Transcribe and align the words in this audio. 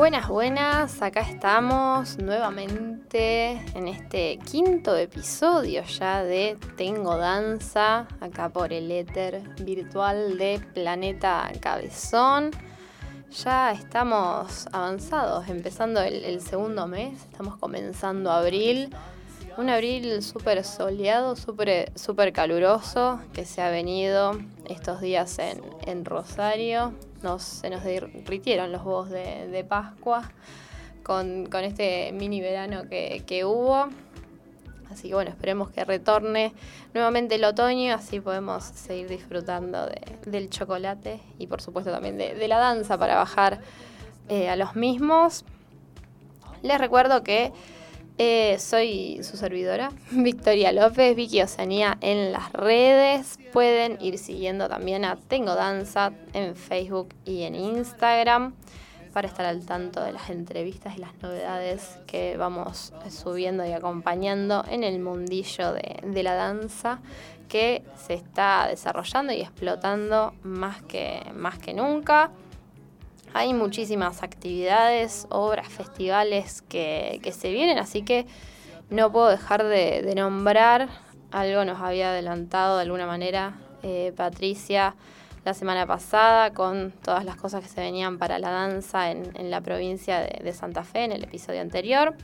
Buenas, 0.00 0.28
buenas, 0.28 1.02
acá 1.02 1.20
estamos 1.20 2.16
nuevamente 2.16 3.50
en 3.74 3.86
este 3.86 4.38
quinto 4.38 4.96
episodio 4.96 5.82
ya 5.82 6.24
de 6.24 6.56
Tengo 6.78 7.18
Danza, 7.18 8.08
acá 8.18 8.48
por 8.48 8.72
el 8.72 8.90
éter 8.90 9.42
virtual 9.62 10.38
de 10.38 10.58
Planeta 10.72 11.52
Cabezón. 11.60 12.50
Ya 13.44 13.72
estamos 13.72 14.68
avanzados, 14.72 15.46
empezando 15.50 16.00
el, 16.00 16.40
segundo 16.40 16.86
mes, 16.86 17.22
estamos 17.30 17.58
comenzando 17.58 18.30
abril. 18.30 18.88
Un 19.58 19.68
abril 19.68 20.22
súper 20.22 20.64
soleado, 20.64 21.36
súper 21.36 21.92
super 21.94 22.32
caluroso 22.32 23.20
que 23.34 23.44
se 23.44 23.60
ha 23.60 23.68
venido 23.68 24.32
estos 24.66 25.02
días 25.02 25.38
en, 25.38 26.06
Rosario. 26.06 26.94
Se 27.20 27.68
nos 27.68 27.84
derritieron 27.84 28.72
los 28.72 28.82
huevos 28.82 29.10
de, 29.10 29.64
Pascua 29.68 30.22
con, 31.02 31.46
este 31.52 32.12
mini 32.12 32.40
verano 32.40 32.88
que, 32.88 33.44
hubo. 33.44 33.88
Así 34.90 35.08
que 35.08 35.14
bueno, 35.14 35.30
esperemos 35.30 35.68
que 35.70 35.84
retorne 35.84 36.54
nuevamente 36.94 37.34
el 37.34 37.44
otoño, 37.44 37.94
así 37.94 38.20
podemos 38.20 38.64
seguir 38.64 39.08
disfrutando 39.08 39.86
del 40.24 40.48
chocolate 40.48 41.20
y 41.38 41.46
por 41.46 41.60
supuesto 41.60 41.92
también 41.92 42.16
de, 42.16 42.48
la 42.48 42.58
danza 42.58 42.96
para 42.96 43.16
bajar 43.16 43.60
eh, 44.30 44.48
a 44.48 44.56
los 44.56 44.74
mismos. 44.74 45.44
Les 46.62 46.78
recuerdo 46.78 47.22
que 47.22 47.52
eh, 48.22 48.58
soy 48.58 49.18
su 49.22 49.38
servidora, 49.38 49.92
Victoria 50.10 50.72
López, 50.72 51.16
Vicky 51.16 51.40
Oceanía 51.40 51.96
en 52.02 52.32
las 52.32 52.52
redes. 52.52 53.38
Pueden 53.50 53.96
ir 53.98 54.18
siguiendo 54.18 54.68
también 54.68 55.06
a 55.06 55.16
Tengo 55.16 55.54
Danza 55.54 56.12
en 56.34 56.54
Facebook 56.54 57.14
y 57.24 57.44
en 57.44 57.54
Instagram 57.54 58.52
para 59.14 59.26
estar 59.26 59.46
al 59.46 59.64
tanto 59.64 60.04
de 60.04 60.12
las 60.12 60.28
entrevistas 60.28 60.98
y 60.98 61.00
las 61.00 61.14
novedades 61.22 61.98
que 62.06 62.36
vamos 62.36 62.92
subiendo 63.08 63.64
y 63.64 63.72
acompañando 63.72 64.66
en 64.68 64.84
el 64.84 65.00
mundillo 65.00 65.72
de, 65.72 66.22
la 66.22 66.34
danza 66.34 66.98
que 67.48 67.82
se 68.06 68.12
está 68.12 68.66
desarrollando 68.68 69.32
y 69.32 69.40
explotando 69.40 70.34
más 70.42 70.82
que, 70.82 71.22
más 71.34 71.58
que 71.58 71.72
nunca. 71.72 72.30
Hay 73.32 73.54
muchísimas 73.54 74.24
actividades, 74.24 75.26
obras, 75.30 75.68
festivales 75.68 76.62
que, 76.62 77.20
se 77.32 77.52
vienen, 77.52 77.78
así 77.78 78.02
que 78.02 78.26
no 78.90 79.12
puedo 79.12 79.28
dejar 79.28 79.64
de, 79.64 80.12
nombrar. 80.16 80.88
Algo 81.30 81.64
nos 81.64 81.80
había 81.80 82.10
adelantado 82.10 82.76
de 82.76 82.82
alguna 82.82 83.06
manera 83.06 83.54
eh, 83.84 84.12
Patricia 84.16 84.96
la 85.44 85.54
semana 85.54 85.86
pasada 85.86 86.52
con 86.52 86.92
todas 87.04 87.24
las 87.24 87.36
cosas 87.36 87.62
que 87.62 87.68
se 87.68 87.80
venían 87.80 88.18
para 88.18 88.40
la 88.40 88.50
danza 88.50 89.12
en, 89.12 89.50
la 89.50 89.60
provincia 89.60 90.20
de, 90.20 90.52
Santa 90.52 90.82
Fe 90.82 91.04
en 91.04 91.12
el 91.12 91.22
episodio 91.22 91.60
anterior. 91.60 92.16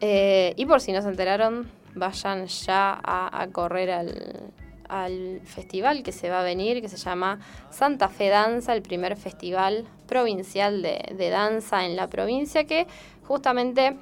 Eh, 0.00 0.52
y 0.56 0.66
por 0.66 0.82
si 0.82 0.92
no 0.92 1.00
se 1.00 1.08
enteraron, 1.08 1.70
vayan 1.94 2.46
ya 2.46 3.00
a 3.02 3.48
correr 3.50 3.90
al, 3.90 4.52
al 4.88 5.40
festival 5.44 6.02
que 6.02 6.12
se 6.12 6.30
va 6.30 6.40
a 6.40 6.42
venir, 6.42 6.80
que 6.80 6.88
se 6.88 6.96
llama 6.96 7.40
Santa 7.70 8.08
Fe 8.08 8.28
Danza, 8.28 8.74
el 8.74 8.82
primer 8.82 9.16
festival 9.16 9.86
provincial 10.08 10.82
de, 10.82 11.30
danza 11.30 11.84
en 11.84 11.94
la 11.94 12.08
provincia, 12.08 12.64
que 12.64 12.88
justamente 13.22 13.96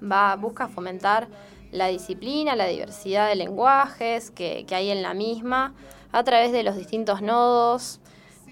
va, 0.00 0.36
busca 0.36 0.68
fomentar 0.68 1.26
la 1.72 1.88
disciplina, 1.88 2.54
la 2.54 2.66
diversidad 2.66 3.28
de 3.28 3.34
lenguajes 3.34 4.30
que, 4.30 4.64
hay 4.70 4.90
en 4.90 5.02
la 5.02 5.14
misma, 5.14 5.74
a 6.12 6.22
través 6.22 6.52
de 6.52 6.62
los 6.62 6.76
distintos 6.76 7.20
nodos, 7.22 7.98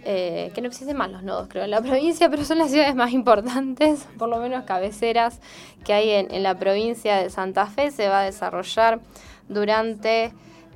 eh, 0.04 0.50
que 0.52 0.60
no 0.60 0.66
existen 0.66 0.96
más 0.96 1.12
los 1.12 1.22
nodos, 1.22 1.46
creo, 1.48 1.62
en 1.62 1.70
la 1.70 1.80
provincia, 1.88 2.28
pero 2.28 2.44
son 2.44 2.58
las 2.58 2.72
ciudades 2.72 2.96
más 2.96 3.12
importantes, 3.12 4.08
por 4.18 4.28
lo 4.28 4.38
menos 4.38 4.64
cabeceras, 4.64 5.38
que 5.84 5.92
hay 5.92 6.10
en 6.10 6.42
la 6.42 6.58
provincia 6.58 7.18
de 7.18 7.30
Santa 7.30 7.66
Fe. 7.66 7.92
Se 7.92 8.08
va 8.08 8.22
a 8.22 8.24
desarrollar 8.24 8.98
durante 9.48 10.32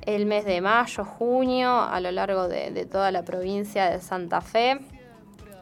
el 0.07 0.25
mes 0.25 0.45
de 0.45 0.61
mayo, 0.61 1.03
junio, 1.03 1.81
a 1.81 1.99
lo 1.99 2.11
largo 2.11 2.47
de, 2.47 2.85
toda 2.85 3.11
la 3.11 3.23
provincia 3.23 3.89
de 3.89 3.99
Santa 3.99 4.39
Fe. 4.39 4.79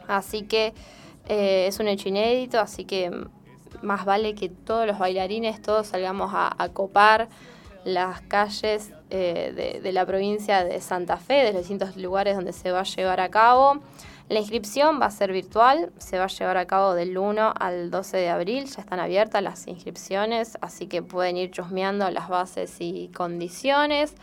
Así 0.08 0.42
que 0.42 0.74
eh, 1.28 1.66
es 1.66 1.80
un 1.80 1.88
hecho 1.88 2.08
inédito, 2.08 2.60
así 2.60 2.84
que 2.84 3.10
más 3.82 4.04
vale 4.04 4.34
que 4.34 4.48
todos 4.48 4.86
los 4.86 4.98
bailarines, 4.98 5.60
todos 5.60 5.88
salgamos 5.88 6.30
a, 6.34 6.68
copar 6.72 7.28
las 7.84 8.20
calles 8.22 8.92
eh, 9.10 9.80
de, 9.82 9.92
la 9.92 10.06
provincia 10.06 10.64
de 10.64 10.80
Santa 10.80 11.16
Fe, 11.16 11.44
de 11.44 11.52
los 11.52 11.62
distintos 11.62 11.96
lugares 11.96 12.36
donde 12.36 12.52
se 12.52 12.70
va 12.70 12.80
a 12.80 12.84
llevar 12.84 13.20
a 13.20 13.28
cabo. 13.28 13.80
La 14.28 14.40
inscripción 14.40 15.00
va 15.00 15.06
a 15.06 15.10
ser 15.10 15.30
virtual, 15.32 15.92
se 15.98 16.18
va 16.18 16.24
a 16.24 16.28
llevar 16.28 16.56
a 16.56 16.66
cabo 16.66 16.94
del 16.94 17.16
1 17.16 17.54
al 17.58 17.90
12 17.90 18.16
de 18.16 18.28
abril, 18.28 18.64
ya 18.64 18.80
están 18.80 18.98
abiertas 18.98 19.40
las 19.42 19.66
inscripciones, 19.68 20.58
así 20.60 20.86
que 20.86 21.02
pueden 21.02 21.36
ir 21.36 21.52
chusmeando 21.52 22.10
las 22.10 22.28
bases 22.28 22.76
y 22.80 23.08
condiciones. 23.14 24.14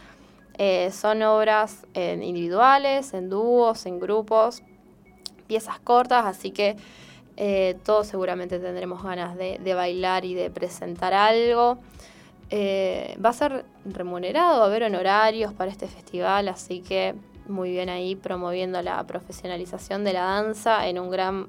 Eh, 0.57 0.91
son 0.91 1.23
obras 1.23 1.85
individuales, 1.95 3.13
en 3.13 3.29
dúos, 3.29 3.85
en 3.85 3.99
grupos, 3.99 4.61
piezas 5.47 5.79
cortas, 5.79 6.25
así 6.25 6.51
que 6.51 6.75
eh, 7.37 7.77
todos 7.83 8.07
seguramente 8.07 8.59
tendremos 8.59 9.03
ganas 9.03 9.35
de, 9.37 9.73
bailar 9.73 10.25
y 10.25 10.33
de 10.33 10.49
presentar 10.49 11.13
algo. 11.13 11.79
Eh, 12.49 13.17
va 13.23 13.29
a 13.29 13.33
ser 13.33 13.65
remunerado, 13.85 14.59
va 14.59 14.65
a 14.65 14.67
haber 14.67 14.83
honorarios 14.83 15.53
para 15.53 15.71
este 15.71 15.87
festival, 15.87 16.47
así 16.47 16.81
que 16.81 17.15
muy 17.47 17.71
bien 17.71 17.89
ahí 17.89 18.15
promoviendo 18.15 18.81
la 18.81 19.03
profesionalización 19.05 20.03
de 20.03 20.13
la 20.13 20.21
danza 20.21 20.87
en 20.87 20.99
un 20.99 21.09
gran 21.09 21.47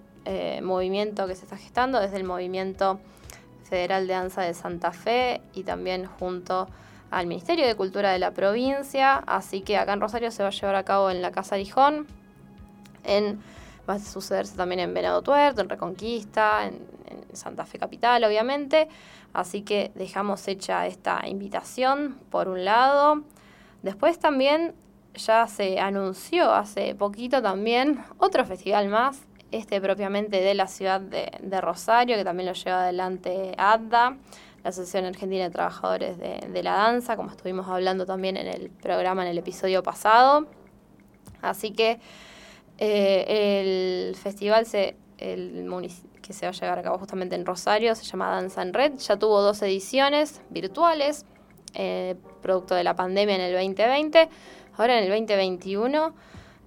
movimiento 0.63 1.27
que 1.27 1.35
se 1.35 1.45
está 1.45 1.59
gestando 1.59 2.01
desde 2.01 2.17
el 2.17 2.25
Movimiento 2.25 2.99
Federal 3.65 4.07
de 4.07 4.15
Danza 4.15 4.41
de 4.41 4.55
Santa 4.55 4.93
Fe 4.93 5.43
y 5.53 5.65
también 5.65 6.07
junto 6.07 6.69
al 7.11 7.27
Ministerio 7.27 7.67
de 7.67 7.75
Cultura 7.75 8.13
de 8.13 8.19
la 8.19 8.33
provincia, 8.33 9.17
así 9.27 9.61
que 9.61 9.77
acá 9.77 9.93
en 9.93 10.01
Rosario 10.01 10.31
se 10.31 10.43
va 10.43 10.49
a 10.49 10.53
llevar 10.53 10.75
a 10.75 10.85
cabo 10.85 11.11
en 11.11 11.23
la 11.23 11.31
Casa 11.31 11.55
Arijón, 11.55 12.07
en, 13.05 13.41
va 13.89 13.95
a 13.95 13.99
sucederse 13.99 14.57
también 14.57 14.81
en 14.81 14.95
Venado 14.95 15.23
Tuerto, 15.23 15.61
en 15.61 15.69
Reconquista, 15.69 16.67
en, 16.67 16.95
Santa 17.33 17.67
Fe 17.67 17.81
Capital, 17.81 18.23
obviamente, 18.23 18.89
así 19.33 19.63
que 19.63 19.91
dejamos 19.97 20.47
hecha 20.47 20.87
esta 20.87 21.27
invitación 21.27 22.17
por 22.31 22.47
un 22.47 22.65
lado. 22.65 23.25
Después 23.83 24.21
también 24.21 24.73
ya 25.15 25.49
se 25.49 25.81
anunció 25.81 26.53
hace 26.53 26.95
poquito 26.95 27.43
también 27.43 28.05
otro 28.19 28.45
festival 28.45 28.89
más, 28.89 29.21
este 29.51 29.81
propiamente 29.81 30.41
de 30.41 30.55
la 30.55 30.69
ciudad 30.69 31.01
de, 31.01 31.61
Rosario, 31.61 32.17
que 32.17 32.25
también 32.25 32.49
lo 32.49 32.53
lleva 32.53 32.83
adelante 32.85 33.53
ADDA 33.59 34.17
la 34.65 34.71
Asociación 34.71 35.05
Argentina 35.05 35.45
de 35.45 35.51
Trabajadores 35.51 36.19
de, 36.19 36.63
la 36.63 36.73
Danza, 36.73 37.17
como 37.17 37.31
estuvimos 37.31 37.69
hablando 37.69 38.07
también 38.07 38.39
en 38.39 38.47
el 38.47 38.71
programa, 38.71 39.23
en 39.23 39.29
el 39.29 39.39
episodio 39.39 39.83
pasado. 39.83 40.47
Así 41.43 41.73
que 41.73 42.01
eh, 42.79 44.09
el 44.09 44.17
festival 44.17 44.67
se, 44.67 44.97
el 45.19 45.69
que 46.23 46.33
se 46.33 46.47
va 46.47 46.51
a 46.51 46.53
llevar 46.53 46.79
a 46.79 46.83
cabo 46.83 46.99
justamente 46.99 47.35
en 47.37 47.45
Rosario 47.47 47.95
se 47.95 48.05
llama 48.05 48.31
Danza 48.31 48.63
en 48.63 48.73
Red. 48.73 48.95
Ya 48.99 49.19
tuvo 49.19 49.43
dos 49.43 49.63
ediciones 49.63 50.41
virtuales, 50.51 51.27
eh, 51.75 52.17
producto 52.43 52.75
de 52.75 52.85
la 52.85 52.97
pandemia 52.97 53.37
en 53.37 53.41
el 53.43 53.53
2020. 53.53 54.29
Ahora 54.77 54.99
en 54.99 55.05
el 55.05 55.11
2021 55.11 56.15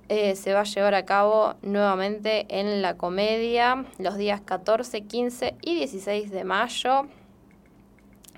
eh, 0.09 0.35
se 0.35 0.53
va 0.53 0.61
a 0.61 0.63
llevar 0.63 0.95
a 0.95 1.05
cabo 1.05 1.55
nuevamente 1.61 2.45
en 2.49 2.81
la 2.81 2.95
comedia 2.95 3.85
los 3.97 4.15
días 4.15 4.39
14, 4.41 5.01
15 5.01 5.55
y 5.61 5.75
16 5.75 6.31
de 6.31 6.43
mayo. 6.43 7.07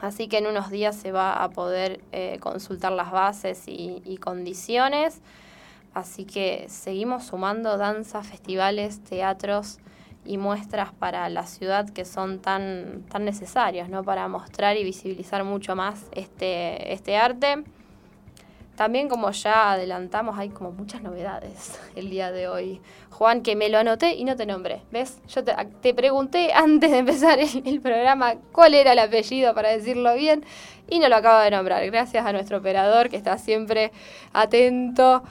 Así 0.01 0.29
que 0.29 0.37
en 0.37 0.47
unos 0.47 0.71
días 0.71 0.95
se 0.95 1.11
va 1.11 1.43
a 1.43 1.49
poder 1.49 1.99
consultar 2.39 2.93
las 2.93 3.11
bases 3.11 3.63
y, 3.67 4.17
condiciones. 4.21 5.21
Así 5.93 6.25
que 6.25 6.65
seguimos 6.69 7.25
sumando 7.25 7.77
danzas, 7.77 8.27
festivales, 8.27 9.03
teatros 9.03 9.79
y 10.25 10.37
muestras 10.37 10.93
para 10.93 11.27
la 11.29 11.45
ciudad 11.47 11.89
que 11.89 12.05
son 12.05 12.39
tan, 12.39 13.03
tan 13.09 13.25
necesarios, 13.25 13.89
¿no? 13.89 14.03
Para 14.03 14.27
mostrar 14.27 14.77
y 14.77 14.83
visibilizar 14.83 15.43
mucho 15.43 15.75
más 15.75 16.05
este, 16.11 16.93
este 16.93 17.17
arte. 17.17 17.63
También 18.79 19.09
como 19.09 19.29
ya 19.31 19.73
adelantamos, 19.73 20.39
hay 20.39 20.49
como 20.49 20.71
muchas 20.71 21.01
novedades 21.01 21.77
el 21.95 22.09
día 22.09 22.31
de 22.31 22.47
hoy. 22.47 22.79
Juan, 23.09 23.41
que 23.41 23.57
me 23.57 23.67
lo 23.67 23.77
anoté 23.77 24.15
y 24.15 24.23
no 24.23 24.37
te 24.37 24.45
nombré. 24.45 24.83
¿Ves? 24.91 25.19
Yo 25.27 25.43
te, 25.43 25.93
pregunté 25.93 26.53
antes 26.53 26.89
de 26.91 26.99
empezar 26.99 27.39
el, 27.39 27.81
programa 27.81 28.35
cuál 28.53 28.75
era 28.75 28.93
el 28.93 28.99
apellido 28.99 29.53
para 29.53 29.69
decirlo 29.69 30.15
bien 30.15 30.45
y 30.87 30.99
no 30.99 31.09
lo 31.09 31.17
acabo 31.17 31.41
de 31.41 31.51
nombrar. 31.51 31.85
Gracias 31.87 32.25
a 32.25 32.31
nuestro 32.31 32.59
operador 32.59 33.09
que 33.09 33.17
está 33.17 33.37
siempre 33.37 33.91
atento 34.31 35.23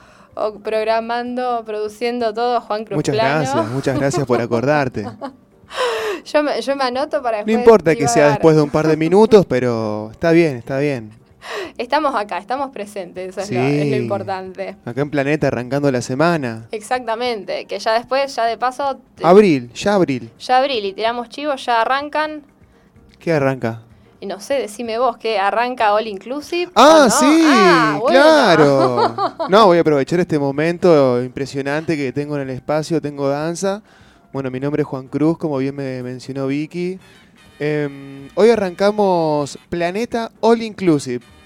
programando, 0.63 1.63
produciendo 1.65 2.33
todo, 2.33 2.61
Juan 2.61 2.85
Cruz 2.85 2.97
Muchas 2.97 3.15
gracias, 3.15 3.67
muchas 3.69 3.99
gracias 3.99 4.25
por 4.25 4.41
acordarte. 4.41 5.05
yo, 6.25 6.43
me, 6.43 6.61
yo 6.61 6.75
me 6.75 6.83
anoto 6.83 7.21
para 7.21 7.43
No 7.43 7.51
importa 7.51 7.95
que 7.95 8.07
sea 8.07 8.29
después 8.29 8.55
de 8.55 8.61
un 8.61 8.69
par 8.69 8.87
de 8.87 8.97
minutos, 8.97 9.45
pero 9.45 10.09
está 10.11 10.31
bien, 10.31 10.57
está 10.57 10.79
bien. 10.79 11.11
estamos 11.77 12.15
acá, 12.15 12.37
estamos 12.37 12.71
presentes, 12.71 13.29
eso 13.29 13.41
es, 13.41 13.51
lo, 13.51 13.61
es, 13.61 13.89
lo, 13.89 13.95
importante. 13.95 14.75
Acá 14.85 15.01
en 15.01 15.09
Planeta 15.09 15.47
arrancando 15.47 15.91
la 15.91 16.01
semana. 16.01 16.67
Exactamente, 16.71 17.65
que 17.65 17.79
ya 17.79 17.93
después, 17.93 18.35
ya 18.35 18.45
de 18.45 18.57
paso... 18.57 18.99
Abril, 19.23 19.71
ya 19.73 19.95
abril. 19.95 20.29
Ya 20.39 20.57
abril 20.57 20.85
y 20.85 20.93
tiramos 20.93 21.29
chivos, 21.29 21.65
ya 21.65 21.81
arrancan. 21.81 22.43
¿Qué 23.19 23.33
arranca? 23.33 23.83
Y 24.21 24.25
no 24.25 24.41
sé, 24.41 24.55
decime 24.55 24.97
vos, 24.97 25.17
que 25.17 25.39
arranca 25.39 25.93
All 25.93 26.07
Inclusive. 26.07 26.71
Ah, 26.75 27.07
sí, 27.09 27.41
ah, 27.45 27.99
claro. 28.05 29.15
no, 29.49 29.67
voy 29.67 29.77
a 29.77 29.81
aprovechar 29.81 30.19
este 30.19 30.37
momento 30.37 31.23
impresionante 31.23 31.95
que 31.95 32.11
tengo 32.11 32.35
en 32.35 32.41
el 32.41 32.49
espacio, 32.49 33.01
tengo 33.01 33.29
danza. 33.29 33.81
Bueno, 34.33 34.51
mi 34.51 34.59
nombre 34.59 34.81
es 34.81 34.87
Juan 34.87 35.07
Cruz, 35.07 35.37
como 35.37 35.57
bien 35.57 35.75
me 35.75 36.03
mencionó 36.03 36.47
Vicky. 36.47 36.99
Em, 37.59 38.27
hoy 38.35 38.49
arrancamos 38.49 39.57
Planeta 39.69 40.31
All 40.41 40.61
Inclusive. 40.61 41.38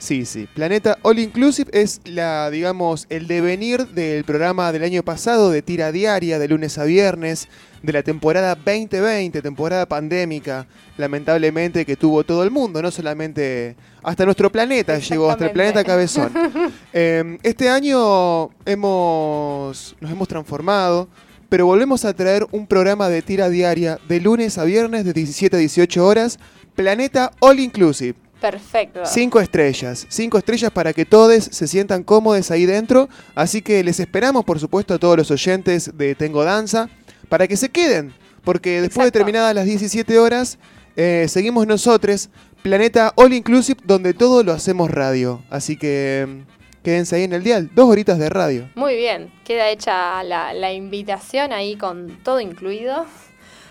Sí, 0.00 0.24
sí. 0.24 0.48
Planeta 0.54 0.96
All 1.02 1.18
Inclusive 1.18 1.70
es 1.74 2.00
la, 2.06 2.50
digamos, 2.50 3.06
el 3.10 3.26
devenir 3.26 3.86
del 3.88 4.24
programa 4.24 4.72
del 4.72 4.82
año 4.82 5.02
pasado 5.02 5.50
de 5.50 5.60
tira 5.60 5.92
diaria, 5.92 6.38
de 6.38 6.48
lunes 6.48 6.78
a 6.78 6.84
viernes, 6.84 7.48
de 7.82 7.92
la 7.92 8.02
temporada 8.02 8.54
2020, 8.54 9.42
temporada 9.42 9.84
pandémica, 9.84 10.66
lamentablemente 10.96 11.84
que 11.84 11.96
tuvo 11.96 12.24
todo 12.24 12.42
el 12.44 12.50
mundo, 12.50 12.80
no 12.80 12.90
solamente 12.90 13.76
hasta 14.02 14.24
nuestro 14.24 14.50
planeta 14.50 14.98
llegó, 14.98 15.30
hasta 15.30 15.44
el 15.44 15.52
planeta 15.52 15.84
Cabezón. 15.84 16.32
Em, 16.94 17.38
este 17.42 17.68
año 17.68 18.50
hemos, 18.64 19.96
nos 20.00 20.10
hemos 20.10 20.28
transformado, 20.28 21.08
pero 21.50 21.66
volvemos 21.66 22.06
a 22.06 22.14
traer 22.14 22.46
un 22.52 22.66
programa 22.66 23.10
de 23.10 23.20
tira 23.20 23.50
diaria 23.50 23.98
de 24.08 24.20
lunes 24.20 24.56
a 24.56 24.64
viernes 24.64 25.04
de 25.04 25.12
17 25.12 25.56
a 25.56 25.58
18 25.58 26.06
horas, 26.06 26.38
Planeta 26.74 27.32
All 27.40 27.60
Inclusive. 27.60 28.14
Perfecto. 28.40 29.02
Cinco 29.04 29.40
estrellas. 29.40 30.06
Cinco 30.08 30.38
estrellas 30.38 30.70
para 30.70 30.92
que 30.92 31.04
todos 31.04 31.44
se 31.44 31.68
sientan 31.68 32.02
cómodos 32.02 32.50
ahí 32.50 32.64
dentro. 32.64 33.08
Así 33.34 33.60
que 33.60 33.84
les 33.84 34.00
esperamos, 34.00 34.44
por 34.44 34.58
supuesto, 34.58 34.94
a 34.94 34.98
todos 34.98 35.16
los 35.16 35.30
oyentes 35.30 35.96
de 35.96 36.14
Tengo 36.14 36.42
Danza 36.42 36.88
para 37.28 37.46
que 37.46 37.56
se 37.56 37.68
queden. 37.68 38.14
Porque 38.42 38.80
después 38.80 39.06
de 39.06 39.12
terminadas 39.12 39.54
las 39.54 39.66
17 39.66 40.18
horas, 40.18 40.58
eh, 40.96 41.26
seguimos 41.28 41.66
nosotros, 41.66 42.30
Planeta 42.62 43.12
All 43.16 43.34
Inclusive, 43.34 43.80
donde 43.84 44.14
todo 44.14 44.42
lo 44.42 44.52
hacemos 44.52 44.90
radio. 44.90 45.42
Así 45.50 45.76
que 45.76 46.26
mm, 46.26 46.82
quédense 46.82 47.16
ahí 47.16 47.24
en 47.24 47.34
el 47.34 47.42
dial. 47.42 47.70
Dos 47.74 47.90
horitas 47.90 48.18
de 48.18 48.30
radio. 48.30 48.70
Muy 48.74 48.96
bien. 48.96 49.30
Queda 49.44 49.68
hecha 49.68 50.22
la, 50.22 50.72
invitación 50.72 51.52
ahí 51.52 51.76
con 51.76 52.18
todo 52.22 52.40
incluido. 52.40 53.04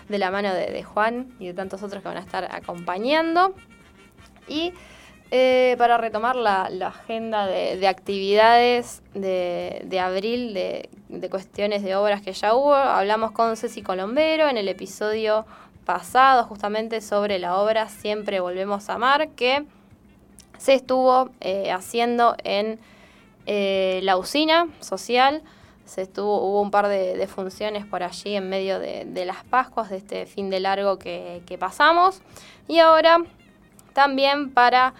De 0.08 0.18
la 0.18 0.32
mano 0.32 0.52
de 0.52 0.82
Juan 0.82 1.28
y 1.38 1.46
de 1.46 1.54
tantos 1.54 1.84
otros 1.84 2.02
que 2.02 2.08
van 2.08 2.16
a 2.16 2.20
estar 2.20 2.48
acompañando. 2.52 3.54
Y 4.48 4.72
eh, 5.32 5.76
para 5.78 5.96
retomar 5.96 6.34
la, 6.34 6.64
agenda 6.64 7.46
de, 7.46 7.86
actividades 7.86 9.00
de, 9.14 10.00
abril, 10.02 10.54
de, 10.54 11.30
cuestiones 11.30 11.84
de 11.84 11.94
obras 11.94 12.20
que 12.20 12.32
ya 12.32 12.54
hubo, 12.54 12.74
hablamos 12.74 13.30
con 13.30 13.56
Ceci 13.56 13.80
Colombero 13.80 14.48
en 14.48 14.56
el 14.56 14.66
episodio 14.66 15.46
pasado 15.84 16.44
justamente 16.44 17.00
sobre 17.00 17.38
la 17.38 17.58
obra 17.58 17.88
Siempre 17.88 18.40
Volvemos 18.40 18.90
a 18.90 18.94
Amar, 18.94 19.28
que 19.30 19.64
se 20.58 20.74
estuvo 20.74 21.30
eh, 21.40 21.70
haciendo 21.70 22.34
en 22.42 22.80
eh, 23.46 24.00
la 24.02 24.16
usina 24.16 24.66
social. 24.80 25.42
Se 25.84 26.02
estuvo, 26.02 26.40
hubo 26.42 26.60
un 26.60 26.72
par 26.72 26.88
de, 26.88 27.26
funciones 27.28 27.86
por 27.86 28.02
allí 28.02 28.34
en 28.34 28.48
medio 28.48 28.80
de, 28.80 29.24
las 29.24 29.44
Pascuas, 29.44 29.90
de 29.90 29.96
este 29.98 30.26
fin 30.26 30.50
de 30.50 30.58
largo 30.58 30.98
que, 30.98 31.42
que 31.46 31.56
pasamos. 31.56 32.20
Y 32.68 32.78
ahora 32.78 33.18
también 34.00 34.48
para 34.48 34.94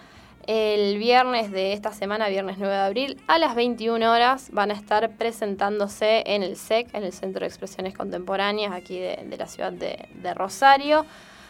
el 0.45 0.99
viernes 0.99 1.51
de 1.51 1.73
esta 1.73 1.91
semana, 1.91 2.29
viernes 2.29 2.57
9 2.59 2.71
de 2.71 2.81
abril, 2.81 3.23
a 3.25 3.39
las 3.39 3.55
21 3.55 4.13
horas 4.13 4.49
van 4.51 4.69
a 4.69 4.75
estar 4.75 5.09
presentándose 5.17 6.21
en 6.27 6.43
el 6.43 6.55
SEC, 6.55 6.93
en 6.93 7.03
el 7.03 7.11
Centro 7.11 7.39
de 7.39 7.47
Expresiones 7.47 7.97
Contemporáneas, 7.97 8.71
aquí 8.73 8.99
de, 8.99 9.35
la 9.39 9.47
ciudad 9.47 9.71
de, 9.71 10.33
Rosario. 10.35 11.07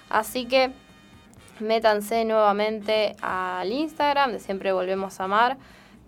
Así 0.09 0.45
que 0.45 0.71
métanse 1.59 2.23
nuevamente 2.23 3.17
al 3.21 3.69
Instagram 3.69 4.31
de 4.31 4.39
Siempre 4.39 4.71
Volvemos 4.71 5.19
a 5.19 5.25
Amar 5.25 5.57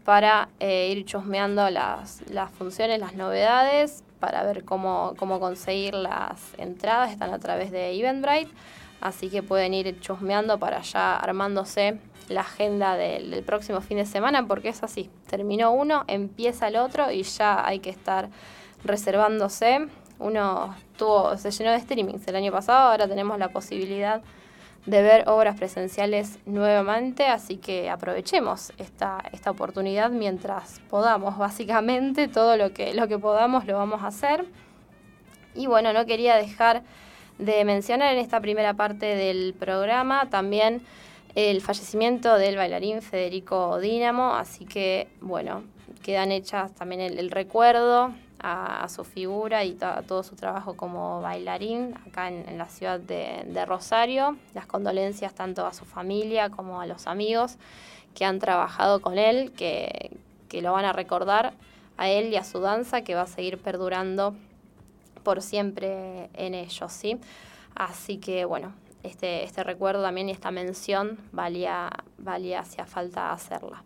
para 0.05 0.47
eh, 0.61 0.93
ir 0.95 1.03
chusmeando 1.03 1.69
las, 1.69 2.23
funciones, 2.57 3.01
las 3.01 3.15
novedades, 3.15 4.05
para 4.21 4.43
ver 4.43 4.63
cómo, 4.63 5.13
cómo 5.17 5.41
conseguir 5.41 5.93
las 5.93 6.53
entradas. 6.57 7.11
Están 7.11 7.33
a 7.33 7.39
través 7.39 7.69
de 7.69 7.91
Eventbrite 7.99 8.49
así 9.03 9.29
que 9.29 9.43
pueden 9.43 9.73
ir 9.73 9.99
chusmeando 9.99 10.57
para 10.57 10.81
ya 10.81 11.17
armándose 11.17 11.99
la 12.29 12.41
agenda 12.41 12.95
del, 12.95 13.43
próximo 13.43 13.81
fin 13.81 13.97
de 13.97 14.05
semana, 14.05 14.47
porque 14.47 14.69
es 14.69 14.81
así, 14.81 15.09
terminó 15.27 15.71
uno, 15.71 16.05
empieza 16.07 16.69
el 16.69 16.77
otro 16.77 17.11
y 17.11 17.23
ya 17.23 17.67
hay 17.67 17.79
que 17.79 17.89
estar 17.89 18.29
reservándose. 18.85 19.87
Uno 20.19 20.73
tuvo, 20.97 21.37
se 21.37 21.51
llenó 21.51 21.71
de 21.71 21.81
streamings 21.81 22.25
el 22.27 22.37
año 22.37 22.51
pasado, 22.51 22.91
ahora 22.91 23.07
tenemos 23.07 23.37
la 23.37 23.49
posibilidad 23.49 24.21
de 24.85 25.01
ver 25.01 25.27
obras 25.27 25.57
presenciales 25.57 26.39
nuevamente, 26.45 27.25
así 27.27 27.57
que 27.57 27.89
aprovechemos 27.89 28.71
esta, 28.77 29.21
esta 29.33 29.51
oportunidad 29.51 30.11
mientras 30.11 30.79
podamos, 30.89 31.37
básicamente 31.37 32.29
todo 32.29 32.55
lo 32.55 32.71
que, 32.73 32.93
lo 32.93 33.09
que 33.09 33.19
podamos 33.19 33.65
lo 33.65 33.75
vamos 33.75 34.01
a 34.01 34.07
hacer. 34.07 34.45
Y 35.55 35.67
bueno, 35.67 35.91
no 35.91 36.05
quería 36.05 36.35
dejar 36.35 36.83
de 37.37 37.65
mencionar 37.65 38.13
en 38.13 38.19
esta 38.19 38.39
primera 38.39 38.73
parte 38.73 39.15
del 39.15 39.53
programa 39.53 40.29
también 40.29 40.81
el 41.35 41.61
fallecimiento 41.61 42.37
del 42.37 42.57
bailarín 42.57 43.01
Federico 43.01 43.79
Dínamo, 43.79 44.35
así 44.35 44.65
que 44.65 45.07
bueno, 45.19 45.63
quedan 46.03 46.31
hechas 46.31 46.73
también 46.73 47.01
el, 47.01 47.31
recuerdo 47.31 48.13
a, 48.39 48.87
su 48.89 49.03
figura 49.03 49.63
y 49.63 49.75
a 49.81 50.03
todo 50.03 50.21
su 50.21 50.35
trabajo 50.35 50.75
como 50.75 51.21
bailarín 51.21 51.95
acá 52.07 52.27
en, 52.27 52.57
la 52.57 52.67
ciudad 52.67 52.99
de, 52.99 53.65
Rosario, 53.65 54.37
las 54.53 54.67
condolencias 54.67 55.33
tanto 55.33 55.65
a 55.65 55.73
su 55.73 55.85
familia 55.85 56.49
como 56.49 56.81
a 56.81 56.85
los 56.85 57.07
amigos 57.07 57.57
que 58.13 58.25
han 58.25 58.37
trabajado 58.37 59.01
con 59.01 59.17
él, 59.17 59.53
que, 59.53 60.11
que 60.49 60.61
lo 60.61 60.73
van 60.73 60.85
a 60.85 60.93
recordar 60.93 61.53
a 61.97 62.09
él 62.09 62.31
y 62.31 62.35
a 62.35 62.43
su 62.43 62.59
danza 62.59 63.01
que 63.01 63.15
va 63.15 63.21
a 63.21 63.27
seguir 63.27 63.57
perdurando 63.57 64.35
por 65.23 65.41
siempre 65.41 66.29
en 66.33 66.53
ellos, 66.53 66.91
¿sí? 66.91 67.17
Así 67.75 68.17
que 68.17 68.45
bueno, 68.45 68.73
este, 69.03 69.43
este 69.43 69.63
recuerdo 69.63 70.01
también 70.01 70.29
y 70.29 70.31
esta 70.31 70.51
mención 70.51 71.17
valía, 71.31 71.89
valía 72.17 72.59
hacía 72.61 72.85
falta 72.85 73.31
hacerla. 73.31 73.83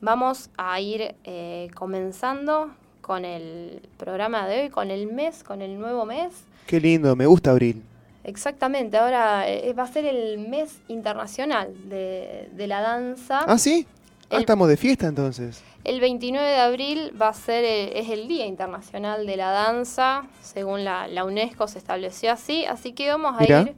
Vamos 0.00 0.50
a 0.56 0.80
ir 0.80 1.14
eh, 1.24 1.68
comenzando 1.74 2.70
con 3.00 3.24
el 3.24 3.88
programa 3.98 4.46
de 4.46 4.62
hoy, 4.62 4.70
con 4.70 4.90
el 4.90 5.06
mes, 5.12 5.44
con 5.44 5.60
el 5.60 5.78
nuevo 5.78 6.06
mes. 6.06 6.44
Qué 6.66 6.80
lindo, 6.80 7.14
me 7.16 7.26
gusta 7.26 7.50
abril. 7.50 7.82
Exactamente, 8.24 8.96
ahora 8.96 9.48
eh, 9.48 9.72
va 9.72 9.82
a 9.82 9.86
ser 9.86 10.06
el 10.06 10.38
mes 10.38 10.80
internacional 10.88 11.74
de, 11.88 12.48
de 12.52 12.66
la 12.66 12.80
danza. 12.80 13.40
Ah, 13.46 13.58
sí. 13.58 13.86
Ah, 14.30 14.38
estamos 14.38 14.68
de 14.68 14.76
fiesta 14.76 15.06
entonces. 15.08 15.62
El 15.82 16.00
29 16.00 16.46
de 16.46 16.60
abril 16.60 17.12
va 17.20 17.28
a 17.28 17.34
ser 17.34 17.64
es 17.64 18.08
el 18.10 18.28
Día 18.28 18.46
Internacional 18.46 19.26
de 19.26 19.36
la 19.36 19.50
Danza, 19.50 20.24
según 20.40 20.84
la, 20.84 21.24
UNESCO 21.24 21.66
se 21.66 21.78
estableció 21.78 22.32
así, 22.32 22.64
así 22.64 22.92
que 22.92 23.08
vamos 23.08 23.34
a 23.38 23.44
ir... 23.44 23.74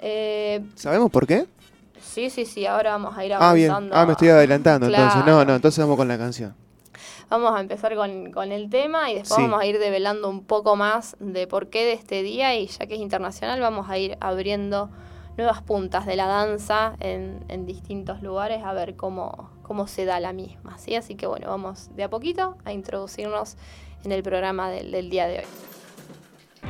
Eh, 0.00 0.62
¿Sabemos 0.74 1.10
por 1.10 1.26
qué? 1.26 1.46
Sí, 2.00 2.30
sí, 2.30 2.44
sí, 2.44 2.66
ahora 2.66 2.92
vamos 2.92 3.16
a 3.16 3.24
ir 3.24 3.32
avanzando. 3.32 3.72
Ah, 3.72 3.78
bien. 3.80 3.90
Ah, 3.92 4.06
me 4.06 4.12
estoy 4.12 4.28
adelantando 4.28 4.86
entonces. 4.86 5.24
No, 5.24 5.44
no, 5.44 5.54
entonces 5.56 5.82
vamos 5.82 5.96
con 5.96 6.06
la 6.06 6.18
canción. 6.18 6.54
Vamos 7.30 7.56
a 7.56 7.60
empezar 7.60 7.96
con, 7.96 8.30
con 8.30 8.52
el 8.52 8.68
tema 8.68 9.10
y 9.10 9.14
después 9.14 9.40
vamos 9.40 9.60
a 9.60 9.66
ir 9.66 9.78
develando 9.78 10.28
un 10.28 10.44
poco 10.44 10.76
más 10.76 11.16
de 11.18 11.46
por 11.46 11.68
qué 11.70 11.84
de 11.84 11.94
este 11.94 12.22
día 12.22 12.54
y 12.54 12.66
ya 12.66 12.86
que 12.86 12.94
es 12.94 13.00
internacional 13.00 13.60
vamos 13.60 13.88
a 13.88 13.98
ir 13.98 14.18
abriendo 14.20 14.90
nuevas 15.36 15.62
puntas 15.62 16.06
de 16.06 16.16
la 16.16 16.26
danza 16.26 16.94
en, 17.00 17.44
en 17.48 17.66
distintos 17.66 18.22
lugares 18.22 18.62
a 18.64 18.72
ver 18.72 18.96
cómo, 18.96 19.50
cómo 19.62 19.86
se 19.88 20.04
da 20.04 20.20
la 20.20 20.32
misma. 20.32 20.78
¿sí? 20.78 20.94
Así 20.94 21.16
que 21.16 21.26
bueno, 21.26 21.48
vamos 21.48 21.94
de 21.96 22.04
a 22.04 22.10
poquito 22.10 22.56
a 22.64 22.72
introducirnos 22.72 23.56
en 24.04 24.12
el 24.12 24.22
programa 24.22 24.70
del, 24.70 25.10
día 25.10 25.26
de 25.26 25.38
hoy. 25.38 25.44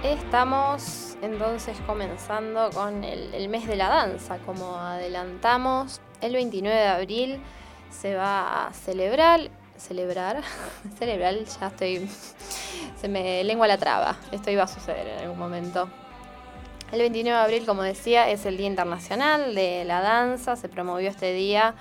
Estamos 0.03 1.17
entonces 1.23 1.77
comenzando 1.87 2.71
con 2.71 3.05
el, 3.05 3.49
mes 3.49 3.67
de 3.67 3.77
la 3.77 3.89
danza, 3.89 4.39
como 4.39 4.77
adelantamos. 4.77 6.01
El 6.21 6.33
29 6.35 6.77
de 6.77 6.87
abril 6.87 7.43
se 7.91 8.15
va 8.15 8.67
a 8.67 8.73
celebrar, 8.73 9.51
celebrar, 9.77 10.43
celebrar, 10.99 11.35
ya 11.45 11.67
estoy, 11.67 12.09
se 12.97 13.09
me 13.09 13.45
lengua 13.45 13.67
la 13.67 13.79
traba, 13.79 14.17
esto 14.33 14.51
iba 14.51 14.65
a 14.65 14.69
suceder 14.69 15.07
en 15.09 15.19
algún 15.21 15.39
momento. 15.39 15.89
El 16.95 17.01
29 17.01 17.37
de 17.37 17.45
abril, 17.45 17.67
como 17.67 17.83
decía, 17.83 18.31
es 18.31 18.47
el 18.47 18.57
Día 18.57 18.69
Internacional 18.69 19.57
de 19.57 19.83
la 19.85 20.01
Danza, 20.01 20.55
se 20.55 20.69
promovió 20.69 21.11
este 21.11 21.33
día 21.33 21.75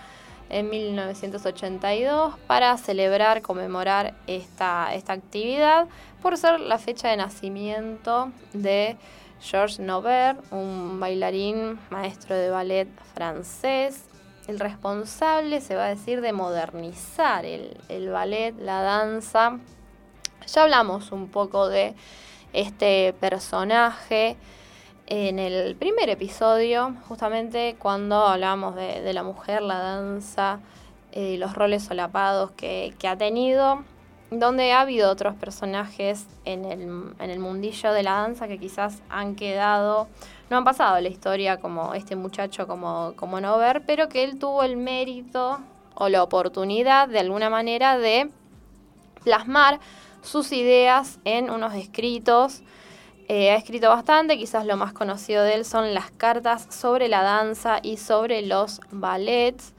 en 0.50 0.72
1982 0.72 2.34
para 2.48 2.75
celebrar, 2.79 3.43
conmemorar 3.43 4.15
esta, 4.25 4.91
esta 4.96 5.13
actividad 5.13 5.86
por 6.24 6.36
ser 6.36 6.60
la 6.60 6.79
fecha 6.79 7.10
de 7.10 7.17
nacimiento 7.17 8.32
de 8.53 8.98
Georges 9.39 9.79
Nover, 9.79 10.38
un 10.50 11.00
bailarín, 11.00 11.77
maestro 11.91 12.36
de 12.36 12.50
ballet 12.50 12.88
francés, 13.13 14.05
el 14.48 14.60
responsable, 14.60 15.62
se 15.62 15.75
va 15.75 15.86
a 15.86 15.89
decir, 15.89 16.22
de 16.22 16.34
modernizar 16.34 17.46
el, 17.46 17.79
el 17.88 18.10
ballet, 18.10 18.55
la 18.58 18.82
danza. 18.82 19.60
Ya 20.48 20.63
hablamos 20.63 21.12
un 21.12 21.29
poco 21.29 21.70
de 21.70 21.93
este 22.51 23.13
personaje 23.20 24.38
en 25.07 25.39
el 25.39 25.75
primer 25.75 26.10
episodio, 26.10 26.95
justamente 27.07 27.75
cuando 27.77 28.25
hablamos 28.25 28.75
de, 28.75 29.13
la 29.13 29.24
mujer, 29.24 29.62
la 29.62 29.77
danza, 29.77 30.60
eh, 31.12 31.38
los 31.38 31.53
roles 31.53 31.83
solapados 31.83 32.51
que, 32.51 32.95
ha 33.07 33.17
tenido, 33.17 33.83
donde 34.31 34.72
ha 34.72 34.81
habido 34.81 35.12
otros 35.12 35.36
personajes 35.36 36.25
en 36.45 36.65
el, 36.65 37.39
mundillo 37.39 37.91
de 37.91 38.03
la 38.03 38.13
danza 38.13 38.48
que 38.48 38.57
quizás 38.57 39.01
han 39.10 39.36
quedado, 39.36 40.07
no 40.50 40.57
han 40.57 40.63
pasado 40.63 41.00
la 41.01 41.10
historia 41.10 41.60
como 41.60 41.93
este 41.93 42.15
muchacho 42.15 42.65
como, 42.65 43.13
como 43.15 43.41
no 43.41 43.57
ver, 43.57 43.83
pero 43.86 44.07
que 44.07 44.24
él 44.24 44.39
tuvo 44.39 44.63
el 44.63 44.77
mérito 44.77 45.60
o 45.95 46.10
la 46.10 46.24
oportunidad 46.24 47.10
de 47.10 47.19
alguna 47.19 47.50
manera 47.50 47.98
de 47.98 48.31
plasmar 49.24 49.79
sus 50.22 50.51
ideas 50.53 51.19
en 51.25 51.50
unos 51.50 51.74
escritos 51.75 52.63
eh, 53.27 53.51
ha 53.51 53.56
escrito 53.56 53.89
bastante, 53.89 54.38
quizás 54.38 54.65
lo 54.65 54.77
más 54.77 54.94
conocido 54.94 55.44
de 55.44 55.56
él 55.56 55.65
son 55.65 55.94
las 55.94 56.12
cartas 56.12 56.68
sobre 56.70 57.08
la 57.08 57.22
danza 57.22 57.80
y 57.82 57.98
sobre 57.98 58.42
los 58.42 58.82
ballets. 58.92 59.74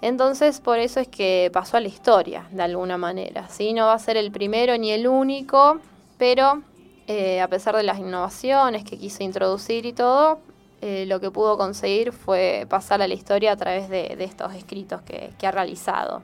Entonces 0.00 0.60
por 0.60 0.78
eso 0.78 1.00
es 1.00 1.08
que 1.08 1.50
pasó 1.52 1.76
a 1.76 1.80
la 1.80 1.88
historia, 1.88 2.46
de 2.50 2.62
alguna 2.62 2.96
manera. 2.96 3.48
¿sí? 3.48 3.72
No 3.72 3.86
va 3.86 3.94
a 3.94 3.98
ser 3.98 4.16
el 4.16 4.30
primero 4.30 4.76
ni 4.78 4.92
el 4.92 5.08
único, 5.08 5.78
pero 6.18 6.62
eh, 7.06 7.40
a 7.40 7.48
pesar 7.48 7.74
de 7.74 7.82
las 7.82 7.98
innovaciones 7.98 8.84
que 8.84 8.96
quiso 8.96 9.24
introducir 9.24 9.84
y 9.84 9.92
todo, 9.92 10.38
eh, 10.80 11.04
lo 11.06 11.18
que 11.18 11.32
pudo 11.32 11.58
conseguir 11.58 12.12
fue 12.12 12.66
pasar 12.68 13.02
a 13.02 13.08
la 13.08 13.14
historia 13.14 13.52
a 13.52 13.56
través 13.56 13.88
de, 13.88 14.16
estos 14.20 14.54
escritos 14.54 15.02
que 15.02 15.46
ha 15.46 15.50
realizado. 15.50 16.22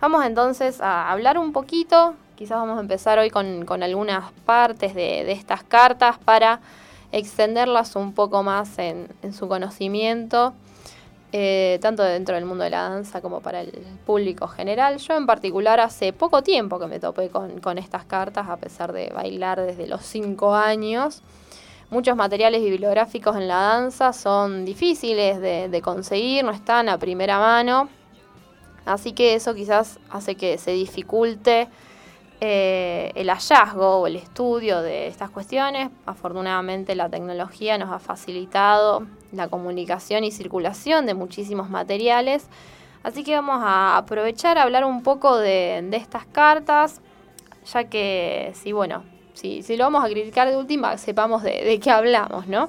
Vamos 0.00 0.26
entonces 0.26 0.82
a 0.82 1.10
hablar 1.10 1.38
un 1.38 1.52
poquito 1.52 2.14
Quizás 2.36 2.58
vamos 2.58 2.76
a 2.76 2.82
empezar 2.82 3.18
hoy 3.18 3.30
con, 3.30 3.82
algunas 3.82 4.30
partes 4.44 4.94
de, 4.94 5.32
estas 5.32 5.64
cartas 5.64 6.18
para 6.18 6.60
extenderlas 7.10 7.96
un 7.96 8.12
poco 8.12 8.42
más 8.42 8.78
en, 8.78 9.08
su 9.32 9.48
conocimiento, 9.48 10.52
eh, 11.32 11.78
tanto 11.80 12.02
dentro 12.02 12.34
del 12.34 12.44
mundo 12.44 12.64
de 12.64 12.70
la 12.70 12.90
danza 12.90 13.22
como 13.22 13.40
para 13.40 13.62
el 13.62 13.72
público 14.04 14.48
general. 14.48 14.98
Yo 14.98 15.16
en 15.16 15.24
particular 15.24 15.80
hace 15.80 16.12
poco 16.12 16.42
tiempo 16.42 16.78
que 16.78 16.86
me 16.86 17.00
topé 17.00 17.30
con, 17.30 17.78
estas 17.78 18.04
cartas, 18.04 18.50
a 18.50 18.58
pesar 18.58 18.92
de 18.92 19.10
bailar 19.14 19.62
desde 19.62 19.86
los 19.86 20.02
5 20.04 20.54
años. 20.54 21.22
Muchos 21.88 22.16
materiales 22.16 22.60
bibliográficos 22.60 23.34
en 23.36 23.48
la 23.48 23.56
danza 23.56 24.12
son 24.12 24.66
difíciles 24.66 25.40
de 25.40 25.80
conseguir, 25.80 26.44
no 26.44 26.50
están 26.50 26.90
a 26.90 26.98
primera 26.98 27.38
mano. 27.38 27.88
Así 28.84 29.12
que 29.12 29.34
eso 29.34 29.54
quizás 29.54 29.98
hace 30.10 30.34
que 30.34 30.58
se 30.58 30.72
dificulte 30.72 31.68
eh, 32.40 33.12
el 33.14 33.30
hallazgo 33.30 34.00
o 34.00 34.06
el 34.06 34.16
estudio 34.16 34.82
de 34.82 35.06
estas 35.06 35.30
cuestiones. 35.30 35.90
Afortunadamente 36.04 36.94
la 36.94 37.08
tecnología 37.08 37.78
nos 37.78 37.90
ha 37.90 37.98
facilitado 37.98 39.06
la 39.32 39.48
comunicación 39.48 40.22
y 40.22 40.30
circulación 40.30 41.06
de 41.06 41.14
muchísimos 41.14 41.70
materiales. 41.70 42.48
Así 43.02 43.24
que 43.24 43.34
vamos 43.34 43.62
a 43.62 43.96
aprovechar 43.96 44.58
a 44.58 44.64
hablar 44.64 44.84
un 44.84 45.02
poco 45.02 45.38
de, 45.38 45.88
estas 45.92 46.26
cartas, 46.26 47.00
ya 47.72 47.84
que 47.84 48.52
si 48.54 48.72
bueno, 48.72 49.04
si, 49.32 49.62
lo 49.76 49.84
vamos 49.84 50.04
a 50.04 50.08
criticar 50.08 50.50
de 50.50 50.56
última, 50.56 50.98
sepamos 50.98 51.42
de, 51.42 51.80
qué 51.82 51.90
hablamos, 51.90 52.48
¿no? 52.48 52.68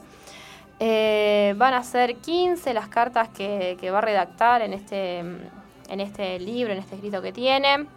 Eh, 0.80 1.56
van 1.58 1.74
a 1.74 1.84
ser 1.84 2.18
15 2.18 2.74
las 2.74 2.88
cartas 2.88 3.30
que, 3.30 3.90
va 3.92 3.98
a 3.98 4.02
redactar 4.02 4.62
en 4.62 4.74
este, 4.74 5.20
en 5.20 6.00
este 6.00 6.40
libro, 6.40 6.72
en 6.72 6.80
este 6.80 6.96
escrito 6.96 7.22
que 7.22 7.34
tiene. 7.34 7.97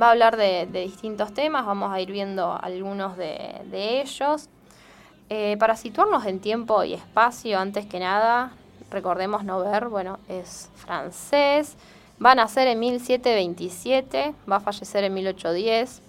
Va 0.00 0.06
a 0.06 0.10
hablar 0.12 0.38
de, 0.38 0.66
distintos 0.66 1.34
temas, 1.34 1.66
vamos 1.66 1.92
a 1.92 2.00
ir 2.00 2.10
viendo 2.10 2.58
algunos 2.60 3.16
de, 3.18 4.00
ellos. 4.00 4.48
Eh, 5.28 5.56
para 5.58 5.76
situarnos 5.76 6.24
en 6.24 6.40
tiempo 6.40 6.82
y 6.84 6.94
espacio, 6.94 7.58
antes 7.58 7.86
que 7.86 7.98
nada, 7.98 8.52
recordemos 8.90 9.44
no 9.44 9.60
ver, 9.60 9.88
bueno, 9.88 10.18
es 10.28 10.70
francés, 10.76 11.76
va 12.24 12.32
a 12.32 12.34
nacer 12.34 12.68
en 12.68 12.80
1727, 12.80 14.34
va 14.50 14.56
a 14.56 14.60
fallecer 14.60 15.04
en 15.04 15.14
1810. 15.14 16.00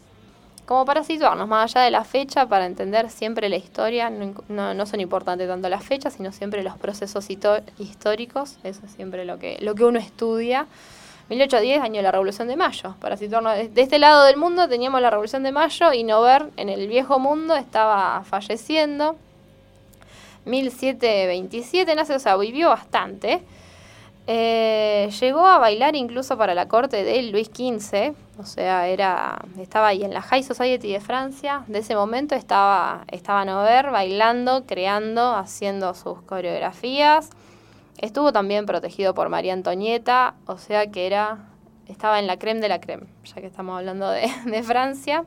Como 0.65 0.85
para 0.85 1.03
situarnos 1.03 1.45
más 1.49 1.75
allá 1.75 1.83
de 1.83 1.91
la 1.91 2.05
fecha, 2.05 2.47
para 2.47 2.65
entender 2.65 3.09
siempre 3.09 3.49
la 3.49 3.57
historia, 3.57 4.09
no, 4.09 4.85
son 4.85 5.01
importantes 5.01 5.45
tanto 5.45 5.67
las 5.67 5.83
fechas, 5.83 6.13
sino 6.13 6.31
siempre 6.31 6.63
los 6.63 6.77
procesos 6.77 7.29
históricos, 7.29 8.57
eso 8.63 8.85
es 8.85 8.91
siempre 8.93 9.25
lo 9.25 9.39
que, 9.39 9.57
lo 9.59 9.75
que 9.75 9.83
uno 9.83 9.99
estudia. 9.99 10.67
1810, 11.35 11.81
año 11.81 11.95
de 11.97 12.01
la 12.03 12.11
Revolución 12.11 12.47
de 12.47 12.55
Mayo. 12.55 12.95
Para 12.99 13.17
situarnos 13.17 13.55
de 13.55 13.81
este 13.81 13.99
lado 13.99 14.23
del 14.25 14.37
mundo 14.37 14.67
teníamos 14.67 15.01
la 15.01 15.09
Revolución 15.09 15.43
de 15.43 15.51
Mayo 15.51 15.93
y 15.93 16.03
Nover 16.03 16.49
en 16.57 16.69
el 16.69 16.87
viejo 16.87 17.19
mundo 17.19 17.55
estaba 17.55 18.23
falleciendo. 18.23 19.15
1727 20.45 21.95
nace, 21.95 22.15
o 22.15 22.19
sea, 22.19 22.37
vivió 22.37 22.69
bastante. 22.69 23.41
Eh, 24.25 25.09
llegó 25.19 25.45
a 25.45 25.57
bailar 25.57 25.95
incluso 25.95 26.37
para 26.37 26.53
la 26.53 26.69
corte 26.69 27.03
de 27.03 27.23
Luis 27.23 27.47
XV, 27.47 28.13
o 28.39 28.45
sea, 28.45 28.87
era, 28.87 29.37
estaba 29.59 29.87
ahí 29.87 30.03
en 30.03 30.13
la 30.13 30.21
High 30.21 30.43
Society 30.43 30.93
de 30.93 31.01
Francia. 31.01 31.63
De 31.67 31.79
ese 31.79 31.95
momento 31.95 32.33
estaba, 32.35 33.03
estaba 33.09 33.43
Nover 33.43 33.91
bailando, 33.91 34.63
creando, 34.65 35.35
haciendo 35.35 35.93
sus 35.93 36.21
coreografías. 36.21 37.31
Estuvo 37.97 38.33
también 38.33 38.65
protegido 38.65 39.13
por 39.13 39.29
María 39.29 39.53
Antonieta, 39.53 40.35
o 40.45 40.57
sea 40.57 40.91
que 40.91 41.07
era 41.07 41.49
estaba 41.87 42.19
en 42.19 42.27
la 42.27 42.37
creme 42.37 42.61
de 42.61 42.69
la 42.69 42.79
creme, 42.79 43.07
ya 43.23 43.35
que 43.35 43.47
estamos 43.47 43.77
hablando 43.77 44.09
de, 44.09 44.27
Francia. 44.63 45.25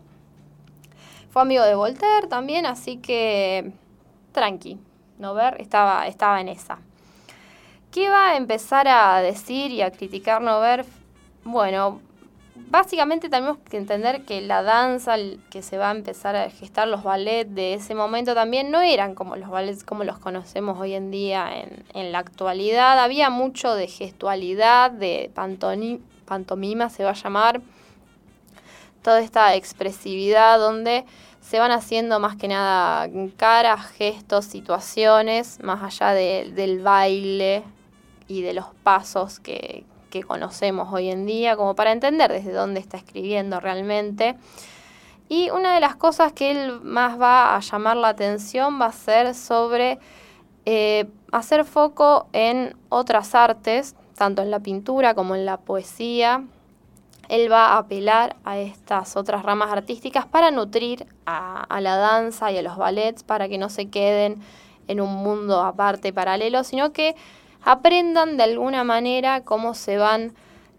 Fue 1.31 1.43
amigo 1.43 1.65
de 1.65 1.75
Voltaire 1.75 2.29
también, 2.29 2.67
así 2.67 2.97
que 2.97 3.73
tranqui, 4.33 4.79
Nover 5.19 5.61
estaba, 5.61 6.07
estaba 6.07 6.41
en 6.41 6.49
esa. 6.49 6.79
¿Qué 7.91 8.09
va 8.09 8.31
a 8.31 8.37
empezar 8.37 8.89
a 8.89 9.21
decir 9.21 9.71
y 9.71 9.83
a 9.83 9.91
criticar 9.91 10.41
Nover? 10.43 10.85
Bueno, 11.45 12.01
básicamente 12.69 13.29
tenemos 13.29 13.59
que 13.59 13.77
entender 13.77 14.25
que 14.25 14.41
la 14.41 14.63
danza 14.63 15.17
que 15.51 15.63
se 15.63 15.79
va 15.79 15.91
a 15.91 15.95
empezar 15.95 16.37
a 16.37 16.51
gestar, 16.51 16.89
los 16.89 17.03
ballets 17.03 17.55
de 17.55 17.75
ese 17.75 17.95
momento 17.95 18.35
también 18.35 18.71
no 18.71 18.81
eran 18.81 19.15
como 19.15 19.37
los 19.37 19.49
ballets 19.49 19.85
como 19.85 20.05
los 20.05 20.19
conocemos 20.19 20.79
hoy 20.79 20.95
en 20.95 21.11
día 21.11 21.49
en, 21.95 22.13
la 22.13 22.19
actualidad. 22.19 22.99
Había 22.99 23.31
mucho 23.31 23.75
de 23.75 23.87
gestualidad, 23.87 24.91
de 24.91 25.31
pantomima 26.27 26.91
se 26.91 27.05
va 27.05 27.11
a 27.11 27.15
llamar, 27.15 27.61
toda 29.03 29.21
esta 29.21 29.55
expresividad 29.55 30.59
donde 30.59 31.05
se 31.41 31.61
van 31.61 31.71
haciendo 31.71 32.19
más 32.19 32.37
que 32.37 32.49
nada 32.49 33.09
caras, 33.37 33.87
gestos, 33.93 34.47
situaciones, 34.47 35.63
más 35.63 35.83
allá 35.83 36.13
del 36.13 36.81
baile 36.81 37.63
y 38.27 38.43
de 38.43 38.53
los 38.53 38.67
pasos 38.83 39.39
que, 39.39 39.85
que 40.21 40.27
conocemos 40.27 40.93
hoy 40.93 41.11
en 41.11 41.27
día, 41.27 41.57
como 41.57 41.75
para 41.75 41.93
entender 41.93 42.33
desde 42.33 42.53
dónde 42.53 42.81
está 42.81 42.97
escribiendo 42.97 43.61
realmente. 43.61 44.37
Y 45.29 45.51
una 45.51 45.75
de 45.75 45.81
las 45.81 45.97
cosas 45.97 46.33
que 46.33 46.51
él 46.51 46.81
más 46.83 47.21
va 47.21 47.57
a 47.57 47.61
llamar 47.61 47.97
la 47.97 48.09
atención 48.09 48.81
va 48.81 48.87
a 48.87 48.93
ser 48.93 49.35
sobre 49.35 49.99
eh, 50.65 51.07
hacer 51.33 51.65
foco 51.65 52.29
en 52.33 52.77
otras 52.89 53.35
artes, 53.35 53.95
tanto 54.17 54.43
en 54.43 54.51
la 54.51 54.61
pintura 54.61 55.15
como 55.15 55.35
en 55.35 55.45
la 55.45 55.59
poesía. 55.59 56.45
Él 57.29 57.51
va 57.51 57.75
a 57.75 57.79
apelar 57.79 58.37
a 58.45 58.59
estas 58.59 59.17
otras 59.17 59.43
ramas 59.43 59.73
artísticas 59.73 60.27
para 60.27 60.53
nutrir 60.53 61.07
a, 61.27 61.63
a 61.65 61.81
la 61.81 61.97
danza 61.97 62.53
y 62.53 62.59
a 62.59 62.63
los 62.63 62.77
ballets, 62.77 63.25
para 63.25 63.49
que 63.49 63.59
no 63.59 63.69
se 63.69 63.91
queden 63.91 64.41
en 64.89 65.01
un 65.01 65.13
mundo 65.13 65.61
aparte 65.63 66.13
paralelo, 66.13 66.63
sino 66.63 66.93
que 66.93 67.17
aprendan 67.67 68.37
de 68.37 68.45
alguna 68.45 68.85
manera 68.85 69.43
cómo 69.43 69.75
se 69.75 69.99
van 69.99 70.35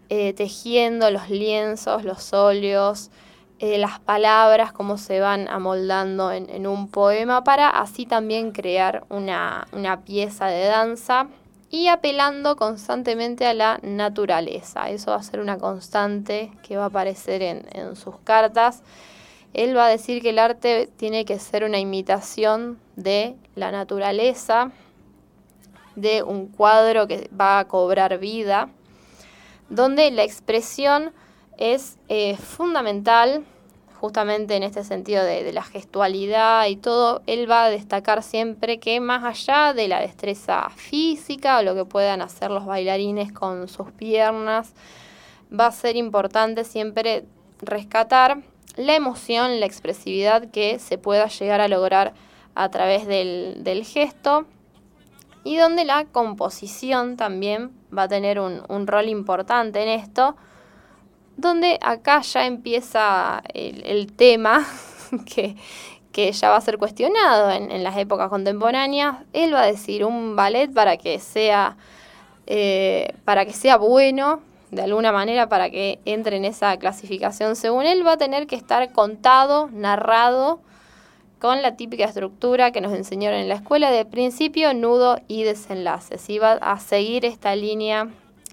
eh, 0.08 0.32
tejiendo 0.32 1.10
los 1.10 1.28
lienzos, 1.28 2.02
los 2.02 2.32
óleos, 2.32 3.10
eh, 3.58 3.76
las 3.76 4.00
palabras, 4.00 4.72
cómo 4.72 4.96
se 4.96 5.20
van 5.20 5.48
amoldando 5.48 6.32
en, 6.32 6.66
un 6.66 6.88
poema 6.88 7.44
para 7.44 7.68
así 7.68 8.06
también 8.06 8.52
crear 8.52 9.04
una, 9.10 9.66
pieza 10.06 10.46
de 10.46 10.64
danza 10.64 11.28
y 11.70 11.88
apelando 11.88 12.56
constantemente 12.56 13.44
a 13.44 13.52
la 13.52 13.80
naturaleza. 13.82 14.88
Eso 14.88 15.10
va 15.10 15.18
a 15.18 15.22
ser 15.22 15.40
una 15.40 15.58
constante 15.58 16.50
que 16.62 16.78
va 16.78 16.84
a 16.84 16.86
aparecer 16.86 17.42
en, 17.42 17.66
en 17.72 17.96
sus 17.96 18.16
cartas. 18.24 18.82
Él 19.52 19.76
va 19.76 19.86
a 19.86 19.90
decir 19.90 20.22
que 20.22 20.30
el 20.30 20.38
arte 20.38 20.88
tiene 20.96 21.26
que 21.26 21.38
ser 21.38 21.64
una 21.64 21.78
imitación 21.78 22.78
de 22.96 23.36
la 23.56 23.72
naturaleza, 23.72 24.72
de 26.00 26.22
un 26.22 26.48
cuadro 26.48 27.06
que 27.06 27.28
va 27.38 27.58
a 27.58 27.68
cobrar 27.68 28.18
vida, 28.18 28.68
donde 29.68 30.10
la 30.10 30.24
expresión 30.24 31.12
es 31.56 31.98
eh, 32.08 32.36
fundamental 32.36 33.44
justamente 34.00 34.54
en 34.54 34.62
este 34.62 34.84
sentido 34.84 35.24
de, 35.24 35.52
la 35.52 35.62
gestualidad 35.62 36.66
y 36.66 36.76
todo, 36.76 37.22
él 37.26 37.50
va 37.50 37.64
a 37.64 37.70
destacar 37.70 38.22
siempre 38.22 38.78
que 38.78 39.00
más 39.00 39.24
allá 39.24 39.74
de 39.74 39.88
la 39.88 40.00
destreza 40.00 40.68
física 40.70 41.58
o 41.58 41.62
lo 41.62 41.74
que 41.74 41.84
puedan 41.84 42.22
hacer 42.22 42.50
los 42.50 42.64
bailarines 42.64 43.32
con 43.32 43.66
sus 43.68 43.90
piernas, 43.90 44.72
va 45.52 45.66
a 45.66 45.72
ser 45.72 45.96
importante 45.96 46.64
siempre 46.64 47.24
rescatar 47.60 48.38
la 48.76 48.94
emoción, 48.94 49.58
la 49.58 49.66
expresividad 49.66 50.48
que 50.50 50.78
se 50.78 50.98
pueda 50.98 51.26
llegar 51.26 51.60
a 51.60 51.66
lograr 51.66 52.14
a 52.54 52.70
través 52.70 53.06
del, 53.06 53.84
gesto 53.84 54.46
y 55.44 55.56
donde 55.56 55.84
la 55.84 56.04
composición 56.04 57.16
también 57.16 57.72
va 57.96 58.04
a 58.04 58.08
tener 58.08 58.40
un 58.40 58.86
rol 58.86 59.08
importante 59.08 59.82
en 59.82 59.88
esto 59.88 60.36
donde 61.38 61.78
acá 61.80 62.20
ya 62.20 62.46
empieza 62.46 63.42
el, 63.54 64.12
tema 64.12 64.66
que, 65.24 66.32
ya 66.32 66.50
va 66.50 66.56
a 66.56 66.60
ser 66.60 66.78
cuestionado 66.78 67.50
en, 67.50 67.82
las 67.84 67.96
épocas 67.96 68.28
contemporáneas. 68.28 69.18
Él 69.32 69.54
va 69.54 69.62
a 69.62 69.66
decir 69.66 70.04
un 70.04 70.34
ballet 70.34 70.70
para 70.70 70.96
que 70.96 71.20
sea, 71.20 71.76
eh, 72.46 73.14
para 73.24 73.46
que 73.46 73.52
sea 73.52 73.76
bueno, 73.76 74.40
de 74.72 74.82
alguna 74.82 75.12
manera, 75.12 75.48
para 75.48 75.70
que 75.70 76.00
entre 76.04 76.36
en 76.36 76.44
esa 76.44 76.76
clasificación, 76.76 77.54
según 77.54 77.86
él, 77.86 78.04
va 78.04 78.12
a 78.12 78.18
tener 78.18 78.48
que 78.48 78.56
estar 78.56 78.92
contado, 78.92 79.70
narrado, 79.72 80.60
con 81.38 81.62
la 81.62 81.76
típica 81.76 82.04
estructura 82.04 82.72
que 82.72 82.80
nos 82.80 82.92
enseñaron 82.92 83.40
en 83.40 83.48
la 83.48 83.54
escuela 83.54 83.90
de 83.90 84.04
principio, 84.04 84.74
nudo 84.74 85.18
y 85.28 85.44
desenlace. 85.44 86.16
Y 86.32 86.38
va 86.38 86.52
a 86.52 86.78
seguir 86.80 87.24
esta 87.24 87.54
línea 87.54 88.08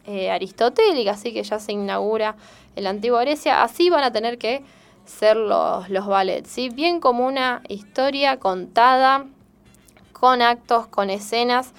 eh, 0.05 0.29
aristotélica, 0.29 1.11
así 1.11 1.33
que 1.33 1.43
ya 1.43 1.59
se 1.59 1.71
inaugura 1.71 2.35
en 2.75 2.83
la 2.83 2.91
antigua 2.91 3.21
Grecia, 3.21 3.63
así 3.63 3.89
van 3.89 4.03
a 4.03 4.11
tener 4.11 4.37
que 4.37 4.63
ser 5.05 5.37
los, 5.37 5.89
los 5.89 6.07
ballets, 6.07 6.49
¿sí? 6.49 6.69
bien 6.69 6.99
como 6.99 7.25
una 7.25 7.61
historia 7.69 8.37
contada 8.37 9.25
con 10.13 10.41
actos, 10.41 10.87
con 10.87 11.09
escenas 11.09 11.73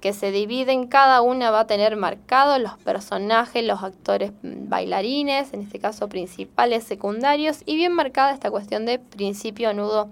que 0.00 0.12
se 0.12 0.32
dividen, 0.32 0.86
cada 0.86 1.20
una 1.20 1.50
va 1.50 1.60
a 1.60 1.66
tener 1.66 1.96
marcados 1.96 2.58
los 2.58 2.78
personajes, 2.78 3.64
los 3.64 3.82
actores 3.82 4.32
bailarines, 4.42 5.52
en 5.52 5.60
este 5.60 5.78
caso 5.78 6.08
principales, 6.08 6.84
secundarios, 6.84 7.62
y 7.66 7.76
bien 7.76 7.92
marcada 7.92 8.32
esta 8.32 8.50
cuestión 8.50 8.86
de 8.86 8.98
principio, 8.98 9.74
nudo 9.74 10.08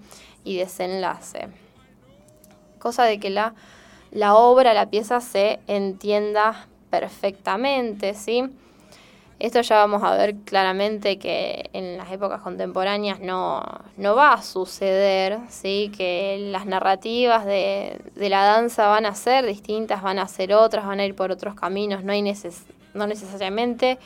y 0.49 0.57
desenlace. 0.57 1.47
Cosa 2.79 3.03
de 3.03 3.19
que 3.19 3.29
la, 3.29 3.53
la 4.09 4.33
obra, 4.33 4.73
la 4.73 4.89
pieza 4.89 5.21
se 5.21 5.59
entienda 5.67 6.67
perfectamente, 6.89 8.15
¿sí? 8.15 8.49
Esto 9.37 9.61
ya 9.61 9.77
vamos 9.77 10.03
a 10.03 10.15
ver 10.17 10.35
claramente 10.37 11.19
que 11.19 11.69
en 11.71 11.97
las 11.97 12.11
épocas 12.11 12.41
contemporáneas 12.41 13.19
no, 13.21 13.63
va 13.97 14.33
a 14.33 14.41
suceder, 14.41 15.39
¿sí? 15.47 15.91
que 15.95 16.49
las 16.51 16.65
narrativas 16.65 17.45
de, 17.45 18.01
la 18.15 18.43
danza 18.43 18.87
van 18.87 19.05
a 19.05 19.15
ser 19.15 19.45
distintas, 19.45 20.01
van 20.01 20.19
a 20.19 20.27
ser 20.27 20.53
otras, 20.53 20.85
van 20.85 20.99
a 20.99 21.05
ir 21.05 21.15
por 21.15 21.31
otros 21.31 21.55
caminos, 21.55 22.03
no, 22.03 22.11
hay 22.11 22.21
no 22.93 23.07
necesariamente 23.07 23.97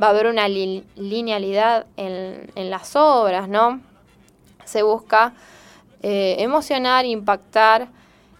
va 0.00 0.08
a 0.08 0.10
haber 0.10 0.26
una 0.26 0.48
linealidad 0.48 1.86
en, 1.96 2.70
las 2.70 2.94
obras, 2.96 3.48
¿no? 3.48 3.80
Se 4.64 4.82
busca 4.82 5.32
eh, 6.08 6.36
emocionar, 6.40 7.04
impactar, 7.04 7.88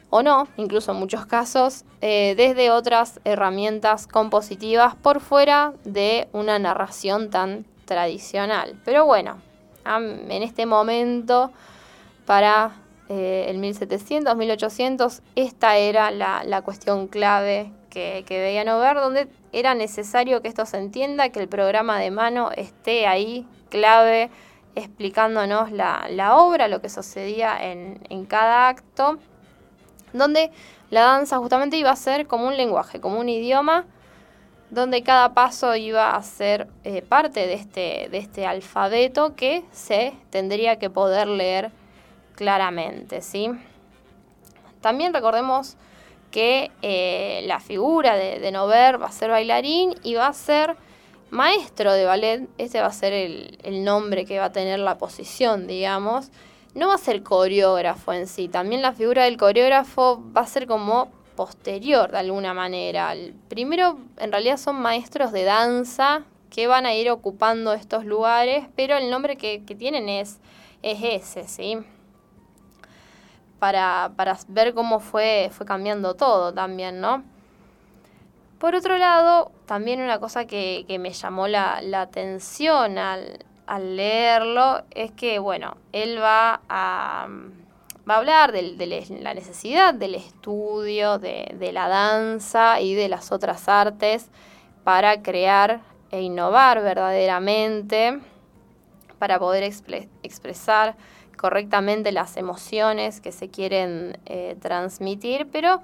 o 0.09 0.23
no, 0.23 0.47
incluso 0.57 0.93
en 0.93 0.99
muchos 0.99 1.27
casos, 1.27 1.85
eh, 2.01 2.35
desde 2.37 2.71
otras 2.71 3.19
herramientas 3.25 4.07
compositivas 4.07 4.95
por 4.95 5.19
fuera 5.19 5.73
de 5.83 6.29
una 6.33 6.61
narración 6.61 7.29
tan 7.29 7.65
tradicional. 7.85 8.81
Pero 8.85 9.05
bueno, 9.05 9.39
en 9.85 10.45
este 10.45 10.65
momento, 10.65 11.51
para 12.25 12.71
eh, 13.09 13.47
el 13.49 13.59
1700, 13.59 14.37
1800, 14.37 15.23
esta 15.35 15.77
era 15.77 16.13
la, 16.13 16.63
cuestión 16.63 17.09
clave 17.09 17.73
que, 17.91 18.23
que 18.29 18.39
debían 18.39 18.67
ver, 18.79 18.95
donde 18.95 19.27
era 19.53 19.75
necesario 19.75 20.41
que 20.41 20.47
esto 20.47 20.67
se 20.67 20.79
entienda, 20.79 21.31
que 21.31 21.41
el 21.41 21.49
programa 21.49 21.99
de 21.99 22.13
mano 22.13 22.53
esté 22.53 23.09
ahí, 23.09 23.45
clave, 23.71 24.31
explicándonos 24.77 25.73
la, 25.73 26.37
obra, 26.37 26.69
lo 26.69 26.81
que 26.81 26.89
sucedía 26.89 27.59
en, 27.61 27.99
en 28.09 28.25
cada 28.27 28.69
acto 28.69 29.19
donde 30.13 30.51
la 30.91 31.03
danza 31.03 31.39
justamente 31.39 31.77
iba 31.77 31.91
a 31.91 31.97
ser 31.97 32.27
como 32.27 32.47
un 32.47 32.57
lenguaje, 32.57 33.01
como 33.01 33.19
un 33.19 33.29
idioma, 33.29 33.85
donde 34.71 35.03
cada 35.03 35.33
paso 35.35 35.75
iba 35.77 36.15
a 36.15 36.23
ser 36.23 36.69
eh, 36.85 37.03
parte 37.03 37.47
de 37.47 37.55
este, 37.55 38.09
de 38.11 38.19
este 38.19 38.47
alfabeto 38.47 39.37
que 39.37 39.65
se 39.71 40.15
tendría 40.31 40.79
que 40.79 40.91
poder 40.91 41.29
leer 41.29 41.71
claramente, 42.35 43.21
¿sí? 43.23 43.51
También 44.81 45.15
recordemos 45.15 45.77
que 46.31 46.71
eh, 46.83 47.43
la 47.47 47.61
figura 47.61 48.17
de, 48.17 48.41
de 48.41 48.51
Nover 48.51 49.01
va 49.01 49.07
a 49.07 49.13
ser 49.13 49.31
bailarín 49.31 49.95
y 50.03 50.15
va 50.15 50.27
a 50.27 50.33
ser 50.33 50.77
maestro 51.31 51.93
de 51.93 52.05
ballet, 52.05 52.49
este 52.59 52.81
va 52.81 52.87
a 52.87 52.93
ser 52.93 53.13
el, 53.13 53.59
el 53.63 53.85
nombre 53.85 54.25
que 54.25 54.39
va 54.39 54.47
a 54.47 54.53
tener 54.53 54.79
la 54.79 54.99
posición, 54.99 55.67
digamos, 55.67 56.31
no 56.75 56.89
va 56.89 56.95
a 56.95 56.99
ser 56.99 57.23
coreógrafo 57.23 58.13
en 58.13 58.27
sí, 58.27 58.49
también 58.49 58.83
la 58.83 58.93
figura 58.93 59.25
del 59.25 59.37
coreógrafo 59.37 60.23
va 60.37 60.43
a 60.43 60.47
ser 60.47 60.67
como 60.67 61.11
posterior 61.37 62.11
de 62.11 62.19
alguna 62.19 62.55
manera. 62.55 63.15
primero, 63.49 63.99
en 64.17 64.33
realidad 64.33 64.57
son 64.57 64.77
maestros 64.81 65.31
de 65.31 65.45
danza 65.45 66.25
que 66.51 66.67
van 66.67 66.87
a 66.87 66.95
ir 66.95 67.11
ocupando 67.11 67.75
estos 67.75 68.05
lugares, 68.05 68.67
pero 68.75 68.97
el 68.97 69.11
nombre 69.11 69.37
que, 69.37 69.61
tienen 69.61 70.09
es, 70.09 70.41
es 70.83 70.99
ese, 71.03 71.47
¿sí? 71.47 71.79
Para, 73.59 74.11
ver 74.49 74.75
cómo 74.75 75.01
fue, 75.01 75.51
fue 75.53 75.67
cambiando 75.67 76.15
todo 76.15 76.53
también, 76.53 77.01
¿no? 77.01 77.23
Por 78.59 78.75
otro 78.75 78.97
lado, 78.97 79.53
también 79.67 80.01
una 80.01 80.19
cosa 80.19 80.47
que, 80.47 80.85
me 80.99 81.11
llamó 81.11 81.47
la, 81.49 81.81
la 81.83 82.03
atención 82.03 82.99
al, 82.99 83.45
al 83.67 83.97
leerlo 83.97 84.83
es 84.91 85.13
que, 85.13 85.39
bueno, 85.39 85.77
él 85.93 86.19
va 86.21 86.61
a, 86.69 87.29
va 88.09 88.15
a 88.15 88.19
hablar 88.19 88.53
de, 88.53 89.09
la 89.21 89.35
necesidad 89.35 89.93
del 89.93 90.15
estudio, 90.15 91.19
de, 91.19 91.71
la 91.73 91.89
danza 91.89 92.81
y 92.81 92.95
de 92.95 93.09
las 93.09 93.33
otras 93.33 93.69
artes 93.69 94.31
para 94.85 95.23
crear 95.23 95.81
e 96.11 96.23
innovar 96.23 96.81
verdaderamente, 96.83 98.21
para 99.19 99.39
poder 99.39 99.65
expresar 100.23 100.97
correctamente 101.37 102.13
las 102.13 102.37
emociones 102.37 103.21
que 103.21 103.33
se 103.33 103.51
quieren 103.51 104.19
eh, 104.27 104.57
transmitir, 104.61 105.49
pero 105.51 105.83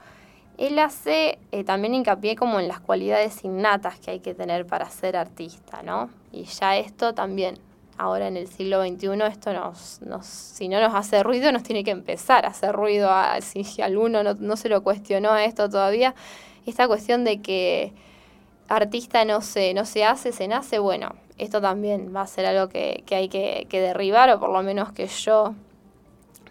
él 0.59 0.79
hace 0.79 1.38
eh, 1.51 1.65
también 1.65 1.95
hincapié 1.95 2.37
como 2.37 2.61
en 2.61 2.69
las 2.69 2.81
cualidades 2.81 3.45
innatas 3.45 3.99
que 3.99 4.12
hay 4.12 4.21
que 4.21 4.35
tener 4.35 4.67
para 4.67 4.88
ser 4.91 5.17
artista, 5.17 5.83
¿no? 5.83 6.11
Y 6.31 6.45
ya 6.45 6.77
esto 6.77 7.15
también 7.15 7.59
ahora 7.99 8.29
en 8.29 8.37
el 8.37 8.49
siglo 8.49 8.83
XXI 8.83 9.23
esto 9.29 9.53
nos, 9.53 10.01
nos, 10.03 10.27
si 10.27 10.69
no 10.69 10.81
nos 10.81 10.95
hace 10.95 11.23
ruido, 11.23 11.53
nos 11.53 11.62
tiene 11.62 11.85
que 11.85 11.91
empezar 11.91 12.45
a 12.45 12.49
hacer 12.49 12.73
ruido, 12.73 13.11
a, 13.11 13.41
si, 13.41 13.83
alguno 13.83 14.23
no, 14.23 14.57
se 14.57 14.69
lo 14.69 14.83
cuestionó 14.83 15.31
a 15.31 15.45
esto 15.45 15.69
todavía, 15.69 16.15
esta 16.67 16.87
cuestión 16.87 17.25
de 17.25 17.41
que 17.41 17.93
artista 18.69 19.25
no 19.25 19.41
se, 19.41 19.75
no 19.75 19.85
se 19.85 20.05
hace, 20.05 20.33
se 20.33 20.49
nace, 20.49 20.79
bueno, 20.79 21.15
esto 21.38 21.61
también 21.61 22.12
va 22.15 22.23
a 22.23 22.27
ser 22.27 22.47
algo 22.47 22.69
que, 22.69 23.05
hay 23.11 23.29
que, 23.29 23.67
que 23.69 23.81
derribar, 23.81 24.31
o 24.31 24.41
por 24.41 24.51
lo 24.51 24.62
menos 24.62 24.93
que 24.93 25.07
yo 25.07 25.55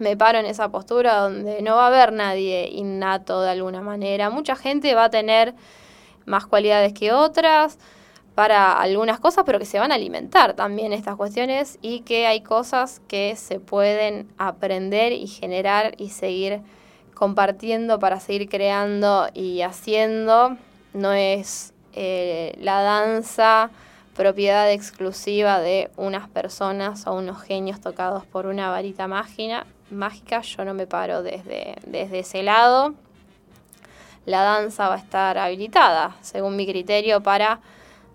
me 0.02 0.18
paro 0.18 0.40
en 0.40 0.46
esa 0.46 0.70
postura 0.70 1.16
donde 1.16 1.62
no 1.62 1.78
va 1.78 1.86
a 1.86 1.88
haber 1.88 2.12
nadie 2.12 2.70
innato 2.72 3.42
de 3.42 3.52
alguna 3.52 3.82
manera. 3.82 4.30
Mucha 4.30 4.56
gente 4.56 4.94
va 4.94 5.06
a 5.06 5.10
tener 5.10 5.54
más 6.26 6.46
cualidades 6.46 6.94
que 6.94 7.14
otras, 7.14 7.78
para 8.36 8.74
algunas 8.74 9.20
cosas, 9.20 9.44
pero 9.46 9.60
que 9.60 9.66
se 9.66 9.80
van 9.80 9.92
a 9.92 9.96
alimentar 9.96 10.54
también 10.54 10.94
estas 10.94 11.16
cuestiones 11.16 11.78
y 11.82 12.02
que 12.02 12.28
hay 12.28 12.42
cosas 12.42 13.02
que 13.08 13.36
se 13.36 13.60
pueden 13.60 14.30
aprender 14.38 15.12
y 15.12 15.28
generar 15.28 15.94
y 15.98 16.10
seguir 16.10 16.62
compartiendo 17.14 18.00
para 18.00 18.20
seguir 18.20 18.50
creando 18.50 19.28
y 19.34 19.62
haciendo. 19.62 20.58
No 20.94 21.14
es 21.14 21.74
eh, 21.94 22.56
la 22.60 22.82
danza 22.82 23.70
propiedad 24.16 24.72
exclusiva 24.72 25.60
de 25.60 25.90
unas 25.98 26.28
personas 26.30 27.08
o 27.08 27.14
unos 27.14 27.42
genios 27.42 27.80
tocados 27.82 28.26
por 28.26 28.46
una 28.46 28.70
varita 28.70 29.08
mágica. 29.08 29.66
Mágica. 29.92 30.42
Yo 30.42 30.66
no 30.66 30.74
me 30.74 30.88
paro 30.88 31.24
desde, 31.24 31.76
desde 31.86 32.20
ese 32.20 32.44
lado. 32.44 32.94
La 34.26 34.44
danza 34.44 34.88
va 34.88 34.96
a 34.96 35.00
estar 35.00 35.38
habilitada, 35.38 36.16
según 36.22 36.56
mi 36.56 36.66
criterio, 36.66 37.22
para 37.22 37.60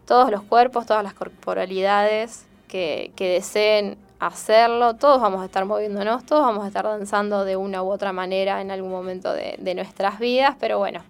todos 0.06 0.30
los 0.30 0.42
cuerpos, 0.42 0.86
todas 0.86 1.02
las 1.02 1.14
corporalidades 1.14 2.46
que, 2.68 3.12
deseen 3.18 3.98
hacerlo, 4.18 4.94
todos 4.94 5.20
vamos 5.20 5.42
a 5.42 5.46
estar 5.46 5.64
moviéndonos, 5.64 6.24
todos 6.24 6.42
vamos 6.42 6.64
a 6.64 6.68
estar 6.68 6.84
danzando 6.84 7.44
de 7.44 7.56
una 7.56 7.82
u 7.82 7.90
otra 7.90 8.12
manera 8.12 8.60
en 8.60 8.70
algún 8.70 8.90
momento 8.90 9.32
de, 9.32 9.74
nuestras 9.74 10.18
vidas, 10.18 10.56
pero 10.58 10.78
bueno, 10.78 11.02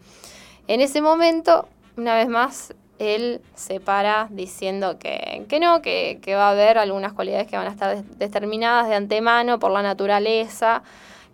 en 0.66 0.80
ese 0.80 1.00
momento, 1.00 1.68
una 1.96 2.16
vez 2.16 2.28
más, 2.28 2.74
él 2.98 3.40
se 3.54 3.80
para 3.80 4.28
diciendo 4.30 4.98
que, 4.98 5.44
que 5.48 5.60
no, 5.60 5.82
que, 5.82 6.18
que, 6.22 6.34
va 6.34 6.48
a 6.48 6.50
haber 6.50 6.78
algunas 6.78 7.12
cualidades 7.12 7.46
que 7.46 7.56
van 7.56 7.66
a 7.66 7.70
estar 7.70 8.02
determinadas 8.04 8.88
de 8.88 8.94
antemano 8.94 9.58
por 9.58 9.70
la 9.70 9.82
naturaleza, 9.82 10.82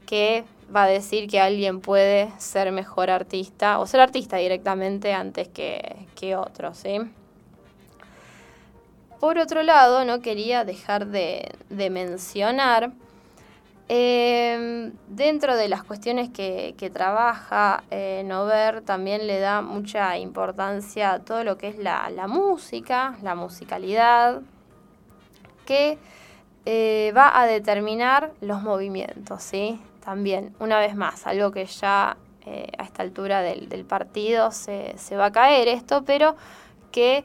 que 0.06 0.44
va 0.74 0.84
a 0.84 0.88
decir 0.88 1.28
que 1.28 1.40
alguien 1.40 1.80
puede 1.80 2.30
ser 2.38 2.72
mejor 2.72 3.10
artista 3.10 3.78
o 3.78 3.86
ser 3.86 4.00
artista 4.00 4.36
directamente 4.38 5.12
antes 5.12 5.48
que, 5.48 6.06
que 6.14 6.36
otro, 6.36 6.74
¿sí? 6.74 6.98
Por 9.20 9.38
otro 9.38 9.62
lado, 9.62 10.04
no 10.04 10.20
quería 10.20 10.64
dejar 10.64 11.06
de, 11.06 11.52
de 11.70 11.90
mencionar 11.90 12.92
eh, 13.88 14.92
dentro 15.08 15.56
de 15.56 15.68
las 15.68 15.84
cuestiones 15.84 16.30
que, 16.30 16.90
trabaja 16.92 17.84
eh, 17.90 18.22
Nover, 18.24 18.82
también 18.82 19.26
le 19.26 19.38
da 19.38 19.60
mucha 19.62 20.16
importancia 20.18 21.12
a 21.12 21.18
todo 21.18 21.44
lo 21.44 21.58
que 21.58 21.68
es 21.68 21.78
la, 21.78 22.10
música, 22.28 23.16
la 23.22 23.34
musicalidad, 23.34 24.40
que 25.66 25.98
eh, 26.64 27.12
va 27.16 27.38
a 27.40 27.46
determinar 27.46 28.32
los 28.40 28.62
movimientos, 28.62 29.42
¿sí? 29.42 29.80
También, 30.04 30.54
una 30.58 30.78
vez 30.78 30.96
más, 30.96 31.26
algo 31.26 31.50
que 31.50 31.66
ya 31.66 32.16
eh, 32.46 32.72
a 32.78 32.84
esta 32.84 33.02
altura 33.02 33.42
del, 33.42 33.68
del 33.68 33.84
partido 33.84 34.50
se, 34.50 34.94
se, 34.96 35.16
va 35.16 35.26
a 35.26 35.32
caer 35.32 35.68
esto, 35.68 36.02
pero 36.04 36.34
que 36.90 37.24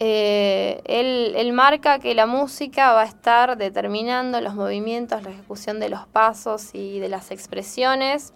eh, 0.00 0.82
él, 0.86 1.52
marca 1.52 1.98
que 2.00 2.14
la 2.14 2.26
música 2.26 2.92
va 2.92 3.02
a 3.02 3.04
estar 3.04 3.56
determinando 3.56 4.40
los 4.40 4.54
movimientos, 4.54 5.22
la 5.22 5.30
ejecución 5.30 5.78
de 5.78 5.88
los 5.88 6.06
pasos 6.06 6.74
y 6.74 6.98
de 6.98 7.08
las 7.08 7.30
expresiones. 7.30 8.32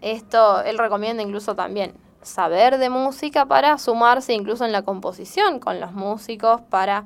Esto 0.00 0.62
él 0.62 0.78
recomienda 0.78 1.22
incluso 1.22 1.54
también 1.54 1.94
saber 2.22 2.78
de 2.78 2.88
música 2.88 3.46
para 3.46 3.78
sumarse 3.78 4.32
incluso 4.32 4.64
en 4.64 4.72
la 4.72 4.82
composición 4.82 5.58
con 5.58 5.80
los 5.80 5.92
músicos 5.92 6.60
para 6.62 7.04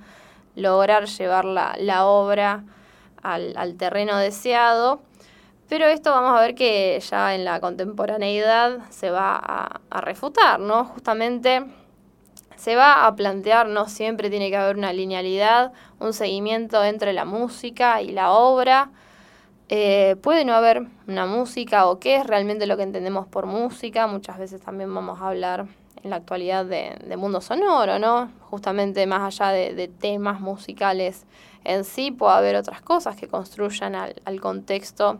lograr 0.54 1.06
llevar 1.06 1.44
la, 1.44 2.06
obra 2.06 2.64
al, 3.22 3.74
terreno 3.76 4.16
deseado. 4.18 5.00
Pero 5.68 5.86
esto 5.86 6.12
vamos 6.12 6.38
a 6.38 6.40
ver 6.40 6.54
que 6.54 7.00
ya 7.00 7.34
en 7.34 7.44
la 7.44 7.58
contemporaneidad 7.60 8.88
se 8.90 9.10
va 9.10 9.36
a, 9.36 9.80
a 9.90 10.00
refutar, 10.00 10.60
¿no? 10.60 10.84
Justamente 10.84 11.64
se 12.56 12.74
va 12.74 13.06
a 13.06 13.16
plantear, 13.16 13.68
no 13.68 13.88
siempre 13.88 14.30
tiene 14.30 14.50
que 14.50 14.56
haber 14.56 14.76
una 14.76 14.92
linealidad, 14.92 15.72
un 16.00 16.12
seguimiento 16.12 16.82
entre 16.84 17.12
la 17.12 17.24
música 17.24 18.02
y 18.02 18.10
la 18.12 18.32
obra. 18.32 18.90
Eh, 19.68 20.16
puede 20.22 20.44
no 20.44 20.54
haber 20.54 20.86
una 21.08 21.26
música 21.26 21.86
o 21.86 21.98
qué 21.98 22.16
es 22.16 22.26
realmente 22.26 22.66
lo 22.66 22.76
que 22.76 22.82
entendemos 22.82 23.26
por 23.26 23.46
música. 23.46 24.06
Muchas 24.06 24.38
veces 24.38 24.60
también 24.60 24.94
vamos 24.94 25.20
a 25.20 25.28
hablar 25.28 25.66
en 26.02 26.10
la 26.10 26.16
actualidad 26.16 26.64
de, 26.64 27.16
mundo 27.16 27.40
sonoro, 27.40 27.98
¿no? 27.98 28.30
Justamente 28.48 29.06
más 29.06 29.40
allá 29.40 29.52
de, 29.52 29.88
temas 29.88 30.40
musicales 30.40 31.26
en 31.64 31.84
sí, 31.84 32.12
puede 32.12 32.34
haber 32.34 32.56
otras 32.56 32.80
cosas 32.80 33.16
que 33.16 33.26
construyan 33.26 33.96
al, 33.96 34.40
contexto 34.40 35.18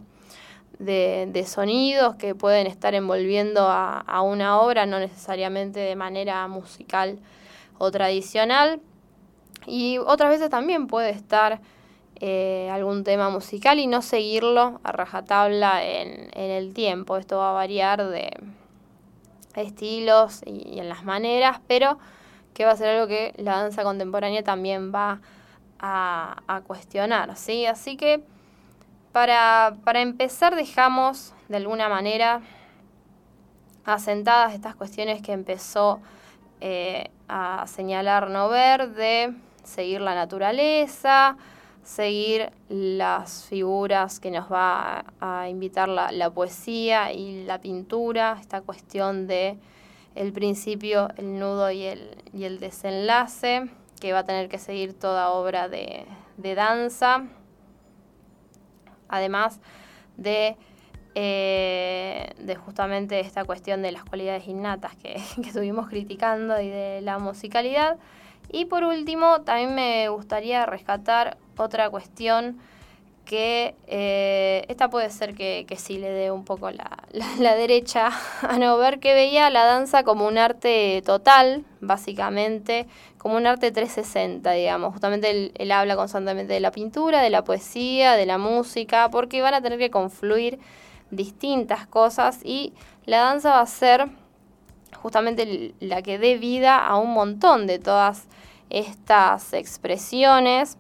de, 0.78 1.44
sonidos 1.46 2.16
que 2.16 2.34
pueden 2.34 2.66
estar 2.66 2.94
envolviendo 2.94 3.66
a, 3.68 4.22
una 4.22 4.60
obra, 4.60 4.86
no 4.86 4.98
necesariamente 4.98 5.80
de 5.80 5.96
manera 5.96 6.46
musical 6.48 7.18
o 7.78 7.90
tradicional. 7.90 8.80
Y 9.66 9.98
otras 9.98 10.30
veces 10.30 10.50
también 10.50 10.86
puede 10.86 11.10
estar 11.10 11.60
eh, 12.20 12.68
algún 12.72 13.04
tema 13.04 13.30
musical 13.30 13.78
y 13.78 13.86
no 13.86 14.02
seguirlo 14.02 14.80
a 14.84 14.92
rajatabla 14.92 15.84
en, 15.84 16.30
en, 16.32 16.50
el 16.50 16.72
tiempo. 16.72 17.16
Esto 17.16 17.38
va 17.38 17.50
a 17.50 17.54
variar 17.54 18.08
de 18.08 18.30
estilos 19.54 20.42
y, 20.46 20.78
en 20.78 20.88
las 20.88 21.04
maneras, 21.04 21.60
pero 21.66 21.98
que 22.54 22.64
va 22.64 22.72
a 22.72 22.76
ser 22.76 22.88
algo 22.88 23.06
que 23.06 23.34
la 23.36 23.62
danza 23.62 23.82
contemporánea 23.82 24.42
también 24.42 24.94
va 24.94 25.20
a, 25.78 26.42
a 26.46 26.60
cuestionar. 26.62 27.36
¿sí? 27.36 27.66
Así 27.66 27.96
que 27.96 28.22
para, 29.16 29.78
para 29.82 30.02
empezar 30.02 30.56
dejamos 30.56 31.32
de 31.48 31.56
alguna 31.56 31.88
manera 31.88 32.42
asentadas 33.86 34.52
estas 34.52 34.74
cuestiones 34.74 35.22
que 35.22 35.32
empezó 35.32 36.00
eh, 36.60 37.08
a 37.26 37.66
señalar 37.66 38.28
no 38.28 38.50
ver, 38.50 38.90
de 38.90 39.32
seguir 39.64 40.02
la 40.02 40.14
naturaleza, 40.14 41.38
seguir 41.82 42.50
las 42.68 43.46
figuras 43.46 44.20
que 44.20 44.30
nos 44.30 44.52
va 44.52 45.06
a, 45.18 45.48
invitar 45.48 45.88
la, 45.88 46.30
poesía 46.30 47.10
y 47.10 47.42
la 47.46 47.58
pintura, 47.58 48.36
esta 48.38 48.60
cuestión 48.60 49.26
de 49.26 49.56
el 50.14 50.30
principio, 50.34 51.08
el 51.16 51.38
nudo 51.38 51.70
y 51.70 51.84
el, 51.84 52.22
y 52.34 52.44
el 52.44 52.60
desenlace, 52.60 53.70
que 53.98 54.12
va 54.12 54.18
a 54.18 54.24
tener 54.24 54.50
que 54.50 54.58
seguir 54.58 54.92
toda 54.92 55.30
obra 55.30 55.70
de, 55.70 56.04
de 56.36 56.54
danza, 56.54 57.24
además 59.08 59.60
de 60.16 60.56
eh, 61.18 62.34
de 62.38 62.56
justamente 62.56 63.18
esta 63.20 63.42
cuestión 63.44 63.80
de 63.80 63.90
las 63.90 64.04
cualidades 64.04 64.46
innatas 64.48 64.94
que, 65.02 65.14
estuvimos 65.14 65.88
criticando 65.88 66.60
y 66.60 66.68
de 66.68 67.00
la 67.00 67.18
musicalidad. 67.18 67.96
Y 68.52 68.66
por 68.66 68.84
último, 68.84 69.40
también 69.40 69.74
me 69.74 70.10
gustaría 70.10 70.66
rescatar 70.66 71.38
otra 71.56 71.88
cuestión 71.88 72.58
que 73.26 73.74
eh, 73.86 74.64
esta 74.68 74.88
puede 74.88 75.10
ser 75.10 75.34
que, 75.34 75.66
que, 75.68 75.76
sí 75.76 75.98
le 75.98 76.08
dé 76.08 76.30
un 76.30 76.46
poco 76.46 76.70
la, 77.38 77.54
derecha 77.54 78.10
a 78.40 78.56
no 78.56 78.78
ver 78.78 78.98
que 78.98 79.12
veía 79.12 79.50
la 79.50 79.66
danza 79.66 80.02
como 80.02 80.26
un 80.26 80.38
arte 80.38 81.02
total, 81.04 81.66
básicamente, 81.82 82.86
como 83.18 83.36
un 83.36 83.46
arte 83.46 83.70
360, 83.70 84.50
digamos. 84.52 84.94
Justamente 84.94 85.52
él 85.54 85.72
habla 85.72 85.96
constantemente 85.96 86.54
de 86.54 86.60
la 86.60 86.70
pintura, 86.70 87.20
de 87.20 87.28
la 87.28 87.44
poesía, 87.44 88.12
de 88.12 88.24
la 88.24 88.38
música, 88.38 89.10
porque 89.10 89.42
van 89.42 89.52
a 89.52 89.60
tener 89.60 89.78
que 89.78 89.90
confluir 89.90 90.58
distintas 91.10 91.86
cosas 91.86 92.40
y 92.42 92.72
la 93.04 93.18
danza 93.18 93.50
va 93.50 93.60
a 93.60 93.66
ser 93.66 94.08
justamente 94.96 95.74
la 95.80 96.02
que 96.02 96.18
dé 96.18 96.36
vida 96.36 96.84
a 96.84 96.96
un 96.96 97.12
montón 97.12 97.66
de 97.66 97.78
todas 97.78 98.24
estas 98.70 99.52
expresiones. 99.52 100.78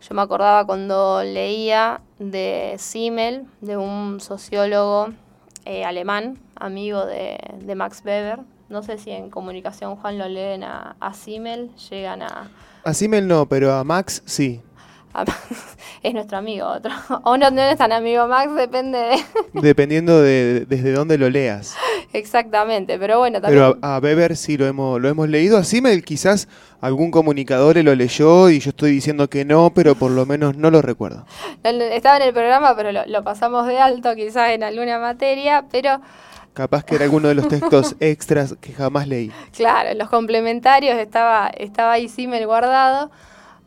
Yo 0.00 0.14
me 0.14 0.22
acordaba 0.22 0.64
cuando 0.64 1.22
leía 1.22 2.00
de 2.18 2.76
Simmel, 2.78 3.46
de 3.60 3.76
un 3.76 4.20
sociólogo 4.20 5.10
eh, 5.66 5.84
alemán, 5.84 6.38
amigo 6.54 7.04
de, 7.04 7.74
Max 7.76 8.02
Weber. 8.04 8.40
No 8.70 8.82
sé 8.82 8.98
si 8.98 9.10
en 9.10 9.30
comunicación, 9.30 9.96
Juan, 9.96 10.16
lo 10.16 10.28
leen 10.28 10.64
a, 10.64 10.96
a 11.00 11.12
Simmel, 11.12 11.70
llegan 11.90 12.22
a... 12.22 12.50
A 12.84 12.94
Simmel 12.94 13.28
no, 13.28 13.46
pero 13.46 13.74
a 13.74 13.84
Max 13.84 14.22
sí. 14.24 14.62
es 16.02 16.14
nuestro 16.14 16.38
amigo 16.38 16.66
otro. 16.66 16.92
O 17.24 17.36
no, 17.36 17.50
no 17.50 17.62
es 17.62 17.76
tan 17.76 17.92
amigo 17.92 18.26
Max, 18.26 18.54
depende 18.54 18.98
de... 18.98 19.24
Dependiendo 19.60 20.20
de 20.20 20.66
desde 20.66 20.92
dónde 20.92 21.18
lo 21.18 21.28
leas. 21.28 21.76
Exactamente, 22.12 22.98
pero 22.98 23.18
bueno, 23.18 23.40
también... 23.40 23.62
Pero 23.62 23.78
a, 23.82 23.98
Weber 23.98 24.36
sí 24.36 24.56
lo 24.56 24.66
hemos, 24.66 25.00
lo 25.00 25.08
hemos 25.08 25.28
leído. 25.28 25.58
A 25.58 25.64
Simmel 25.64 26.04
quizás 26.04 26.48
algún 26.80 27.10
comunicador 27.10 27.76
lo 27.76 27.94
leyó 27.94 28.48
y 28.50 28.60
yo 28.60 28.70
estoy 28.70 28.92
diciendo 28.92 29.28
que 29.28 29.44
no, 29.44 29.70
pero 29.74 29.94
por 29.94 30.10
lo 30.10 30.26
menos 30.26 30.56
no 30.56 30.70
lo 30.70 30.82
recuerdo. 30.82 31.26
Estaba 31.62 32.16
en 32.16 32.22
el 32.22 32.32
programa, 32.32 32.74
pero 32.76 32.92
lo, 32.92 33.06
lo 33.06 33.22
pasamos 33.22 33.66
de 33.66 33.78
alto 33.78 34.14
quizás 34.14 34.50
en 34.50 34.62
alguna 34.62 34.98
materia, 34.98 35.64
pero... 35.70 36.00
Capaz 36.52 36.84
que 36.84 36.96
era 36.96 37.04
alguno 37.04 37.28
de 37.28 37.34
los 37.34 37.46
textos 37.46 37.94
extras 38.00 38.56
que 38.60 38.72
jamás 38.72 39.06
leí. 39.06 39.30
Claro, 39.54 39.90
en 39.90 39.98
los 39.98 40.08
complementarios 40.08 40.98
estaba, 40.98 41.48
estaba 41.56 41.92
ahí 41.92 42.08
Simmel 42.08 42.46
guardado. 42.46 43.10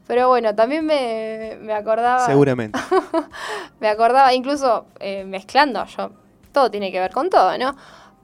Pero 0.07 0.27
bueno, 0.27 0.53
también 0.53 0.85
me, 0.85 1.57
me 1.61 1.73
acordaba. 1.73 2.25
Seguramente. 2.25 2.77
me 3.79 3.87
acordaba, 3.87 4.33
incluso 4.33 4.85
eh, 4.99 5.23
mezclando, 5.25 5.85
yo. 5.85 6.11
Todo 6.51 6.69
tiene 6.69 6.91
que 6.91 6.99
ver 6.99 7.11
con 7.11 7.29
todo, 7.29 7.57
¿no? 7.57 7.75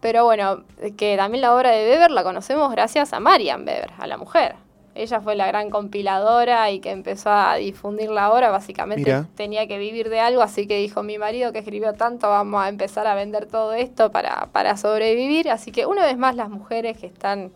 Pero 0.02 0.24
bueno, 0.24 0.64
que 0.98 1.18
también 1.18 1.42
la 1.42 1.56
obra 1.56 1.72
de 1.72 1.90
Weber 1.90 2.12
la 2.12 2.24
conocemos 2.24 2.72
gracias 2.72 3.12
a 3.14 3.20
Marian 3.20 3.62
Weber, 3.62 3.92
a 3.98 4.08
la 4.08 4.18
mujer. 4.18 4.56
Ella 4.96 5.22
fue 5.22 5.36
la 5.36 5.48
gran 5.48 5.70
compiladora 5.70 6.72
y 6.72 6.80
que 6.80 6.92
empezó 6.92 7.32
a 7.32 7.56
difundir 7.56 8.10
la 8.10 8.32
obra. 8.32 8.50
Básicamente 8.50 9.24
tenía 9.36 9.68
que 9.68 9.78
vivir 9.78 10.10
de 10.10 10.20
algo, 10.20 10.42
así 10.42 10.68
que 10.68 10.78
dijo 10.78 11.04
mi 11.04 11.18
marido 11.18 11.54
que 11.54 11.60
escribió 11.60 11.94
tanto, 11.94 12.30
vamos 12.30 12.62
a 12.62 12.70
empezar 12.70 13.08
a 13.08 13.16
vender 13.16 13.46
todo 13.46 13.74
esto 13.74 14.12
para, 14.12 14.48
para 14.52 14.76
sobrevivir. 14.78 15.50
Así 15.50 15.72
que 15.72 15.86
una 15.86 16.06
vez 16.06 16.18
más 16.18 16.36
las 16.36 16.50
mujeres 16.50 16.98
que 16.98 17.08
están 17.08 17.52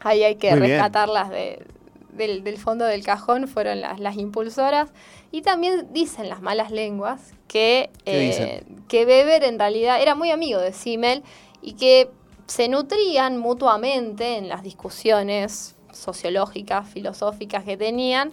ahí 0.00 0.22
hay 0.22 0.36
que 0.36 0.54
rescatarlas 0.54 1.30
de, 1.30 1.64
del, 2.12 2.58
fondo 2.58 2.84
del 2.84 3.04
cajón 3.04 3.48
fueron 3.48 3.80
las, 3.80 4.00
las, 4.00 4.16
impulsoras. 4.16 4.90
Y 5.30 5.42
también 5.42 5.88
dicen 5.92 6.28
las 6.28 6.42
malas 6.42 6.70
lenguas 6.70 7.34
que, 7.48 7.90
eh, 8.04 8.64
que 8.88 9.04
Weber 9.04 9.44
en 9.44 9.58
realidad 9.58 10.00
era 10.00 10.14
muy 10.14 10.30
amigo 10.30 10.60
de 10.60 10.72
Simmel 10.72 11.22
y 11.60 11.74
que 11.74 12.10
se 12.46 12.68
nutrían 12.68 13.38
mutuamente 13.38 14.36
en 14.36 14.48
las 14.48 14.62
discusiones 14.62 15.76
sociológicas, 15.92 16.88
filosóficas 16.88 17.64
que 17.64 17.76
tenían. 17.76 18.30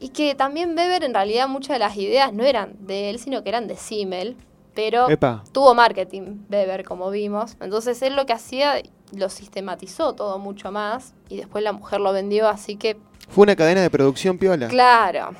Y 0.00 0.08
que 0.10 0.34
también 0.34 0.76
Weber 0.76 1.04
en 1.04 1.14
realidad 1.14 1.48
muchas 1.48 1.74
de 1.74 1.78
las 1.78 1.96
ideas 1.96 2.32
no 2.32 2.44
eran 2.44 2.74
de 2.80 3.10
él, 3.10 3.18
sino 3.18 3.42
que 3.42 3.48
eran 3.48 3.66
de 3.66 3.76
Simmel. 3.76 4.36
Pero 4.74 5.06
tuvo 5.52 5.74
marketing 5.74 6.46
Weber, 6.50 6.84
como 6.84 7.10
vimos. 7.10 7.56
Entonces 7.60 8.02
él 8.02 8.16
lo 8.16 8.26
que 8.26 8.32
hacía 8.32 8.82
lo 9.12 9.28
sistematizó 9.28 10.14
todo 10.14 10.38
mucho 10.38 10.72
más 10.72 11.14
y 11.28 11.36
después 11.36 11.62
la 11.62 11.72
mujer 11.72 12.00
lo 12.00 12.12
vendió, 12.12 12.48
así 12.48 12.76
que... 12.76 12.96
Fue 13.28 13.42
una 13.42 13.56
cadena 13.56 13.80
de 13.80 13.90
producción 13.90 14.38
piola. 14.38 14.68
Claro. 14.68 15.34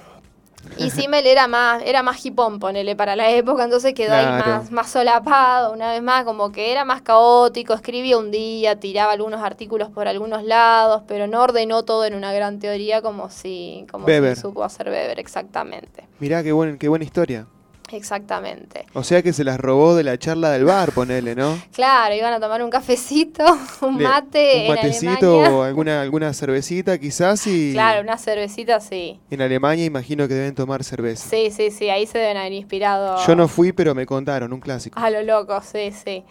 Y 0.78 0.90
Simmel 0.90 1.26
era 1.26 1.46
más, 1.48 1.82
era 1.84 2.02
más 2.02 2.24
hipón, 2.24 2.58
ponele, 2.58 2.96
para 2.96 3.16
la 3.16 3.30
época, 3.30 3.64
entonces 3.64 3.94
quedó 3.94 4.14
ahí 4.14 4.26
más, 4.26 4.70
más 4.70 4.90
solapado, 4.90 5.72
una 5.72 5.92
vez 5.92 6.02
más, 6.02 6.24
como 6.24 6.52
que 6.52 6.72
era 6.72 6.84
más 6.84 7.02
caótico, 7.02 7.74
escribía 7.74 8.18
un 8.18 8.30
día, 8.30 8.78
tiraba 8.78 9.12
algunos 9.12 9.42
artículos 9.42 9.90
por 9.90 10.08
algunos 10.08 10.42
lados, 10.44 11.02
pero 11.06 11.26
no 11.26 11.42
ordenó 11.42 11.82
todo 11.84 12.04
en 12.04 12.14
una 12.14 12.32
gran 12.32 12.58
teoría 12.58 13.02
como 13.02 13.28
si, 13.28 13.86
como 13.90 14.06
si 14.06 14.36
supo 14.36 14.64
hacer 14.64 14.88
Weber, 14.88 15.18
exactamente. 15.18 16.06
Mirá 16.18 16.42
qué, 16.42 16.52
buen, 16.52 16.78
qué 16.78 16.88
buena 16.88 17.04
historia. 17.04 17.46
Exactamente. 17.92 18.86
O 18.94 19.04
sea 19.04 19.22
que 19.22 19.32
se 19.32 19.44
las 19.44 19.58
robó 19.58 19.94
de 19.94 20.04
la 20.04 20.18
charla 20.18 20.50
del 20.50 20.64
bar, 20.64 20.92
ponele, 20.92 21.34
¿no? 21.34 21.58
claro, 21.72 22.14
iban 22.14 22.32
a 22.32 22.40
tomar 22.40 22.62
un 22.62 22.70
cafecito, 22.70 23.44
un 23.82 23.98
mate. 24.02 24.66
Un 24.68 24.74
matecito 24.74 25.38
o 25.38 25.62
alguna, 25.62 26.00
alguna 26.00 26.32
cervecita 26.32 26.98
quizás 26.98 27.46
y... 27.46 27.72
Claro, 27.72 28.02
una 28.02 28.16
cervecita 28.16 28.80
sí. 28.80 29.20
En 29.30 29.42
Alemania 29.42 29.84
imagino 29.84 30.26
que 30.26 30.34
deben 30.34 30.54
tomar 30.54 30.82
cerveza. 30.82 31.28
Sí, 31.28 31.50
sí, 31.50 31.70
sí, 31.70 31.90
ahí 31.90 32.06
se 32.06 32.18
deben 32.18 32.36
haber 32.36 32.52
inspirado. 32.52 33.24
Yo 33.26 33.36
no 33.36 33.48
fui, 33.48 33.72
pero 33.72 33.94
me 33.94 34.06
contaron, 34.06 34.52
un 34.52 34.60
clásico. 34.60 34.98
A 34.98 35.10
lo 35.10 35.22
loco, 35.22 35.60
sí, 35.60 35.92
sí. 35.92 36.24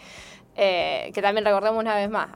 Eh, 0.56 1.12
que 1.14 1.22
también 1.22 1.46
recordemos 1.46 1.80
una 1.80 1.96
vez 1.96 2.10
más, 2.10 2.30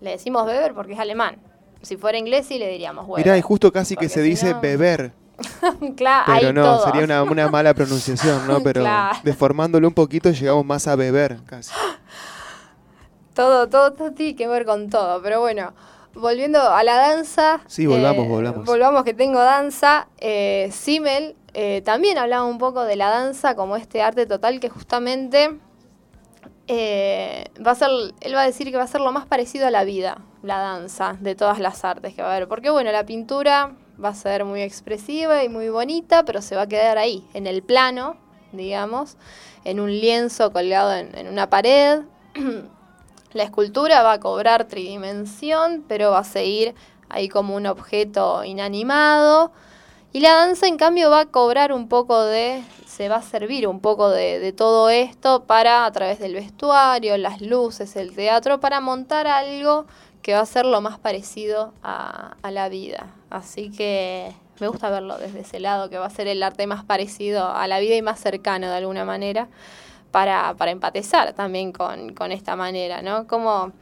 le 0.00 0.10
decimos 0.10 0.46
beber 0.46 0.74
porque 0.74 0.92
es 0.92 0.98
alemán. 0.98 1.38
Si 1.82 1.96
fuera 1.96 2.16
inglés 2.16 2.46
sí 2.46 2.58
le 2.58 2.68
diríamos 2.68 3.06
Weber. 3.06 3.26
Mirá, 3.26 3.36
y 3.36 3.42
justo 3.42 3.70
casi 3.72 3.94
que 3.94 4.08
se 4.08 4.22
dice 4.22 4.54
beber. 4.54 5.12
claro, 5.96 6.24
pero 6.26 6.52
no, 6.52 6.78
sería 6.84 7.04
una, 7.04 7.22
una, 7.22 7.48
mala 7.48 7.74
pronunciación, 7.74 8.46
¿no? 8.46 8.60
Pero 8.64 8.84
deformándolo 9.22 9.88
un 9.88 9.94
poquito 9.94 10.30
llegamos 10.30 10.64
más 10.64 10.86
a 10.86 10.96
beber 10.96 11.38
casi. 11.44 11.72
Todo, 13.34 13.68
todo, 13.70 13.92
todo 13.92 14.12
tiene 14.12 14.36
que 14.36 14.46
ver 14.46 14.64
con 14.64 14.90
todo, 14.90 15.22
pero 15.22 15.40
bueno. 15.40 15.72
Volviendo 16.14 16.60
a 16.60 16.84
la 16.84 16.94
danza. 16.94 17.60
Sí, 17.66 17.86
volvamos, 17.86 18.26
eh, 18.26 18.28
volvamos. 18.28 18.64
Volvamos 18.64 19.02
que 19.02 19.14
tengo 19.14 19.40
danza. 19.40 20.06
Eh, 20.18 20.70
Simmel 20.72 21.34
eh, 21.54 21.82
también 21.84 22.18
hablaba 22.18 22.44
un 22.44 22.58
poco 22.58 22.84
de 22.84 22.94
la 22.94 23.08
danza 23.10 23.56
como 23.56 23.76
este 23.76 24.02
arte 24.02 24.26
total 24.26 24.60
que 24.60 24.68
justamente 24.68 25.58
eh, 26.66 27.44
va 27.64 27.72
a 27.72 27.74
ser, 27.74 27.90
él 28.20 28.34
va 28.34 28.42
a 28.42 28.46
decir 28.46 28.70
que 28.70 28.76
va 28.76 28.84
a 28.84 28.88
ser 28.88 29.00
lo 29.00 29.12
más 29.12 29.26
parecido 29.26 29.66
a 29.66 29.70
la 29.70 29.84
vida, 29.84 30.22
la 30.42 30.58
danza, 30.58 31.16
de 31.20 31.34
todas 31.34 31.60
las 31.60 31.84
artes 31.84 32.14
que 32.14 32.22
va 32.22 32.32
a 32.32 32.36
haber. 32.36 32.48
Porque 32.48 32.70
bueno, 32.70 32.90
la 32.90 33.04
pintura 33.06 33.72
va 34.02 34.10
a 34.10 34.14
ser 34.14 34.44
muy 34.44 34.62
expresiva 34.62 35.44
y 35.44 35.48
muy 35.48 35.68
bonita, 35.68 36.24
pero 36.24 36.42
se 36.42 36.56
va 36.56 36.62
a 36.62 36.68
quedar 36.68 36.98
ahí, 36.98 37.24
en 37.34 37.46
el 37.46 37.62
plano, 37.62 38.16
digamos, 38.52 39.16
en 39.64 39.80
un 39.80 39.90
lienzo 39.90 40.52
colgado 40.52 40.92
en, 40.94 41.28
una 41.28 41.50
pared. 41.50 42.02
la 43.32 43.42
escultura 43.42 44.02
va 44.02 44.14
a 44.14 44.20
cobrar 44.20 44.64
tridimensión, 44.64 45.84
pero 45.88 46.10
va 46.10 46.20
a 46.20 46.24
seguir 46.24 46.74
ahí 47.08 47.28
como 47.28 47.56
un 47.56 47.66
objeto 47.66 48.44
inanimado. 48.44 49.52
Y 50.12 50.20
la 50.20 50.34
danza, 50.34 50.68
en 50.68 50.76
cambio, 50.76 51.10
va 51.10 51.20
a 51.20 51.26
cobrar 51.26 51.72
un 51.72 51.88
poco 51.88 52.22
de, 52.22 52.62
se 52.86 53.08
va 53.08 53.16
a 53.16 53.22
servir 53.22 53.66
un 53.66 53.80
poco 53.80 54.10
de, 54.10 54.52
todo 54.52 54.88
esto 54.88 55.42
para, 55.44 55.84
a 55.84 55.92
través 55.92 56.20
del 56.20 56.34
vestuario, 56.34 57.16
las 57.16 57.40
luces, 57.40 57.96
el 57.96 58.14
teatro, 58.14 58.60
para 58.60 58.80
montar 58.80 59.26
algo 59.26 59.86
que 60.24 60.32
va 60.32 60.40
a 60.40 60.46
ser 60.46 60.64
lo 60.64 60.80
más 60.80 60.98
parecido 60.98 61.74
a, 61.82 62.34
la 62.50 62.70
vida. 62.70 63.08
Así 63.28 63.70
que 63.70 64.32
me 64.58 64.68
gusta 64.68 64.88
verlo 64.88 65.18
desde 65.18 65.40
ese 65.40 65.60
lado, 65.60 65.90
que 65.90 65.98
va 65.98 66.06
a 66.06 66.10
ser 66.10 66.28
el 66.28 66.42
arte 66.42 66.66
más 66.66 66.82
parecido 66.82 67.46
a 67.46 67.68
la 67.68 67.78
vida 67.78 67.94
y 67.94 68.00
más 68.00 68.20
cercano 68.20 68.66
de 68.68 68.74
alguna 68.74 69.04
manera, 69.04 69.48
para, 70.12 70.54
para 70.56 70.70
empatizar 70.70 71.34
también 71.34 71.72
con, 71.72 72.32
esta 72.32 72.56
manera, 72.56 73.02
¿no? 73.02 73.26
¿Cómo, 73.26 73.72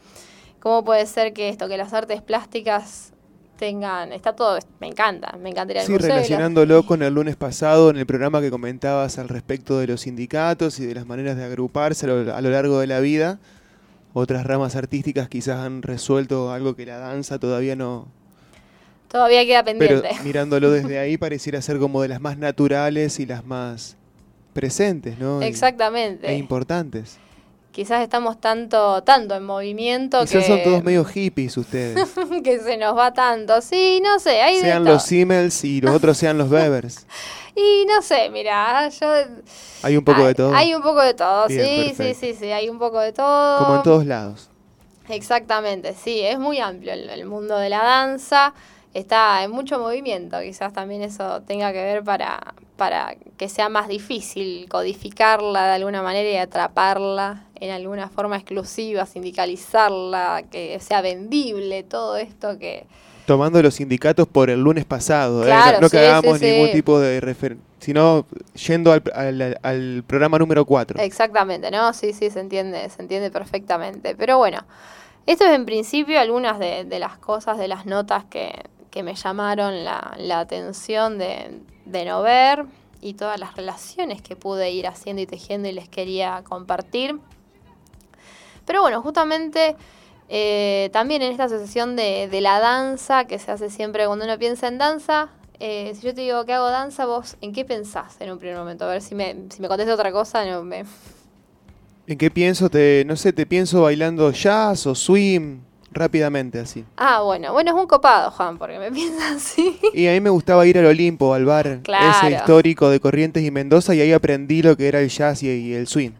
¿Cómo 0.58 0.84
puede 0.84 1.06
ser 1.06 1.32
que 1.32 1.48
esto, 1.48 1.68
que 1.68 1.76
las 1.76 1.92
artes 1.92 2.22
plásticas 2.22 3.12
tengan, 3.56 4.12
está 4.12 4.34
todo, 4.34 4.58
me 4.80 4.88
encanta, 4.88 5.38
me 5.40 5.50
encantaría. 5.50 5.86
Sí, 5.86 5.96
relacionándolo 5.96 6.84
con 6.84 7.04
el 7.04 7.14
lunes 7.14 7.36
pasado 7.36 7.88
en 7.88 7.98
el 7.98 8.06
programa 8.06 8.40
que 8.40 8.50
comentabas 8.50 9.16
al 9.20 9.28
respecto 9.28 9.78
de 9.78 9.86
los 9.86 10.00
sindicatos 10.00 10.80
y 10.80 10.86
de 10.86 10.94
las 10.96 11.06
maneras 11.06 11.36
de 11.36 11.44
agruparse 11.44 12.10
a 12.10 12.40
lo 12.40 12.50
largo 12.50 12.80
de 12.80 12.88
la 12.88 12.98
vida, 12.98 13.38
otras 14.12 14.44
ramas 14.44 14.76
artísticas 14.76 15.28
quizás 15.28 15.58
han 15.58 15.82
resuelto 15.82 16.52
algo 16.52 16.76
que 16.76 16.86
la 16.86 16.98
danza 16.98 17.38
todavía 17.38 17.76
no... 17.76 18.08
Todavía 19.08 19.44
queda 19.44 19.62
pendiente. 19.64 20.08
Pero 20.10 20.22
mirándolo 20.24 20.70
desde 20.70 20.98
ahí 20.98 21.18
pareciera 21.18 21.60
ser 21.60 21.78
como 21.78 22.00
de 22.02 22.08
las 22.08 22.20
más 22.20 22.38
naturales 22.38 23.20
y 23.20 23.26
las 23.26 23.44
más 23.44 23.96
presentes, 24.52 25.18
¿no? 25.18 25.42
Exactamente. 25.42 26.28
E 26.28 26.36
importantes. 26.36 27.18
Quizás 27.72 28.02
estamos 28.02 28.38
tanto, 28.38 29.02
tanto 29.02 29.34
en 29.34 29.44
movimiento 29.44 30.20
Quizás 30.20 30.46
son 30.46 30.62
todos 30.62 30.84
medio 30.84 31.06
hippies 31.06 31.56
ustedes. 31.56 32.06
que 32.44 32.60
se 32.60 32.76
nos 32.76 32.94
va 32.94 33.14
tanto. 33.14 33.62
Sí, 33.62 34.02
no 34.04 34.18
sé, 34.20 34.42
hay 34.42 34.60
Sean 34.60 34.84
los 34.84 35.02
Simmels 35.02 35.64
y 35.64 35.80
los 35.80 35.94
otros 35.94 36.18
sean 36.18 36.38
los 36.38 36.50
Webers. 36.50 37.06
Y 37.54 37.84
no 37.86 38.00
sé, 38.00 38.30
mira, 38.30 38.88
yo... 38.88 39.06
Hay 39.82 39.98
un 39.98 40.04
poco 40.04 40.24
de 40.24 40.34
todo. 40.34 40.54
Hay 40.54 40.74
un 40.74 40.80
poco 40.80 41.02
de 41.02 41.12
todo, 41.12 41.48
sí, 41.48 41.92
sí, 41.94 42.14
sí, 42.14 42.34
sí, 42.34 42.50
hay 42.50 42.70
un 42.70 42.78
poco 42.78 42.98
de 42.98 43.12
todo. 43.12 43.58
Como 43.58 43.76
en 43.76 43.82
todos 43.82 44.06
lados. 44.06 44.48
Exactamente, 45.10 45.92
sí, 45.92 46.22
es 46.22 46.38
muy 46.38 46.60
amplio 46.60 46.94
el, 46.94 47.26
mundo 47.26 47.58
de 47.58 47.68
la 47.68 47.82
danza, 47.82 48.54
está 48.94 49.44
en 49.44 49.50
mucho 49.50 49.78
movimiento, 49.78 50.40
quizás 50.40 50.72
también 50.72 51.02
eso 51.02 51.42
tenga 51.42 51.74
que 51.74 51.82
ver 51.82 52.02
para, 52.02 52.54
para 52.78 53.16
que 53.36 53.50
sea 53.50 53.68
más 53.68 53.86
difícil 53.86 54.66
codificarla 54.70 55.66
de 55.66 55.72
alguna 55.74 56.00
manera 56.00 56.30
y 56.30 56.36
atraparla 56.36 57.42
en 57.62 57.70
alguna 57.70 58.08
forma 58.08 58.36
exclusiva, 58.36 59.06
sindicalizarla, 59.06 60.42
que 60.50 60.80
sea 60.80 61.00
vendible, 61.00 61.84
todo 61.84 62.16
esto 62.16 62.58
que 62.58 62.86
tomando 63.24 63.62
los 63.62 63.74
sindicatos 63.74 64.26
por 64.26 64.50
el 64.50 64.60
lunes 64.60 64.84
pasado, 64.84 65.46
¿eh? 65.46 65.54
no, 65.80 65.88
que 65.88 65.98
hagamos 65.98 66.40
ningún 66.40 66.72
tipo 66.72 66.98
de 66.98 67.20
referencia, 67.20 67.64
sino 67.78 68.26
yendo 68.66 68.92
al, 68.92 70.04
programa 70.08 70.38
número 70.38 70.64
4. 70.64 71.00
Exactamente, 71.00 71.70
¿no? 71.70 71.92
Sí, 71.92 72.12
sí, 72.12 72.30
se 72.30 72.40
entiende, 72.40 72.90
se 72.90 73.00
entiende 73.00 73.30
perfectamente. 73.30 74.16
Pero 74.16 74.38
bueno, 74.38 74.64
esto 75.26 75.44
es 75.44 75.52
en 75.52 75.64
principio 75.64 76.18
algunas 76.18 76.58
de, 76.58 76.98
las 76.98 77.16
cosas, 77.18 77.58
de 77.58 77.68
las 77.68 77.86
notas 77.86 78.24
que, 78.24 78.52
me 79.02 79.14
llamaron 79.14 79.84
la, 79.84 80.40
atención 80.40 81.16
de, 81.16 81.60
de 81.86 82.04
no 82.04 82.22
ver 82.22 82.66
y 83.00 83.14
todas 83.14 83.38
las 83.38 83.56
relaciones 83.56 84.20
que 84.20 84.36
pude 84.36 84.70
ir 84.70 84.86
haciendo 84.86 85.22
y 85.22 85.26
tejiendo 85.26 85.68
y 85.68 85.72
les 85.72 85.88
quería 85.88 86.42
compartir. 86.44 87.18
Pero 88.64 88.82
bueno, 88.82 89.02
justamente 89.02 89.76
eh, 90.28 90.88
también 90.92 91.22
en 91.22 91.30
esta 91.30 91.44
asociación 91.44 91.96
de, 91.96 92.40
la 92.40 92.58
danza, 92.58 93.26
que 93.26 93.38
se 93.38 93.50
hace 93.50 93.70
siempre 93.70 94.06
cuando 94.06 94.24
uno 94.24 94.38
piensa 94.38 94.68
en 94.68 94.78
danza, 94.78 95.28
eh, 95.60 95.92
si 95.94 96.06
yo 96.06 96.14
te 96.14 96.22
digo 96.22 96.44
que 96.44 96.54
hago 96.54 96.68
danza, 96.68 97.06
vos, 97.06 97.36
¿en 97.40 97.52
qué 97.52 97.64
pensás 97.64 98.16
en 98.20 98.32
un 98.32 98.38
primer 98.38 98.56
momento? 98.56 98.84
A 98.84 98.88
ver 98.88 99.02
si 99.02 99.14
me, 99.14 99.36
si 99.50 99.60
me 99.60 99.68
contestas 99.68 99.94
otra 99.94 100.10
cosa, 100.10 100.44
no 100.44 100.64
me... 100.64 100.84
¿En 102.06 102.18
qué 102.18 102.30
pienso? 102.30 102.68
Te, 102.68 103.04
no 103.06 103.14
sé, 103.16 103.32
te 103.32 103.46
pienso 103.46 103.82
bailando 103.82 104.30
jazz 104.32 104.86
o 104.86 104.94
swing, 104.94 105.60
rápidamente 105.92 106.58
así. 106.58 106.84
Ah, 106.96 107.22
bueno, 107.22 107.52
bueno, 107.52 107.70
es 107.70 107.76
un 107.76 107.86
copado, 107.86 108.30
Juan, 108.30 108.58
porque 108.58 108.78
me 108.78 108.90
piensa 108.92 109.34
así. 109.34 109.78
Y 109.92 110.08
a 110.08 110.12
mí 110.12 110.20
me 110.20 110.30
gustaba 110.30 110.66
ir 110.66 110.78
al 110.78 110.86
Olimpo, 110.86 111.34
al 111.34 111.44
bar 111.44 111.80
ese 111.82 112.30
histórico 112.30 112.90
de 112.90 113.00
Corrientes 113.00 113.42
y 113.42 113.50
Mendoza, 113.50 113.94
y 113.94 114.00
ahí 114.00 114.12
aprendí 114.12 114.62
lo 114.62 114.76
que 114.76 114.88
era 114.88 115.00
el 115.00 115.08
jazz 115.08 115.42
y 115.42 115.74
el 115.74 115.86
swing. 115.86 116.12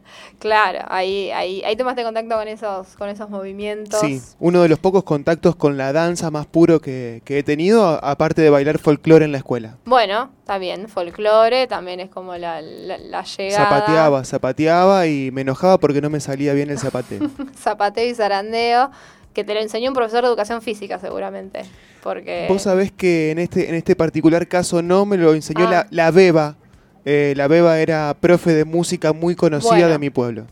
Claro, 0.42 0.80
ahí, 0.88 1.30
ahí, 1.30 1.62
ahí 1.64 1.76
tomaste 1.76 2.02
contacto 2.02 2.34
con 2.34 2.48
esos, 2.48 2.96
con 2.96 3.08
esos 3.08 3.30
movimientos. 3.30 4.00
Sí, 4.00 4.20
uno 4.40 4.62
de 4.62 4.68
los 4.68 4.80
pocos 4.80 5.04
contactos 5.04 5.54
con 5.54 5.76
la 5.76 5.92
danza 5.92 6.32
más 6.32 6.46
puro 6.46 6.80
que, 6.80 7.22
he 7.24 7.42
tenido, 7.44 8.04
aparte 8.04 8.42
de 8.42 8.50
bailar 8.50 8.78
folclore 8.78 9.24
en 9.24 9.30
la 9.30 9.38
escuela. 9.38 9.76
Bueno, 9.84 10.30
está 10.40 10.58
bien, 10.58 10.88
folclore 10.88 11.68
también 11.68 12.00
es 12.00 12.10
como 12.10 12.36
la, 12.36 12.60
la, 12.60 13.22
llegada. 13.22 13.64
Zapateaba, 13.64 14.24
zapateaba 14.24 15.06
y 15.06 15.30
me 15.30 15.42
enojaba 15.42 15.78
porque 15.78 16.00
no 16.00 16.10
me 16.10 16.18
salía 16.18 16.54
bien 16.54 16.70
el 16.70 16.78
zapateo. 16.80 17.30
Zapateo 17.56 18.08
y 18.08 18.14
zarandeo, 18.16 18.90
que 19.32 19.44
te 19.44 19.54
lo 19.54 19.60
enseñó 19.60 19.88
un 19.88 19.94
profesor 19.94 20.22
de 20.22 20.28
educación 20.28 20.62
física 20.62 20.98
seguramente. 20.98 21.62
Porque... 22.02 22.46
Vos 22.48 22.62
sabés 22.62 22.92
que 22.92 23.30
en 23.30 23.38
este, 23.38 23.68
en 23.68 23.74
este 23.74 23.96
particular 23.96 24.46
caso 24.48 24.82
no, 24.82 25.06
me 25.06 25.16
lo 25.16 25.34
enseñó 25.34 25.70
la, 25.70 25.80
ah. 25.80 25.86
la 25.90 26.10
beba 26.10 26.56
eh, 27.04 27.34
la 27.36 27.48
Beba 27.48 27.80
era 27.80 28.14
profe 28.18 28.52
de 28.52 28.64
música 28.64 29.12
muy 29.12 29.34
conocida 29.34 29.88
de 29.88 29.98
mi 29.98 30.10
pueblo. 30.10 30.46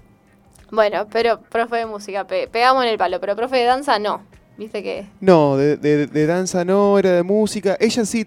Bueno, 0.71 1.07
pero 1.11 1.41
profe 1.41 1.77
de 1.77 1.87
música, 1.87 2.27
pegamos 2.27 2.85
en 2.85 2.91
el 2.91 2.99
palo, 2.99 3.21
pero 3.21 3.37
profe 3.37 3.57
de 3.57 3.65
danza 3.65 3.99
no. 3.99 4.23
¿Viste 4.57 4.83
qué? 4.83 5.07
No, 5.21 5.57
de, 5.57 6.27
danza 6.27 6.65
no, 6.65 6.99
era 6.99 7.13
de 7.13 7.23
música. 7.23 7.77
Ella 7.81 8.05
sí, 8.05 8.27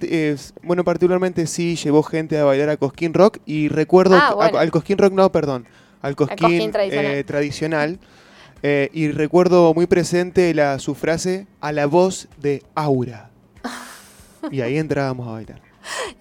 bueno, 0.64 0.84
particularmente 0.84 1.46
sí 1.46 1.76
llevó 1.76 2.02
gente 2.02 2.40
a 2.40 2.44
bailar 2.44 2.70
a 2.70 2.78
Cosquín 2.78 3.14
Rock 3.14 3.38
y 3.46 3.68
recuerdo, 3.68 4.16
ah, 4.16 4.50
al 4.58 4.72
Cosquín 4.72 4.98
Rock 4.98 5.14
no, 5.14 5.32
perdón, 5.32 5.68
al 6.02 6.16
Cosquín, 6.16 6.72
tradicional. 6.72 8.00
Eh, 8.02 8.23
eh, 8.66 8.90
y 8.94 9.12
recuerdo 9.12 9.74
muy 9.74 9.88
presente 9.88 10.54
la, 10.54 10.80
su 10.80 10.96
frase, 10.96 11.48
a 11.60 11.74
la 11.74 11.86
voz 11.86 12.30
de 12.40 12.64
Aura. 12.76 13.30
y 14.52 14.62
ahí 14.62 14.78
entrábamos 14.78 15.28
a 15.28 15.32
bailar. 15.32 15.62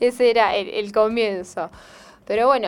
Ese 0.01 0.31
era 0.31 0.57
el, 0.57 0.91
comienzo. 0.91 1.71
Pero 2.27 2.49
bueno, 2.49 2.67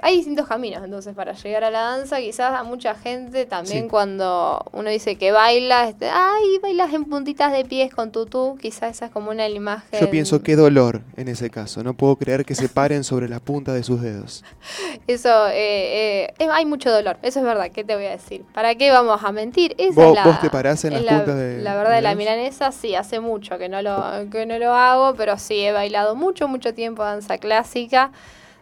hay 0.00 0.16
distintos 0.16 0.46
caminos 0.46 0.82
entonces 0.84 1.14
para 1.14 1.32
llegar 1.32 1.64
a 1.64 1.70
la 1.70 1.80
danza. 1.80 2.18
Quizás 2.18 2.52
a 2.52 2.62
mucha 2.64 2.94
gente 2.94 3.46
también 3.46 3.88
cuando 3.88 4.64
uno 4.72 4.90
dice 4.90 5.16
que 5.16 5.32
baila, 5.32 5.88
este, 5.88 6.08
ay, 6.10 6.58
bailas 6.62 6.92
en 6.92 7.04
puntitas 7.04 7.52
de 7.52 7.64
pies 7.64 7.92
con 7.94 8.12
tutú, 8.12 8.58
quizás 8.60 8.96
esa 8.96 9.06
es 9.06 9.10
como 9.10 9.30
una 9.30 9.48
imagen. 9.48 10.00
Yo 10.00 10.10
pienso 10.10 10.42
qué 10.42 10.56
dolor 10.56 11.02
en 11.16 11.28
ese 11.28 11.50
caso. 11.50 11.82
No 11.82 11.94
puedo 11.94 12.16
creer 12.16 12.44
que 12.44 12.54
se 12.54 12.68
paren 12.68 13.04
sobre 13.04 13.28
la 13.28 13.40
punta 13.40 13.72
de 13.72 13.82
sus 13.82 14.02
dedos. 14.02 14.44
Eso, 15.06 15.48
eh, 15.48 16.32
eh, 16.38 16.48
hay 16.50 16.66
mucho 16.66 16.90
dolor, 16.90 17.18
eso 17.22 17.38
es 17.38 17.44
verdad, 17.44 17.70
¿qué 17.72 17.84
te 17.84 17.94
voy 17.94 18.06
a 18.06 18.10
decir? 18.10 18.44
¿Para 18.52 18.74
qué 18.74 18.90
vamos 18.90 19.22
a 19.22 19.30
mentir? 19.32 19.76
¿Vos, 19.94 20.40
te 20.40 20.50
parás 20.50 20.84
en 20.84 20.94
las 20.94 21.02
puntas 21.02 21.36
de 21.36 21.58
La 21.58 21.76
verdad 21.76 21.94
de 21.94 22.02
la 22.02 22.14
milanesa, 22.14 22.72
sí, 22.72 22.94
hace 22.94 23.20
mucho 23.20 23.58
que 23.58 23.68
no, 23.68 23.82
lo, 23.82 24.28
que 24.30 24.46
no 24.46 24.58
lo 24.58 24.74
hago, 24.74 25.14
pero 25.14 25.38
sí, 25.38 25.60
he 25.60 25.72
bailado 25.72 26.16
mucho, 26.16 26.48
mucho 26.48 26.74
tiempo 26.74 27.04
danza 27.04 27.38
clásica 27.38 28.10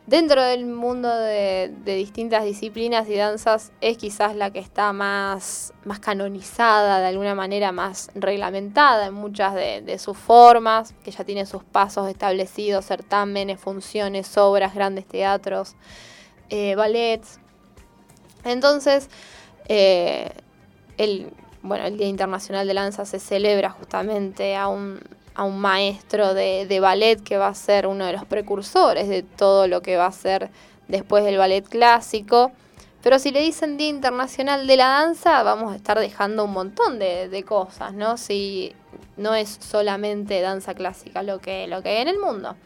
dentro 0.06 0.42
del 0.42 0.66
mundo 0.66 1.08
de, 1.14 1.72
distintas 1.84 2.44
disciplinas 2.44 3.08
y 3.08 3.16
danzas 3.16 3.72
es 3.80 3.96
quizás 3.96 4.36
la 4.36 4.50
que 4.50 4.58
está 4.58 4.92
más, 4.92 5.72
canonizada, 6.00 7.00
de 7.00 7.06
alguna 7.06 7.34
manera 7.34 7.72
más 7.72 8.10
reglamentada 8.14 9.06
en 9.06 9.14
muchas 9.14 9.54
de, 9.54 9.98
sus 9.98 10.16
formas, 10.16 10.94
que 11.04 11.10
ya 11.10 11.24
tiene 11.24 11.46
sus 11.46 11.64
pasos 11.64 12.08
establecidos, 12.08 12.86
certámenes, 12.86 13.60
funciones, 13.60 14.36
obras, 14.36 14.74
grandes 14.74 15.06
teatros, 15.06 15.74
eh, 16.50 16.74
ballets. 16.74 17.40
Entonces, 18.44 19.08
eh, 19.68 20.30
el, 20.98 21.32
bueno, 21.62 21.86
el 21.86 21.96
Día 21.96 22.08
Internacional 22.08 22.66
de 22.66 22.74
Danza 22.74 23.06
se 23.06 23.18
celebra 23.18 23.70
justamente 23.70 24.54
a 24.54 24.68
un, 24.68 25.00
a 25.34 25.44
un 25.44 25.60
maestro 25.60 26.34
de, 26.34 26.78
ballet 26.80 27.22
que 27.22 27.36
va 27.36 27.48
a 27.48 27.54
ser 27.54 27.86
uno 27.86 28.06
de 28.06 28.12
los 28.12 28.24
precursores 28.24 29.08
de 29.08 29.22
todo 29.22 29.66
lo 29.66 29.82
que 29.82 29.96
va 29.96 30.06
a 30.06 30.12
ser 30.12 30.50
después 30.88 31.24
del 31.24 31.38
ballet 31.38 31.66
clásico. 31.68 32.52
Pero 33.02 33.18
si 33.18 33.32
le 33.32 33.40
dicen 33.40 33.76
Día 33.76 33.88
Internacional 33.88 34.66
de 34.66 34.76
la 34.76 34.88
Danza, 34.88 35.42
vamos 35.42 35.72
a 35.72 35.76
estar 35.76 35.98
dejando 35.98 36.44
un 36.44 36.52
montón 36.52 36.98
de, 36.98 37.44
cosas, 37.46 37.92
¿no? 37.92 38.16
Si 38.16 38.72
no 39.16 39.34
es 39.34 39.58
solamente 39.60 40.40
danza 40.40 40.74
clásica 40.74 41.22
lo 41.22 41.38
que, 41.38 41.66
lo 41.66 41.82
que 41.82 41.90
hay 41.90 42.02
en 42.02 42.08
el 42.08 42.18
mundo. 42.18 42.56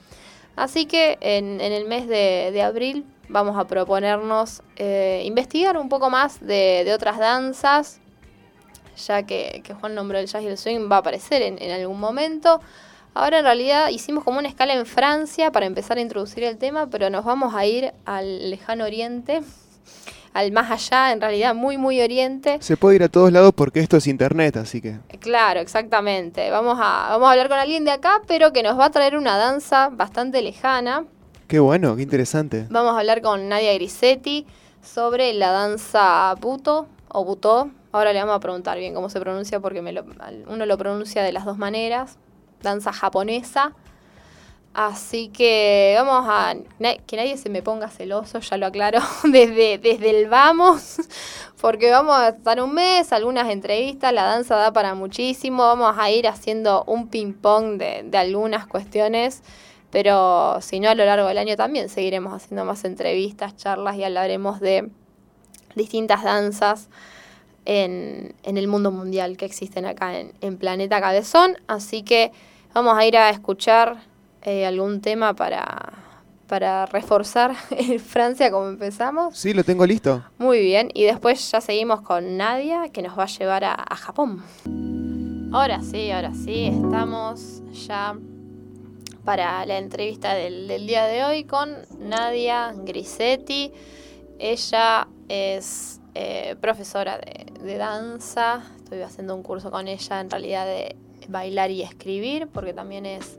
Así 0.55 0.87
que 0.87 1.19
en, 1.21 1.61
el 1.61 1.87
mes 1.87 2.07
de, 2.07 2.63
abril 2.63 3.05
vamos 3.29 3.59
a 3.59 3.67
proponernos 3.67 4.63
eh, 4.77 5.23
investigar 5.25 5.77
un 5.77 5.89
poco 5.89 6.11
más 6.11 6.41
de 6.41 6.91
otras 6.95 7.19
danzas, 7.19 8.01
ya 8.99 9.23
que, 9.25 9.63
Juan 9.81 9.95
nombró 9.95 10.19
el 10.19 10.27
jazz 10.27 10.43
y 10.43 10.47
el 10.47 10.59
swing, 10.59 10.91
va 10.91 10.97
a 10.97 10.99
aparecer 11.01 11.43
en, 11.43 11.71
algún 11.71 11.99
momento. 11.99 12.61
Ahora 13.15 13.39
en 13.39 13.45
realidad 13.45 13.89
hicimos 13.89 14.23
como 14.23 14.39
una 14.39 14.49
escala 14.49 14.75
en 14.75 14.87
Francia 14.87 15.51
para 15.51 15.67
empezar 15.67 15.99
a 15.99 16.01
introducir 16.01 16.45
el 16.45 16.57
tema, 16.57 16.89
pero 16.89 17.11
nos 17.11 17.25
vamos 17.25 17.55
a 17.55 17.67
ir 17.67 17.93
al 18.05 18.51
lejano 18.51 18.85
oriente, 18.85 19.41
al 20.35 20.53
más 20.53 20.71
allá, 20.71 21.13
en 21.13 21.21
realidad 21.21 21.55
muy, 21.55 21.79
muy 21.79 22.01
oriente. 22.01 22.59
Se 22.61 22.77
puede 22.77 22.97
ir 22.97 23.03
a 23.03 23.09
todos 23.09 23.33
lados 23.33 23.53
porque 23.57 23.81
esto 23.81 23.97
es 23.97 24.07
internet, 24.07 24.57
así 24.57 24.81
que... 24.81 24.99
Claro, 25.21 25.61
exactamente. 25.61 26.51
Vamos 26.51 26.79
a, 26.81 27.09
vamos 27.11 27.29
a 27.29 27.33
hablar 27.33 27.49
con 27.49 27.59
alguien 27.59 27.85
de 27.85 27.91
acá, 27.91 28.21
pero 28.29 28.53
que 28.53 28.63
nos 28.63 28.79
va 28.79 28.85
a 28.87 28.91
traer 28.91 29.17
una 29.17 29.37
danza 29.37 29.89
bastante 29.89 30.43
lejana. 30.43 31.05
Qué 31.49 31.59
bueno, 31.59 31.97
qué 31.97 32.03
interesante. 32.03 32.67
Vamos 32.69 32.95
a 32.95 32.99
hablar 32.99 33.23
con 33.23 33.49
Nadia 33.49 33.73
Grisetti 33.73 34.47
sobre 34.83 35.33
la 35.33 35.51
danza 35.51 36.35
buto 36.41 36.87
o 37.09 37.25
butó, 37.25 37.71
Ahora 37.91 38.13
le 38.13 38.19
vamos 38.19 38.37
a 38.37 38.41
preguntar 38.41 38.79
bien 38.79 38.95
cómo 38.95 39.09
se 39.09 39.19
pronuncia 39.19 39.61
porque 39.61 39.81
me 39.81 39.95
uno 40.47 40.67
lo 40.67 40.79
pronuncia 40.79 41.23
de 41.23 41.33
las 41.33 41.45
dos 41.45 41.59
maneras. 41.59 42.19
Danza 42.63 42.93
japonesa. 42.93 43.75
Así 44.75 45.29
que 45.29 45.95
vamos 45.97 46.27
a... 46.29 46.55
Que 47.07 47.17
nadie 47.17 47.37
se 47.37 47.49
me 47.49 47.63
ponga 47.63 47.89
celoso, 47.89 48.41
ya 48.41 48.57
lo 48.59 48.67
aclaro, 48.67 49.01
desde, 49.25 49.79
desde 49.79 50.11
el 50.11 50.29
vamos, 50.29 50.99
porque 51.61 51.91
vamos 51.91 52.17
a 52.17 52.29
estar 52.29 52.63
un 52.63 52.75
mes, 52.75 53.13
algunas 53.13 53.51
entrevistas, 53.51 54.13
la 54.13 54.25
danza 54.25 54.55
da 54.57 54.73
para 54.73 54.95
muchísimo, 54.95 55.65
vamos 55.65 55.97
a 55.99 56.11
ir 56.11 56.29
haciendo 56.29 56.85
un 56.85 57.09
ping-pong 57.09 57.79
de, 57.79 58.05
de 58.05 58.19
algunas 58.19 58.69
cuestiones, 58.69 59.43
pero 59.91 60.59
si 60.61 60.79
no 60.79 60.91
a 60.91 60.95
lo 60.95 61.05
largo 61.05 61.27
del 61.27 61.39
año 61.39 61.57
también 61.57 61.89
seguiremos 61.89 62.33
haciendo 62.33 62.65
más 62.65 62.85
entrevistas, 62.85 63.57
charlas 63.57 63.97
y 63.97 64.05
hablaremos 64.05 64.61
de 64.61 64.91
distintas 65.75 66.23
danzas 66.23 66.89
en, 67.69 68.35
el 68.43 68.67
mundo 68.67 68.91
mundial 68.91 69.37
que 69.37 69.45
existen 69.45 69.85
acá 69.85 70.19
en, 70.19 70.57
Planeta 70.57 71.01
Cabezón. 71.01 71.57
Así 71.69 72.03
que 72.03 72.33
vamos 72.75 72.97
a 72.97 73.05
ir 73.05 73.17
a 73.17 73.29
escuchar 73.31 73.99
eh, 74.43 74.65
algún 74.65 75.03
tema 75.03 75.35
para, 75.35 75.93
para 76.47 76.87
reforzar 76.87 77.55
Francia 78.07 78.51
como 78.51 78.69
empezamos. 78.69 79.37
Sí, 79.37 79.53
lo 79.53 79.65
tengo 79.65 79.85
listo. 79.87 80.25
Muy 80.39 80.61
bien, 80.61 80.91
y 80.95 81.05
después 81.05 81.51
ya 81.51 81.61
seguimos 81.61 82.01
con 82.01 82.39
Nadia 82.39 82.89
que 82.89 83.03
nos 83.03 83.17
va 83.19 83.25
a 83.25 83.27
llevar 83.27 83.65
a, 83.65 83.97
Japón. 83.97 84.43
Ahora 85.53 85.83
sí, 85.83 86.11
ahora 86.11 86.33
sí, 86.33 86.67
estamos 86.67 87.63
ya 87.87 88.17
para 89.25 89.67
la 89.67 89.77
entrevista 89.77 90.33
del, 90.33 90.69
del 90.69 90.87
día 90.87 91.05
de 91.05 91.23
hoy 91.25 91.45
con 91.45 91.71
Nadia 92.01 92.73
Grisetti. 92.75 93.73
Ella 94.39 95.07
es 95.29 95.98
eh, 96.21 96.57
profesora 96.61 97.17
de, 97.17 97.79
danza, 97.79 98.65
estoy 98.77 99.03
haciendo 99.03 99.37
un 99.37 99.45
curso 99.45 99.71
con 99.71 99.87
ella 99.87 100.19
en 100.19 100.29
realidad 100.29 100.67
de 100.67 100.97
bailar 101.29 101.71
y 101.71 101.83
escribir, 101.83 102.49
porque 102.49 102.73
también 102.73 103.07
es 103.07 103.39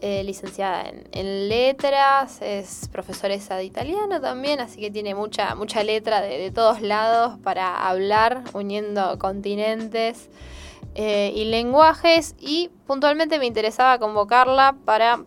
eh, 0.00 0.24
licenciada 0.24 0.90
en, 1.12 1.48
letras, 1.48 2.42
es 2.42 2.88
profesora 2.90 3.36
de 3.36 3.64
italiano 3.64 4.20
también, 4.20 4.58
así 4.58 4.80
que 4.80 4.90
tiene 4.90 5.14
mucha, 5.14 5.54
mucha 5.54 5.84
letra 5.84 6.20
de, 6.20 6.50
todos 6.50 6.80
lados 6.80 7.38
para 7.44 7.88
hablar, 7.88 8.42
uniendo 8.54 9.16
continentes 9.20 10.30
eh, 10.96 11.32
y 11.32 11.44
lenguajes, 11.44 12.34
y 12.40 12.70
puntualmente 12.88 13.38
me 13.38 13.46
interesaba 13.46 14.00
convocarla 14.00 14.74
para 14.84 15.24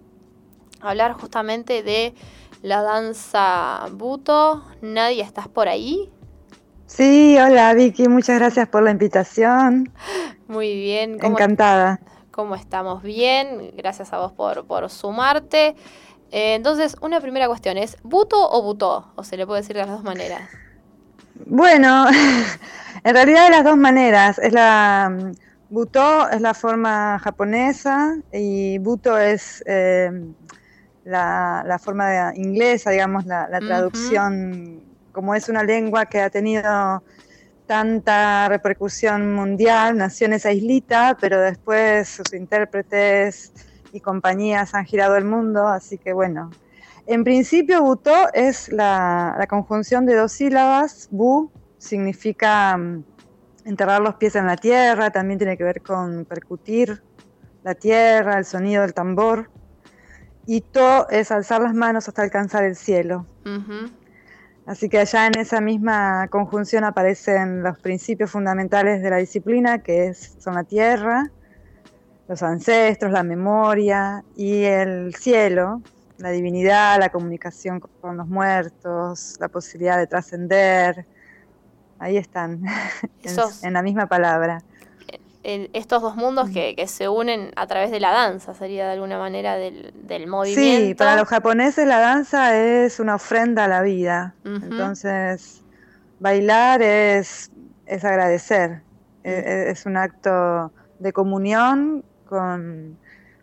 hablar 0.82 1.13
justamente 1.13 1.82
de 1.82 2.13
la 2.62 2.82
danza 2.82 3.88
buto. 3.93 4.65
Nadie, 4.82 5.24
¿estás 5.24 5.48
por 5.48 5.69
ahí? 5.69 6.12
Sí, 6.95 7.36
hola 7.39 7.73
Vicky, 7.73 8.08
muchas 8.08 8.38
gracias 8.38 8.67
por 8.67 8.84
la 8.84 8.91
invitación. 8.91 9.91
Muy 10.47 10.75
bien. 10.75 11.17
Encantada. 11.23 11.99
¿Cómo 12.29 12.53
estamos? 12.53 13.01
Bien, 13.01 13.71
gracias 13.75 14.13
a 14.13 14.19
vos 14.19 14.32
por, 14.32 14.67
por 14.67 14.88
sumarte. 14.91 15.75
Eh, 16.29 16.53
entonces, 16.53 16.95
una 17.01 17.19
primera 17.19 17.47
cuestión 17.47 17.79
es, 17.79 17.97
¿buto 18.03 18.47
o 18.47 18.62
butó? 18.62 19.12
O 19.15 19.23
se 19.23 19.38
le 19.38 19.47
puede 19.47 19.62
decir 19.62 19.75
de 19.75 19.82
las 19.82 19.89
dos 19.89 20.03
maneras. 20.03 20.47
Bueno, 21.47 22.06
en 23.03 23.13
realidad 23.15 23.45
de 23.45 23.49
las 23.49 23.63
dos 23.63 23.77
maneras. 23.77 24.38
Es 24.38 24.53
la 24.53 25.12
mm, 25.12 25.32
butó 25.71 26.29
es 26.29 26.41
la 26.41 26.53
forma 26.53 27.17
japonesa 27.17 28.17
y 28.32 28.77
buto 28.77 29.17
es 29.17 29.63
eh, 29.65 30.12
la, 31.06 31.79
forma 31.84 32.36
inglesa, 32.36 32.91
digamos, 32.91 33.25
la, 33.25 33.47
traducción 33.62 34.83
como 35.13 35.34
es 35.36 35.47
una 35.47 35.63
lengua 35.63 36.08
que 36.08 36.19
ha 36.19 36.30
tenido 36.30 37.04
tanta 37.65 38.49
repercusión 38.49 39.34
mundial, 39.34 39.97
nació 39.97 40.28
en 40.28 40.39
pero 41.21 41.39
después 41.39 42.10
sus 42.10 42.34
intérpretes 42.34 43.54
y 43.93 44.02
compañías 44.02 44.73
han 44.73 44.86
girado 44.86 45.15
el 45.15 45.23
mundo, 45.23 45.67
así 45.67 45.97
que 45.97 46.12
bueno. 46.12 46.52
En 47.06 47.23
principio, 47.23 47.82
Butó 47.84 48.34
es 48.34 48.71
la, 48.71 49.45
conjunción 49.49 50.06
de 50.06 50.15
dos 50.15 50.32
sílabas. 50.32 51.10
Bu 51.12 51.52
significa 51.78 52.78
mm, 52.78 53.04
enterrar 53.65 54.02
los 54.02 54.15
pies 54.15 54.36
en 54.36 54.47
la 54.47 54.56
tierra, 54.56 55.12
también 55.12 55.38
tiene 55.38 55.58
que 55.58 55.63
ver 55.65 55.82
con 55.82 56.26
percutir 56.26 57.04
la 57.63 57.76
tierra, 57.76 58.38
el 58.38 58.45
sonido 58.45 58.82
del 58.82 58.93
tambor. 58.93 59.49
Y 60.45 60.62
To 60.62 61.10
es 61.10 61.32
alzar 61.32 61.62
las 61.62 61.73
manos 61.73 62.08
hasta 62.08 62.21
alcanzar 62.21 62.63
el 62.63 62.76
cielo. 62.76 63.26
Así 64.65 64.88
que 64.88 64.99
allá 64.99 65.28
en 65.28 65.38
esa 65.38 65.60
misma 65.60 66.28
conjunción 66.30 66.86
aparecen 66.86 67.63
los 67.63 67.78
principios 67.80 68.32
fundamentales 68.32 69.02
de 69.02 69.10
la 69.10 69.17
disciplina, 69.17 69.80
que 69.80 70.08
es, 70.08 70.38
son 70.39 70.56
la 70.56 70.63
tierra, 70.63 71.30
los 72.30 72.41
ancestros, 72.43 73.12
la 73.12 73.23
memoria 73.23 74.23
y 74.38 74.63
el 74.63 75.13
cielo, 75.15 75.82
la 76.17 76.30
divinidad, 76.30 76.97
la 76.97 77.10
comunicación 77.10 77.82
con 77.82 78.15
los 78.15 78.28
muertos, 78.28 79.36
la 79.39 79.49
posibilidad 79.49 79.97
de 79.97 80.08
trascender. 80.08 81.06
Ahí 81.99 82.15
están, 82.15 82.63
en, 83.63 83.73
la 83.73 83.82
misma 83.82 84.08
palabra 84.08 84.60
estos 85.43 86.01
dos 86.01 86.15
mundos 86.15 86.49
que, 86.49 86.75
se 86.88 87.10
unen 87.10 87.51
a 87.56 87.67
través 87.67 87.91
de 87.91 87.99
la 87.99 88.12
danza, 88.12 88.53
sería 88.53 88.86
de 88.86 88.93
alguna 88.93 89.17
manera 89.17 89.56
del, 89.56 90.27
movimiento. 90.27 90.87
Sí, 90.87 90.96
para 90.96 91.17
los 91.17 91.27
japoneses 91.27 91.85
la 91.85 92.00
danza 92.00 92.58
es 92.58 93.00
una 93.00 93.15
ofrenda 93.15 93.65
a 93.65 93.67
la 93.67 93.81
vida. 93.81 94.35
Entonces, 94.46 95.63
bailar 96.19 96.81
es, 96.81 97.52
es 97.85 98.06
agradecer, 98.06 98.81
e, 99.23 99.31
e, 99.31 99.71
es, 99.71 99.85
un 99.85 99.98
acto 99.98 100.71
de 101.00 101.12
comunión 101.12 102.06
con, 102.25 102.98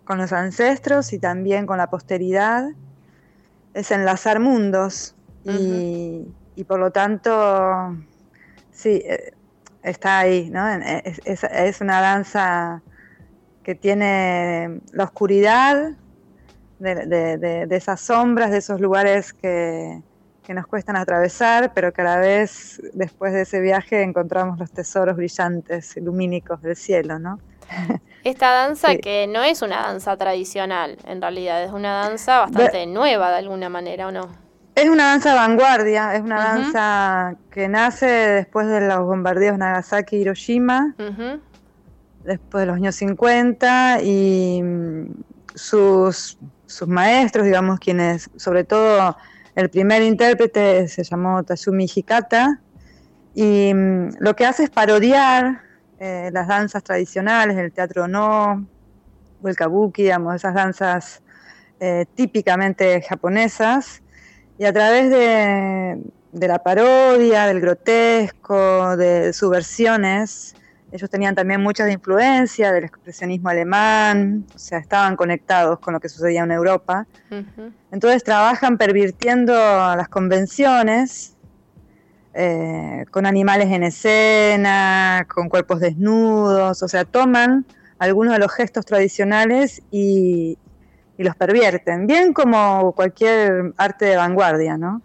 con 0.04 0.18
los 0.18 0.32
ancestros 0.32 1.12
y 1.12 1.18
también 1.18 1.66
con 1.66 1.76
la 1.76 1.90
posteridad. 1.90 2.70
Es 3.74 3.90
enlazar 3.90 4.40
mundos. 4.40 5.14
y, 5.44 6.64
por 6.66 6.78
lo 6.78 6.90
tanto, 6.90 7.96
sí, 8.70 9.02
eh, 9.04 9.32
está 9.82 10.18
ahí, 10.20 10.50
¿no? 10.50 10.68
Es, 10.68 11.80
una 11.80 12.00
danza 12.00 12.82
que 13.62 13.74
tiene 13.74 14.80
la 14.92 15.04
oscuridad 15.04 15.92
de, 16.78 17.66
esas 17.70 18.00
sombras, 18.00 18.50
de 18.50 18.58
esos 18.58 18.80
lugares 18.80 19.32
que, 19.32 20.02
que, 20.42 20.54
nos 20.54 20.66
cuestan 20.66 20.96
atravesar, 20.96 21.72
pero 21.74 21.92
que 21.92 22.00
a 22.02 22.04
la 22.04 22.16
vez, 22.18 22.80
después 22.94 23.32
de 23.32 23.42
ese 23.42 23.60
viaje, 23.60 24.02
encontramos 24.02 24.58
los 24.58 24.70
tesoros 24.70 25.16
brillantes, 25.16 25.96
lumínicos 25.96 26.62
del 26.62 26.76
cielo, 26.76 27.18
¿no? 27.18 27.38
Esta 28.24 28.50
danza 28.50 28.96
que 28.96 29.26
no 29.26 29.42
es 29.42 29.62
una 29.62 29.82
danza 29.82 30.16
tradicional, 30.16 30.98
en 31.06 31.22
realidad, 31.22 31.62
es 31.62 31.72
una 31.72 32.02
danza 32.02 32.40
bastante 32.40 32.86
nueva 32.86 33.30
de 33.30 33.38
alguna 33.38 33.68
manera, 33.70 34.08
¿o 34.08 34.12
no? 34.12 34.49
Es 34.74 34.88
una 34.88 35.06
danza 35.06 35.34
vanguardia, 35.34 36.14
es 36.14 36.22
una 36.22 36.36
danza 36.36 37.36
que 37.50 37.68
nace 37.68 38.06
después 38.06 38.66
de 38.68 38.80
los 38.80 39.00
bombardeos 39.00 39.58
Nagasaki 39.58 40.16
y 40.16 40.20
Hiroshima, 40.20 40.94
después 42.24 42.62
de 42.62 42.66
los 42.66 42.76
años 42.76 42.94
50, 42.94 43.98
y 44.02 44.62
mm, 44.62 45.06
sus, 45.54 46.38
sus 46.66 46.88
maestros, 46.88 47.46
digamos, 47.46 47.80
quienes, 47.80 48.30
sobre 48.36 48.64
todo 48.64 49.16
el 49.54 49.68
primer 49.70 50.02
intérprete 50.02 50.86
se 50.88 51.02
llamó 51.02 51.42
Tatsumi 51.42 51.86
Hikata, 51.92 52.60
y 53.34 53.72
mm, 53.74 54.16
lo 54.20 54.36
que 54.36 54.46
hace 54.46 54.64
es 54.64 54.70
parodiar 54.70 55.62
eh, 55.98 56.30
las 56.32 56.48
danzas 56.48 56.82
tradicionales, 56.82 57.58
el 57.58 57.72
teatro 57.72 58.08
no, 58.08 58.66
o 59.42 59.48
el 59.48 59.56
kabuki, 59.56 60.04
digamos, 60.04 60.36
esas 60.36 60.54
danzas 60.54 61.22
eh, 61.80 62.06
típicamente 62.14 63.02
japonesas, 63.02 64.02
y 64.60 64.66
a 64.66 64.74
través 64.74 65.08
de, 65.08 66.46
la 66.46 66.58
parodia, 66.58 67.46
del 67.46 67.62
grotesco, 67.62 68.94
de 68.94 69.32
subversiones, 69.32 70.54
ellos 70.92 71.08
tenían 71.08 71.34
también 71.34 71.62
mucha 71.62 71.90
influencia 71.90 72.70
del 72.70 72.84
expresionismo 72.84 73.48
alemán, 73.48 74.44
o 74.54 74.58
sea, 74.58 74.76
estaban 74.76 75.16
conectados 75.16 75.78
con 75.78 75.94
lo 75.94 76.00
que 76.00 76.10
sucedía 76.10 76.42
en 76.42 76.52
Europa. 76.52 77.06
Entonces 77.90 78.22
trabajan 78.22 78.76
pervirtiendo 78.76 79.54
las 79.54 80.10
convenciones 80.10 81.36
eh, 82.34 83.06
con 83.10 83.24
animales 83.24 83.68
en 83.70 83.82
escena, 83.82 85.26
con 85.34 85.48
cuerpos 85.48 85.80
desnudos, 85.80 86.82
o 86.82 86.88
sea, 86.88 87.06
toman 87.06 87.64
algunos 87.98 88.34
de 88.34 88.40
los 88.40 88.52
gestos 88.52 88.84
tradicionales 88.84 89.80
y, 89.90 90.58
los 91.24 91.36
pervierten, 91.36 92.06
bien 92.06 92.32
como 92.32 92.92
cualquier 92.92 93.72
arte 93.76 94.06
de 94.06 94.16
vanguardia, 94.16 94.76
¿no? 94.76 95.02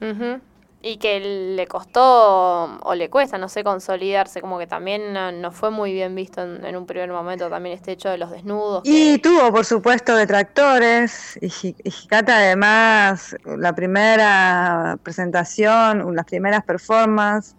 Y 0.82 0.98
que 0.98 1.20
le 1.20 1.66
costó 1.66 2.78
o 2.80 2.94
le 2.94 3.10
cuesta, 3.10 3.40
no 3.40 3.50
sé, 3.50 3.64
consolidarse, 3.64 4.40
como 4.40 4.60
que 4.60 4.68
también 4.68 5.14
no, 5.14 5.52
fue 5.52 5.72
muy 5.72 5.92
bien 5.94 6.14
visto 6.14 6.44
en, 6.44 6.76
un 6.76 6.86
primer 6.86 7.10
momento 7.10 7.50
también 7.50 7.76
este 7.76 7.94
hecho 7.94 8.10
de 8.10 8.20
los 8.20 8.30
desnudos. 8.30 8.84
Y 8.86 9.18
tuvo, 9.18 9.52
por 9.52 9.66
supuesto, 9.66 10.16
detractores. 10.16 11.40
Y, 11.42 11.76
Hikata, 11.84 12.38
además, 12.38 13.36
la 13.46 13.74
primera 13.74 15.00
presentación, 15.02 16.16
las 16.16 16.26
primeras 16.26 16.64
performances, 16.64 17.56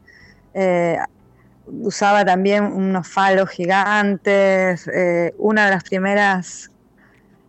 eh, 0.55 0.97
usaba 1.67 2.25
también 2.25 2.63
unos 2.63 3.09
falos 3.09 3.51
gigantes. 3.51 4.87
Eh, 4.87 5.35
una 5.37 5.65
de 5.65 5.71
las 5.73 5.83
primeras 5.83 6.71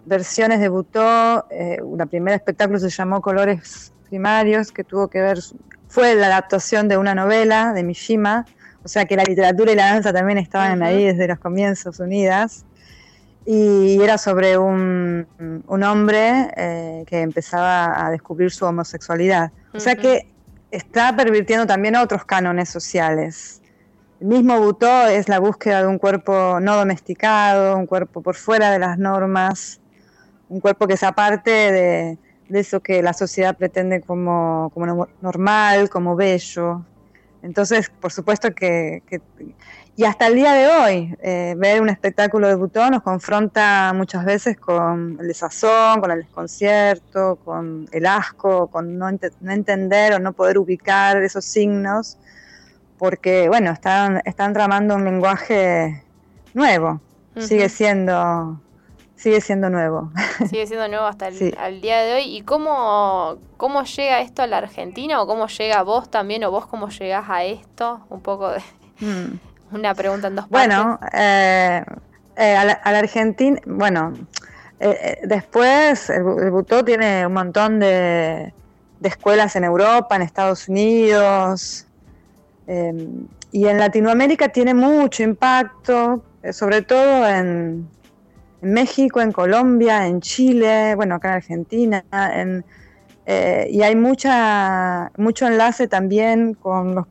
versiones 0.07 0.59
debutó, 0.59 1.45
eh, 1.49 1.79
una 1.81 2.05
primera 2.05 2.35
espectáculo 2.35 2.79
se 2.79 2.89
llamó 2.89 3.21
Colores 3.21 3.93
primarios 4.09 4.71
que 4.71 4.83
tuvo 4.83 5.09
que 5.09 5.21
ver, 5.21 5.39
fue 5.89 6.15
la 6.15 6.27
adaptación 6.27 6.87
de 6.87 6.97
una 6.97 7.13
novela 7.13 7.73
de 7.73 7.83
Mishima, 7.83 8.45
o 8.83 8.87
sea 8.87 9.05
que 9.05 9.17
la 9.17 9.23
literatura 9.23 9.71
y 9.71 9.75
la 9.75 9.93
danza 9.93 10.13
también 10.13 10.37
estaban 10.37 10.81
ahí 10.81 11.05
desde 11.05 11.27
los 11.27 11.39
comienzos 11.39 11.99
unidas. 11.99 12.65
Y 13.45 14.01
era 14.01 14.17
sobre 14.17 14.57
un, 14.57 15.25
un 15.67 15.83
hombre 15.83 16.51
eh, 16.57 17.03
que 17.07 17.21
empezaba 17.21 18.05
a 18.05 18.11
descubrir 18.11 18.51
su 18.51 18.65
homosexualidad. 18.65 19.51
O 19.73 19.79
sea 19.79 19.95
que 19.95 20.27
está 20.71 21.15
pervirtiendo 21.15 21.65
también 21.65 21.95
otros 21.95 22.25
cánones 22.25 22.69
sociales. 22.69 23.61
El 24.19 24.27
mismo 24.27 24.59
Butó 24.59 25.07
es 25.07 25.29
la 25.29 25.39
búsqueda 25.39 25.81
de 25.81 25.87
un 25.87 25.97
cuerpo 25.97 26.59
no 26.59 26.75
domesticado, 26.75 27.77
un 27.77 27.85
cuerpo 27.85 28.21
por 28.21 28.35
fuera 28.35 28.71
de 28.71 28.79
las 28.79 28.97
normas, 28.97 29.79
un 30.49 30.59
cuerpo 30.59 30.87
que 30.87 30.93
es 30.93 31.03
aparte 31.03 31.51
de, 31.51 32.17
de 32.49 32.59
eso 32.59 32.79
que 32.79 33.01
la 33.01 33.13
sociedad 33.13 33.55
pretende 33.57 34.01
como, 34.01 34.71
normal, 35.21 35.89
como 35.89 36.15
bello. 36.15 36.85
Entonces, 37.41 37.89
por 37.89 38.11
supuesto 38.11 38.53
que, 38.53 39.03
y 39.95 40.03
hasta 40.05 40.27
el 40.27 40.35
día 40.35 40.53
de 40.53 40.67
hoy, 40.67 41.17
eh, 41.21 41.55
ver 41.57 41.81
un 41.81 41.89
espectáculo 41.89 42.47
de 42.47 42.55
Butón 42.55 42.91
nos 42.91 43.03
confronta 43.03 43.93
muchas 43.95 44.25
veces 44.25 44.57
con 44.57 45.17
el 45.19 45.27
desazón, 45.27 46.01
con 46.01 46.11
el 46.11 46.19
desconcierto, 46.19 47.37
con 47.43 47.87
el 47.91 48.05
asco, 48.05 48.67
con 48.67 48.97
no, 48.97 49.09
entender 49.09 50.13
o 50.13 50.19
no 50.19 50.33
poder 50.33 50.57
ubicar 50.57 51.21
esos 51.21 51.45
signos, 51.45 52.17
porque, 52.97 53.47
bueno, 53.47 53.71
están, 53.71 54.21
están 54.25 54.53
tramando 54.53 54.95
un 54.95 55.05
lenguaje 55.05 56.03
nuevo, 56.53 56.99
sigue 57.37 57.69
siendo 57.69 58.59
sigue 59.17 59.41
siendo 59.41 59.69
nuevo. 59.69 60.11
Sigue 60.49 60.65
siendo 60.67 60.87
nuevo 60.87 61.05
hasta 61.05 61.27
el 61.27 61.81
día 61.81 62.01
de 62.03 62.13
hoy. 62.13 62.37
¿Y 62.37 62.41
cómo, 62.43 63.37
cómo 63.57 63.83
llega 63.83 64.21
esto 64.21 64.43
a 64.43 64.47
la 64.47 64.59
Argentina 64.59 65.21
o 65.21 65.27
cómo 65.27 65.47
llega 65.47 65.81
vos 65.81 66.09
también 66.09 66.43
o 66.43 66.51
vos 66.51 66.67
cómo 66.67 66.89
llegás 66.89 67.25
a 67.27 67.43
esto? 67.43 68.05
Un 68.09 68.21
poco 68.21 68.49
de 68.51 68.59
mm. 68.99 69.39
una 69.75 69.93
pregunta 69.93 70.27
en 70.27 70.35
dos 70.35 70.47
partes. 70.47 70.75
Bueno, 70.77 70.99
eh, 71.11 71.83
eh, 72.37 72.55
a, 72.55 72.63
la, 72.63 72.73
Argentina, 72.83 73.59
bueno, 73.65 74.13
eh, 74.79 75.19
después 75.23 76.09
el, 76.11 76.23
el 76.23 76.85
tiene 76.85 77.25
un 77.25 77.33
montón 77.33 77.79
de, 77.79 78.53
de, 78.99 79.09
escuelas 79.09 79.55
en 79.55 79.63
Europa, 79.63 80.15
en 80.15 80.21
Estados 80.21 80.69
Unidos. 80.69 81.85
y 83.51 83.65
en 83.65 83.79
Latinoamérica 83.79 84.49
tiene 84.49 84.73
mucho 84.73 85.23
impacto, 85.23 86.21
sobre 86.51 86.81
todo 86.83 87.27
en, 87.27 87.87
en 88.61 88.73
México, 88.73 89.21
en 89.21 89.31
Colombia, 89.31 90.07
en 90.07 90.21
Chile, 90.21 90.95
bueno, 90.95 91.15
acá 91.15 91.29
en 91.29 91.33
Argentina, 91.35 92.03
eh, 93.25 93.67
y 93.69 93.81
hay 93.81 93.95
mucha, 93.95 95.11
mucho 95.17 95.47
enlace 95.47 95.87
también 95.87 96.53
con, 96.53 97.05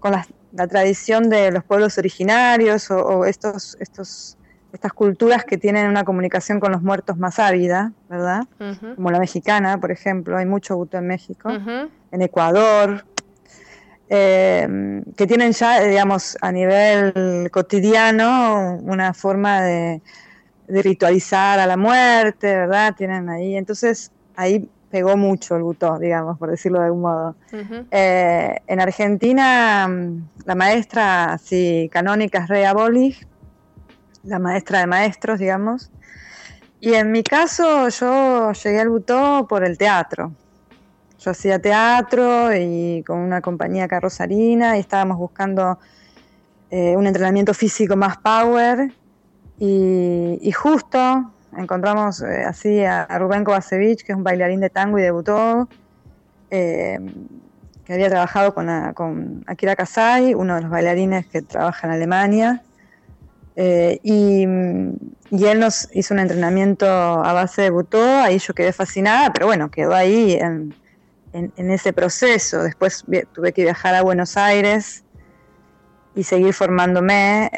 con 0.00 0.12
la, 0.12 0.26
tradición 0.66 1.30
de 1.30 1.52
los 1.52 1.62
pueblos 1.62 1.96
originarios 1.98 2.90
o, 2.90 3.24
estos, 3.24 3.76
estos, 3.78 4.36
estas 4.72 4.92
culturas 4.92 5.44
que 5.44 5.56
tienen 5.56 5.86
una 5.86 6.02
comunicación 6.02 6.58
con 6.58 6.72
los 6.72 6.82
muertos 6.82 7.16
más 7.16 7.38
ávida, 7.38 7.92
¿verdad? 8.08 8.46
Como 8.96 9.12
la 9.12 9.20
mexicana, 9.20 9.78
por 9.78 9.92
ejemplo, 9.92 10.36
hay 10.36 10.46
mucho 10.46 10.74
gusto 10.74 10.98
en 10.98 11.06
México, 11.06 11.50
en 11.50 12.22
Ecuador, 12.22 13.04
eh, 14.10 15.02
que 15.16 15.26
tienen 15.26 15.52
ya, 15.52 15.82
digamos, 15.82 16.36
a 16.40 16.50
nivel 16.50 17.48
cotidiano 17.52 18.78
una 18.82 19.14
forma 19.14 19.60
de, 19.62 20.02
de 20.68 20.82
ritualizar 20.82 21.58
a 21.58 21.66
la 21.66 21.76
muerte, 21.76 22.46
¿verdad? 22.54 22.94
Tienen 22.96 23.28
ahí, 23.28 23.56
entonces 23.56 24.12
ahí 24.36 24.68
pegó 24.90 25.16
mucho 25.16 25.56
el 25.56 25.62
butó, 25.62 25.98
digamos, 25.98 26.38
por 26.38 26.50
decirlo 26.50 26.78
de 26.78 26.86
algún 26.86 27.02
modo. 27.02 27.36
Eh, 27.90 28.56
en 28.66 28.80
Argentina, 28.80 29.88
la 30.44 30.54
maestra 30.54 31.32
así 31.32 31.88
canónica 31.92 32.40
es 32.40 32.48
Rea 32.48 32.72
Bolig, 32.72 33.26
la 34.24 34.38
maestra 34.38 34.80
de 34.80 34.86
maestros, 34.86 35.38
digamos. 35.38 35.90
Y 36.80 36.94
en 36.94 37.10
mi 37.10 37.22
caso, 37.22 37.88
yo 37.88 38.52
llegué 38.52 38.80
al 38.80 38.88
butó 38.88 39.46
por 39.48 39.64
el 39.64 39.76
teatro. 39.76 40.32
Yo 41.18 41.32
hacía 41.32 41.58
teatro 41.58 42.54
y 42.54 43.02
con 43.06 43.18
una 43.18 43.40
compañía 43.40 43.88
carrozarina 43.88 44.76
y 44.76 44.80
estábamos 44.80 45.18
buscando 45.18 45.78
eh, 46.70 46.96
un 46.96 47.06
entrenamiento 47.06 47.52
físico 47.52 47.96
más 47.96 48.18
power 48.18 48.92
y, 49.60 50.52
justo 50.52 51.32
encontramos 51.56 52.22
eh, 52.22 52.44
así 52.44 52.84
a, 52.84 53.06
Rubén 53.18 53.44
Kovacevic, 53.44 54.04
que 54.04 54.12
es 54.12 54.16
un 54.16 54.22
bailarín 54.22 54.60
de 54.60 54.70
tango 54.70 54.98
y 54.98 55.02
debutó, 55.02 55.68
eh, 56.50 56.98
que 57.84 57.92
había 57.94 58.08
trabajado 58.08 58.54
con, 58.54 59.44
Akira 59.46 59.74
Kasai, 59.74 60.34
uno 60.34 60.56
de 60.56 60.62
los 60.62 60.70
bailarines 60.70 61.26
que 61.26 61.42
trabaja 61.42 61.86
en 61.86 61.92
Alemania. 61.94 62.62
Eh, 63.56 63.98
y, 64.02 64.44
él 64.44 65.60
nos 65.60 65.88
hizo 65.92 66.14
un 66.14 66.20
entrenamiento 66.20 66.86
a 66.86 67.32
base 67.32 67.62
de 67.62 67.70
butó, 67.70 68.02
ahí 68.02 68.38
yo 68.38 68.54
quedé 68.54 68.72
fascinada, 68.72 69.32
pero 69.32 69.46
bueno, 69.46 69.70
quedó 69.70 69.94
ahí 69.94 70.38
en, 70.40 70.74
ese 71.56 71.92
proceso. 71.92 72.62
Después 72.62 73.04
tuve 73.32 73.52
que 73.52 73.62
viajar 73.62 73.94
a 73.94 74.02
Buenos 74.02 74.36
Aires 74.36 75.04
y 76.14 76.22
seguir 76.22 76.54
formándome 76.54 77.50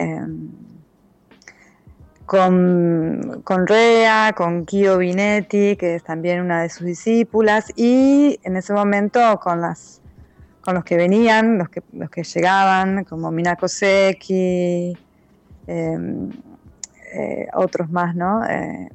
con, 2.30 3.40
con 3.42 3.66
Rea, 3.66 4.32
con 4.36 4.64
Kio 4.64 4.98
Binetti, 4.98 5.74
que 5.74 5.96
es 5.96 6.04
también 6.04 6.40
una 6.40 6.62
de 6.62 6.68
sus 6.68 6.86
discípulas, 6.86 7.72
y 7.74 8.38
en 8.44 8.56
ese 8.56 8.72
momento 8.72 9.40
con 9.40 9.60
las 9.60 10.00
con 10.60 10.76
los 10.76 10.84
que 10.84 10.96
venían, 10.96 11.58
los 11.58 11.70
que, 11.70 11.82
los 11.92 12.08
que 12.08 12.22
llegaban, 12.22 13.02
como 13.02 13.32
Minako 13.32 13.66
Seki, 13.66 14.96
em, 15.66 16.30
eh, 17.12 17.48
otros 17.52 17.90
más, 17.90 18.14
¿no? 18.14 18.44
Eh, 18.48 18.88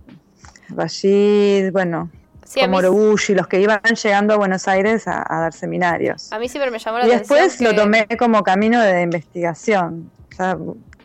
Rashid, 0.69 1.73
bueno, 1.73 2.09
como 2.57 2.79
Robushi, 2.79 3.35
los 3.35 3.47
que 3.47 3.59
iban 3.59 3.81
llegando 4.01 4.35
a 4.35 4.37
Buenos 4.37 4.65
Aires 4.69 5.09
a, 5.09 5.25
dar 5.27 5.51
seminarios. 5.51 6.31
A 6.31 6.39
mí 6.39 6.47
siempre 6.47 6.71
me 6.71 6.79
llamó 6.79 6.99
la 6.99 7.07
y 7.07 7.11
atención. 7.11 7.37
Y 7.37 7.41
después 7.41 7.59
lo 7.59 7.75
tomé 7.75 8.07
como 8.17 8.43
camino 8.43 8.79
de 8.79 9.01
investigación, 9.01 10.09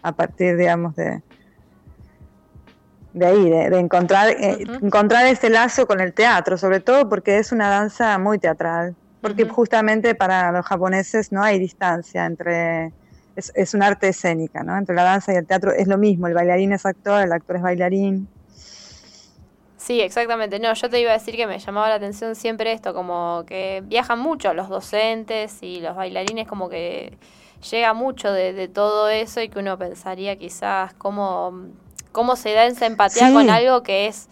a 0.03 0.13
partir, 0.13 0.57
digamos, 0.57 0.95
de, 0.95 1.23
de 3.13 3.27
ahí, 3.27 3.51
de, 3.51 3.79
encontrar, 3.79 4.31
eh, 4.31 4.65
encontrar 4.83 5.27
ese 5.27 5.51
lazo 5.51 5.87
con 5.87 6.01
el 6.01 6.13
teatro, 6.13 6.57
sobre 6.57 6.81
todo 6.81 7.09
porque 7.09 7.39
es 7.39 7.53
una 7.53 7.69
danza 7.69 8.19
muy 8.19 8.39
teatral, 8.39 8.95
porque 9.21 9.49
justamente 9.49 10.15
para 10.15 10.53
los 10.53 10.65
japoneses 10.65 11.33
no 11.33 11.43
hay 11.43 11.59
distancia 11.59 12.25
entre, 12.25 12.93
es, 13.37 13.53
es 13.55 13.75
un 13.75 13.83
arte 13.83 14.09
escénica, 14.09 14.63
¿no? 14.63 14.77
Entre 14.77 14.95
la 14.95 15.03
danza 15.03 15.33
y 15.33 15.37
el 15.37 15.47
teatro 15.47 15.73
es 15.73 15.89
lo 15.89 15.99
mismo, 15.99 16.27
el 16.27 16.35
bailarín 16.35 16.73
es 16.73 16.87
actor, 16.87 17.23
el 17.23 17.33
actor 17.33 17.57
es 17.57 17.63
bailarín. 17.63 18.29
Sí, 19.81 20.03
exactamente. 20.03 20.61
No, 20.61 20.73
yo 20.75 20.91
te 20.91 21.01
iba 21.01 21.11
a 21.11 21.15
decir 21.15 21.37
que 21.37 21.47
me 21.47 21.59
llamaba 21.59 21.89
la 21.89 21.95
atención 21.95 22.35
siempre 22.35 22.71
esto, 22.73 22.93
como 22.93 23.45
que 23.47 23.83
viajan 23.87 24.19
mucho 24.19 24.53
los 24.53 24.69
docentes 24.69 25.63
y 25.63 25.81
los 25.81 25.97
bailarines, 25.97 26.47
como 26.47 26.69
que 26.69 27.17
llega 27.71 27.95
mucho 27.95 28.31
de, 28.31 28.69
todo 28.69 29.09
eso 29.09 29.41
y 29.41 29.49
que 29.49 29.59
uno 29.59 29.79
pensaría 29.79 30.37
quizás 30.37 30.93
cómo, 30.95 31.69
cómo 32.13 32.37
se 32.37 32.53
da 32.53 32.67
esa 32.67 32.87
empatía 32.87 33.33
con 33.33 33.51
algo 33.51 33.83
que 33.83 34.07
es 34.07 34.29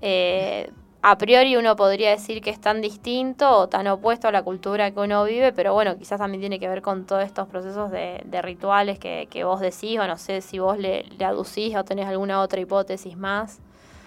eh, 0.00 0.70
a 1.02 1.18
priori 1.18 1.56
uno 1.56 1.74
podría 1.74 2.10
decir 2.10 2.40
que 2.40 2.50
es 2.50 2.60
tan 2.60 2.80
distinto 2.80 3.50
o 3.50 3.68
tan 3.68 3.88
opuesto 3.88 4.28
a 4.28 4.32
la 4.32 4.42
cultura 4.42 4.92
que 4.92 5.00
uno 5.00 5.24
vive, 5.24 5.52
pero 5.52 5.74
bueno, 5.74 5.98
quizás 5.98 6.18
también 6.18 6.40
tiene 6.40 6.60
que 6.60 6.68
ver 6.68 6.80
con 6.80 7.06
todos 7.06 7.24
estos 7.24 7.48
procesos 7.48 7.90
de, 7.90 8.22
rituales 8.40 9.00
que, 9.00 9.44
vos 9.44 9.60
decís, 9.60 9.98
o 9.98 10.06
no 10.06 10.16
sé 10.16 10.40
si 10.40 10.60
vos 10.60 10.78
le, 10.78 11.02
le 11.18 11.24
aducís 11.24 11.74
o 11.76 11.84
tenés 11.84 12.06
alguna 12.06 12.40
otra 12.40 12.60
hipótesis 12.60 13.16
más. 13.16 13.58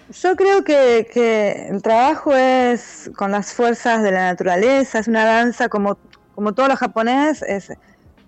Yo 0.08 0.36
creo 0.36 0.64
que, 0.64 1.68
el 1.68 1.82
trabajo 1.82 2.34
es 2.34 3.10
con 3.14 3.30
las 3.30 3.52
fuerzas 3.52 4.02
de 4.02 4.12
la 4.12 4.30
naturaleza, 4.30 4.98
es 4.98 5.08
una 5.08 5.26
danza 5.26 5.68
como, 5.68 5.98
como 6.34 6.54
todo 6.54 6.68
lo 6.68 6.76
japonés, 6.76 7.42
es, 7.42 7.72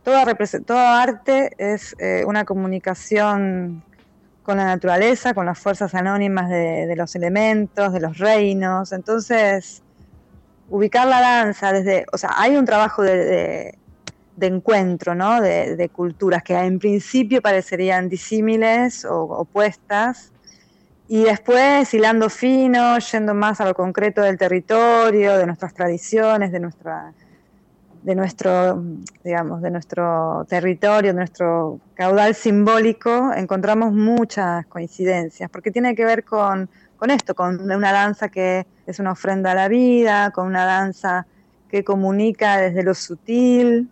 toda, 0.03 0.26
todo 0.66 0.79
arte 0.79 1.53
es 1.57 1.97
eh, 1.99 2.24
una 2.26 2.45
comunicación 2.45 3.83
con 4.49 4.57
la 4.57 4.64
naturaleza, 4.64 5.34
con 5.34 5.44
las 5.44 5.59
fuerzas 5.59 5.94
anónimas 5.94 6.49
de, 6.49 6.94
los 6.96 7.14
elementos, 7.14 7.92
de 7.92 8.01
los 8.01 8.16
reinos. 8.16 8.92
Entonces, 8.92 9.82
ubicar 10.70 11.07
la 11.07 11.20
danza 11.20 11.70
desde, 11.70 12.07
o 12.11 12.16
sea, 12.16 12.30
hay 12.34 12.57
un 12.57 12.64
trabajo 12.64 13.03
de, 13.03 13.76
encuentro, 14.40 15.14
¿no? 15.14 15.42
De, 15.42 15.90
culturas 15.92 16.42
que 16.42 16.55
en 16.55 16.78
principio 16.78 17.42
parecerían 17.42 18.09
disímiles 18.09 19.05
o 19.05 19.24
opuestas, 19.24 20.32
y 21.09 21.24
después, 21.24 21.92
hilando 21.92 22.30
fino, 22.30 22.99
yendo 23.01 23.34
más 23.34 23.61
a 23.61 23.66
lo 23.66 23.74
concreto 23.74 24.22
del 24.22 24.38
territorio, 24.38 25.36
de 25.36 25.44
nuestras 25.44 25.74
tradiciones, 25.74 26.53
de 26.53 26.61
nuestra 26.61 27.12
de 28.09 28.14
nuestro, 28.14 28.82
digamos, 29.22 29.61
de 29.61 29.70
nuestro 29.70 30.46
territorio, 30.48 31.12
de 31.12 31.18
nuestro 31.18 31.78
caudal 31.92 32.34
simbólico, 32.34 33.34
encontramos 33.34 33.92
muchas 33.92 34.64
coincidencias, 34.64 35.50
porque 35.50 35.70
tiene 35.70 35.94
que 35.94 36.06
ver 36.06 36.24
con, 36.24 36.70
con 36.96 37.11
esto, 37.11 37.34
con 37.34 37.70
una 37.70 37.92
danza 37.92 38.30
que 38.30 38.66
es 38.86 38.98
una 38.98 39.12
ofrenda 39.12 39.52
a 39.52 39.54
la 39.54 39.68
vida, 39.68 40.30
con 40.30 40.46
una 40.46 40.64
danza 40.64 41.26
que 41.68 41.84
comunica 41.84 42.56
desde 42.56 42.82
lo 42.82 42.94
sutil, 42.94 43.90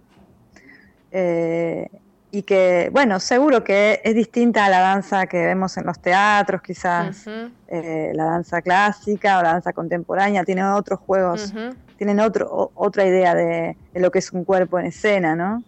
eh, 1.10 1.90
y 2.30 2.42
que, 2.42 2.88
bueno, 2.92 3.20
seguro 3.20 3.62
que 3.62 4.00
es 4.02 4.14
distinta 4.14 4.64
a 4.64 4.70
la 4.70 4.80
danza 4.80 5.26
que 5.26 5.44
vemos 5.44 5.76
en 5.76 5.84
los 5.84 6.00
teatros, 6.00 6.62
quizás 6.62 7.26
eh, 7.68 8.12
la 8.14 8.24
danza 8.24 8.62
clásica 8.62 9.38
o 9.38 9.42
la 9.42 9.52
danza 9.52 9.74
contemporánea, 9.74 10.42
tiene 10.42 10.64
otros 10.64 11.00
juegos, 11.00 11.52
tienen 11.96 12.20
otro, 12.20 12.70
otra 12.74 13.06
idea 13.06 13.34
de, 13.34 13.76
lo 13.94 14.10
que 14.10 14.18
es 14.18 14.32
un 14.32 14.44
cuerpo 14.44 14.78
en 14.78 14.86
escena, 14.86 15.34
¿no? 15.34 15.62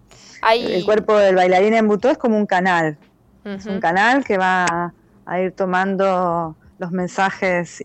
El 0.51 0.85
cuerpo 0.85 1.17
del 1.17 1.35
bailarín 1.35 1.75
en 1.75 1.89
butó 1.89 2.11
es 2.11 2.19
como 2.19 2.37
un 2.37 2.47
canal, 2.47 2.97
es 3.45 3.67
un 3.67 3.81
canal 3.81 4.25
que 4.25 4.39
va 4.39 4.93
a 5.27 5.41
ir 5.41 5.53
tomando 5.53 6.57
los 6.79 6.91
mensajes 6.93 7.83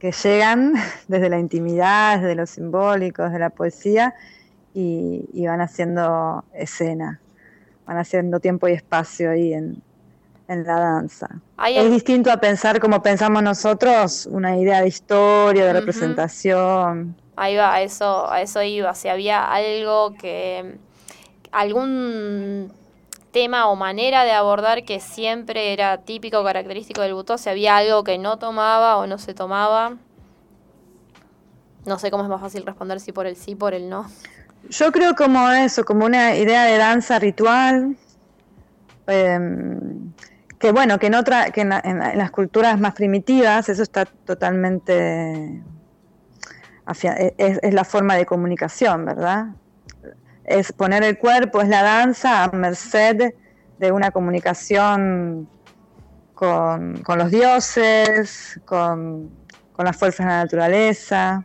que 0.00 0.12
llegan 0.12 0.74
desde 1.08 1.28
la 1.28 1.38
intimidad, 1.38 2.20
desde 2.20 2.34
lo 2.34 2.46
simbólico, 2.46 3.24
desde 3.24 3.38
la 3.38 3.50
poesía, 3.50 4.14
y 4.74 5.46
van 5.46 5.62
haciendo 5.62 6.44
escena. 6.52 7.20
Van 7.86 7.96
haciendo 7.96 8.40
tiempo 8.40 8.68
y 8.68 8.72
espacio 8.72 9.30
ahí 9.30 9.54
en, 9.54 9.82
la 10.48 10.78
danza. 10.78 11.28
es 11.66 11.90
distinto 11.90 12.30
a 12.30 12.38
pensar 12.38 12.80
como 12.80 13.02
pensamos 13.02 13.42
nosotros, 13.42 14.26
una 14.30 14.56
idea 14.56 14.80
de 14.82 14.88
historia, 14.88 15.64
de 15.64 15.72
representación. 15.72 17.16
Ahí 17.36 17.56
va, 17.56 17.74
a 17.74 17.82
eso, 17.82 18.30
a 18.30 18.40
eso 18.40 18.62
iba. 18.62 18.94
Si 18.94 19.08
había 19.08 19.44
algo 19.44 20.14
que. 20.14 20.78
algún 21.52 22.72
tema 23.32 23.68
o 23.68 23.76
manera 23.76 24.24
de 24.24 24.32
abordar 24.32 24.84
que 24.84 24.98
siempre 24.98 25.74
era 25.74 25.98
típico, 25.98 26.42
característico 26.42 27.02
del 27.02 27.12
butó, 27.12 27.36
si 27.36 27.50
había 27.50 27.76
algo 27.76 28.02
que 28.02 28.16
no 28.16 28.38
tomaba 28.38 28.96
o 28.96 29.06
no 29.06 29.18
se 29.18 29.34
tomaba. 29.34 29.96
No 31.84 31.98
sé 31.98 32.10
cómo 32.10 32.22
es 32.22 32.30
más 32.30 32.40
fácil 32.40 32.64
responder 32.64 32.98
si 32.98 33.12
por 33.12 33.26
el 33.26 33.36
sí, 33.36 33.54
por 33.54 33.74
el 33.74 33.90
no. 33.90 34.10
Yo 34.70 34.90
creo 34.90 35.14
como 35.14 35.50
eso, 35.50 35.84
como 35.84 36.06
una 36.06 36.34
idea 36.34 36.64
de 36.64 36.78
danza 36.78 37.18
ritual, 37.18 37.96
em, 39.06 40.12
que 40.58 40.72
bueno, 40.72 40.98
que 40.98 41.08
en 41.08 41.14
otra, 41.14 41.50
que 41.50 41.62
en, 41.62 41.70
las 41.70 42.30
culturas 42.30 42.78
más 42.80 42.94
primitivas 42.94 43.68
eso 43.68 43.82
está 43.82 44.04
totalmente 44.04 45.62
es, 47.38 47.74
la 47.74 47.84
forma 47.84 48.14
de 48.14 48.26
comunicación, 48.26 49.04
¿verdad? 49.04 49.46
Es 50.44 50.72
poner 50.72 51.02
el 51.02 51.18
cuerpo, 51.18 51.60
es 51.60 51.68
la 51.68 51.82
danza 51.82 52.44
a 52.44 52.50
merced 52.52 53.34
de 53.78 53.92
una 53.92 54.10
comunicación 54.10 55.48
con, 56.34 57.02
los 57.06 57.30
dioses, 57.30 58.60
con, 58.64 59.30
con 59.72 59.84
las 59.84 59.96
fuerzas 59.96 60.26
de 60.26 60.32
la 60.32 60.38
naturaleza 60.44 61.44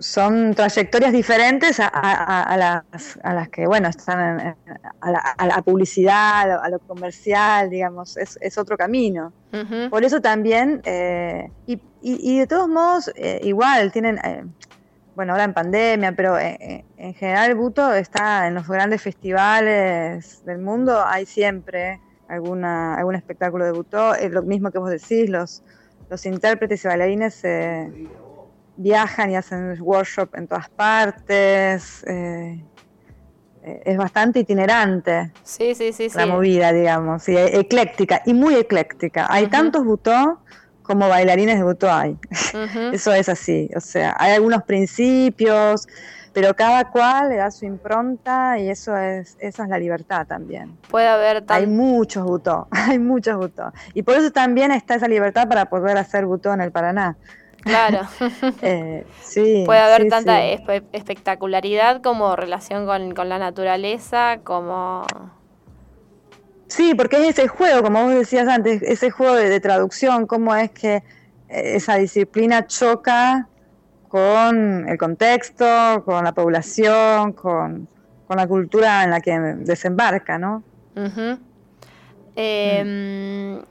son 0.00 0.54
trayectorias 0.54 1.12
diferentes 1.12 1.80
a, 1.80 2.56
las, 2.56 3.18
a 3.22 3.34
las 3.34 3.48
que, 3.48 3.66
bueno, 3.66 3.88
están 3.88 4.40
en, 4.40 4.54
a, 5.00 5.46
la, 5.46 5.62
publicidad, 5.62 6.62
a 6.62 6.68
lo, 6.68 6.78
comercial, 6.80 7.70
digamos, 7.70 8.16
es, 8.16 8.58
otro 8.58 8.76
camino. 8.76 9.32
Por 9.90 10.04
eso 10.04 10.20
también, 10.20 10.82
eh, 10.84 11.50
y, 11.66 11.80
y, 12.02 12.38
de 12.38 12.46
todos 12.46 12.68
modos, 12.68 13.10
eh, 13.16 13.40
igual, 13.42 13.92
tienen, 13.92 14.18
eh, 14.18 14.44
bueno, 15.14 15.32
ahora 15.32 15.44
en 15.44 15.54
pandemia, 15.54 16.12
pero 16.12 16.38
en 16.38 17.14
general 17.14 17.54
Buto 17.54 17.92
está 17.94 18.46
en 18.46 18.54
los 18.54 18.68
grandes 18.68 19.02
festivales 19.02 20.44
del 20.44 20.58
mundo, 20.58 21.02
hay 21.04 21.26
siempre 21.26 22.00
alguna, 22.28 22.94
algún 22.94 23.14
espectáculo 23.16 23.64
de 23.64 23.72
Buto, 23.72 24.14
es 24.14 24.30
lo 24.30 24.42
mismo 24.42 24.70
que 24.70 24.78
vos 24.78 24.90
decís, 24.90 25.28
los, 25.28 25.62
los 26.10 26.24
intérpretes 26.26 26.84
y 26.84 26.88
bailarines 26.88 27.34
se 27.34 27.90
viajan 28.78 29.30
y 29.30 29.36
hacen 29.36 29.76
workshop 29.80 30.34
en 30.34 30.48
todas 30.48 30.70
partes. 30.70 32.02
Eh, 32.06 32.64
eh, 33.62 33.82
es 33.84 33.98
bastante 33.98 34.40
itinerante. 34.40 35.32
Sí, 35.42 35.74
sí, 35.74 35.92
sí. 35.92 36.08
La 36.14 36.26
movida, 36.26 36.72
digamos, 36.72 37.28
y 37.28 37.36
ecléctica, 37.36 38.22
y 38.24 38.32
muy 38.32 38.54
ecléctica. 38.54 39.26
Hay 39.28 39.48
tantos 39.48 39.84
butó 39.84 40.40
como 40.82 41.08
bailarines 41.08 41.58
de 41.58 41.64
butó 41.64 41.92
hay. 41.92 42.16
Eso 42.92 43.12
es 43.12 43.28
así. 43.28 43.68
O 43.76 43.80
sea, 43.80 44.16
hay 44.18 44.32
algunos 44.32 44.62
principios, 44.62 45.86
pero 46.32 46.54
cada 46.54 46.90
cual 46.90 47.28
le 47.30 47.36
da 47.36 47.50
su 47.50 47.66
impronta 47.66 48.58
y 48.58 48.70
eso 48.70 48.96
es, 48.96 49.36
eso 49.40 49.62
es 49.64 49.68
la 49.68 49.78
libertad 49.78 50.26
también. 50.26 50.78
Puede 50.88 51.08
haber 51.08 51.44
Hay 51.48 51.66
muchos 51.66 52.24
butó, 52.24 52.68
hay 52.70 52.98
muchos 52.98 53.36
butó. 53.36 53.72
Y 53.92 54.02
por 54.02 54.14
eso 54.14 54.30
también 54.30 54.70
está 54.70 54.94
esa 54.94 55.08
libertad 55.08 55.48
para 55.48 55.66
poder 55.66 55.98
hacer 55.98 56.26
butó 56.26 56.54
en 56.54 56.60
el 56.60 56.70
Paraná. 56.70 57.16
Claro. 57.62 58.00
Eh, 58.62 59.06
sí, 59.22 59.62
Puede 59.66 59.80
haber 59.80 60.08
tanta 60.08 60.44
espectacularidad 60.44 62.02
como 62.02 62.36
relación 62.36 62.86
con, 62.86 63.28
la 63.28 63.38
naturaleza, 63.38 64.40
como... 64.44 65.06
Sí, 66.68 66.94
porque 66.94 67.16
es 67.16 67.38
ese 67.38 67.48
juego, 67.48 67.82
como 67.82 68.04
vos 68.04 68.14
decías 68.14 68.46
antes, 68.46 68.82
ese 68.82 69.10
juego 69.10 69.34
de, 69.34 69.58
traducción, 69.60 70.26
cómo 70.26 70.54
es 70.54 70.70
que 70.70 70.96
eh, 70.96 71.02
esa 71.48 71.96
disciplina 71.96 72.66
choca 72.66 73.48
con 74.08 74.88
el 74.88 74.98
contexto, 74.98 76.02
con 76.04 76.24
la 76.24 76.32
población, 76.32 77.32
con, 77.32 77.88
la 78.28 78.46
cultura 78.46 79.04
en 79.04 79.10
la 79.10 79.20
que 79.20 79.38
desembarca, 79.38 80.38
¿no? 80.38 80.62
Em, 82.36 83.62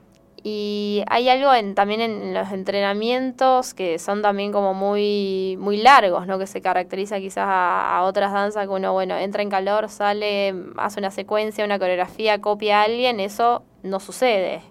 y 0.50 1.04
hay 1.10 1.28
algo 1.28 1.54
en, 1.54 1.76
también 1.76 2.00
en 2.00 2.34
los 2.34 2.54
entrenamientos 2.54 3.74
que 3.74 4.00
son 4.00 4.22
también 4.22 4.54
como 4.54 4.74
muy, 4.74 5.58
muy 5.60 5.76
largos, 5.76 6.26
¿no? 6.26 6.40
Que 6.40 6.48
se 6.48 6.62
caracteriza 6.62 7.20
quizás 7.20 7.44
a, 7.46 8.02
otras 8.04 8.32
danzas 8.32 8.64
que 8.64 8.70
uno, 8.70 8.94
bueno, 8.94 9.18
entra 9.18 9.44
en 9.44 9.50
calor, 9.50 9.90
sale, 9.90 10.56
hace 10.78 11.02
una 11.02 11.12
secuencia, 11.12 11.66
una 11.66 11.78
coreografía, 11.78 12.40
copia 12.40 12.80
a 12.80 12.84
alguien, 12.86 13.20
eso 13.20 13.66
no 13.84 14.00
sucede. 14.00 14.62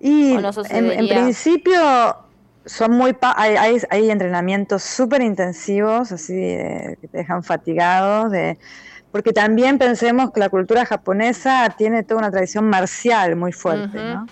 Y 0.00 0.32
en, 0.32 1.06
principio 1.06 1.82
son 2.64 2.92
muy 2.92 3.14
hay, 3.20 3.76
hay, 3.90 4.10
entrenamientos 4.10 4.82
súper 4.82 5.20
intensivos, 5.20 6.12
así 6.12 6.32
que 6.32 7.08
te 7.12 7.18
dejan 7.18 7.44
fatigados, 7.44 8.30
de, 8.30 8.56
porque 9.12 9.32
también 9.32 9.78
pensemos 9.78 10.30
que 10.30 10.40
la 10.40 10.48
cultura 10.48 10.84
japonesa 10.86 11.74
tiene 11.76 12.02
toda 12.02 12.20
una 12.20 12.30
tradición 12.30 12.68
marcial 12.68 13.36
muy 13.36 13.52
fuerte, 13.52 13.98
¿no? 13.98 14.26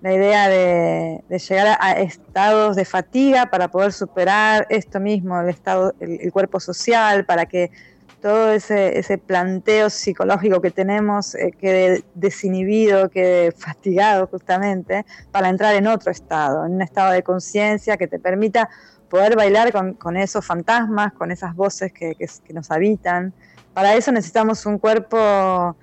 La 0.00 0.14
idea 0.14 0.48
de, 0.48 1.24
llegar 1.28 1.76
a, 1.80 1.92
estados 1.92 2.76
de 2.76 2.84
fatiga 2.84 3.46
para 3.46 3.68
poder 3.68 3.92
superar 3.92 4.66
esto 4.70 5.00
mismo, 5.00 5.40
el 5.40 5.48
estado, 5.48 5.94
el 5.98 6.30
cuerpo 6.30 6.60
social, 6.60 7.24
para 7.24 7.46
que 7.46 7.72
todo 8.20 8.52
ese, 8.52 8.98
ese 8.98 9.18
planteo 9.18 9.90
psicológico 9.90 10.60
que 10.60 10.70
tenemos 10.70 11.34
eh, 11.34 11.52
quede 11.58 12.04
desinhibido, 12.14 13.08
quede 13.10 13.52
fastigado 13.52 14.26
justamente, 14.26 15.04
para 15.30 15.48
entrar 15.48 15.74
en 15.74 15.86
otro 15.86 16.10
estado, 16.10 16.66
en 16.66 16.74
un 16.74 16.82
estado 16.82 17.12
de 17.12 17.22
conciencia 17.22 17.96
que 17.96 18.08
te 18.08 18.18
permita 18.18 18.68
poder 19.08 19.36
bailar 19.36 19.72
con, 19.72 20.16
esos 20.16 20.44
fantasmas, 20.44 21.12
con 21.12 21.30
esas 21.30 21.54
voces 21.54 21.92
que, 21.92 22.14
nos 22.52 22.70
habitan. 22.70 23.32
Para 23.74 23.94
eso 23.94 24.12
necesitamos 24.12 24.66
un 24.66 24.78
cuerpo 24.78 25.76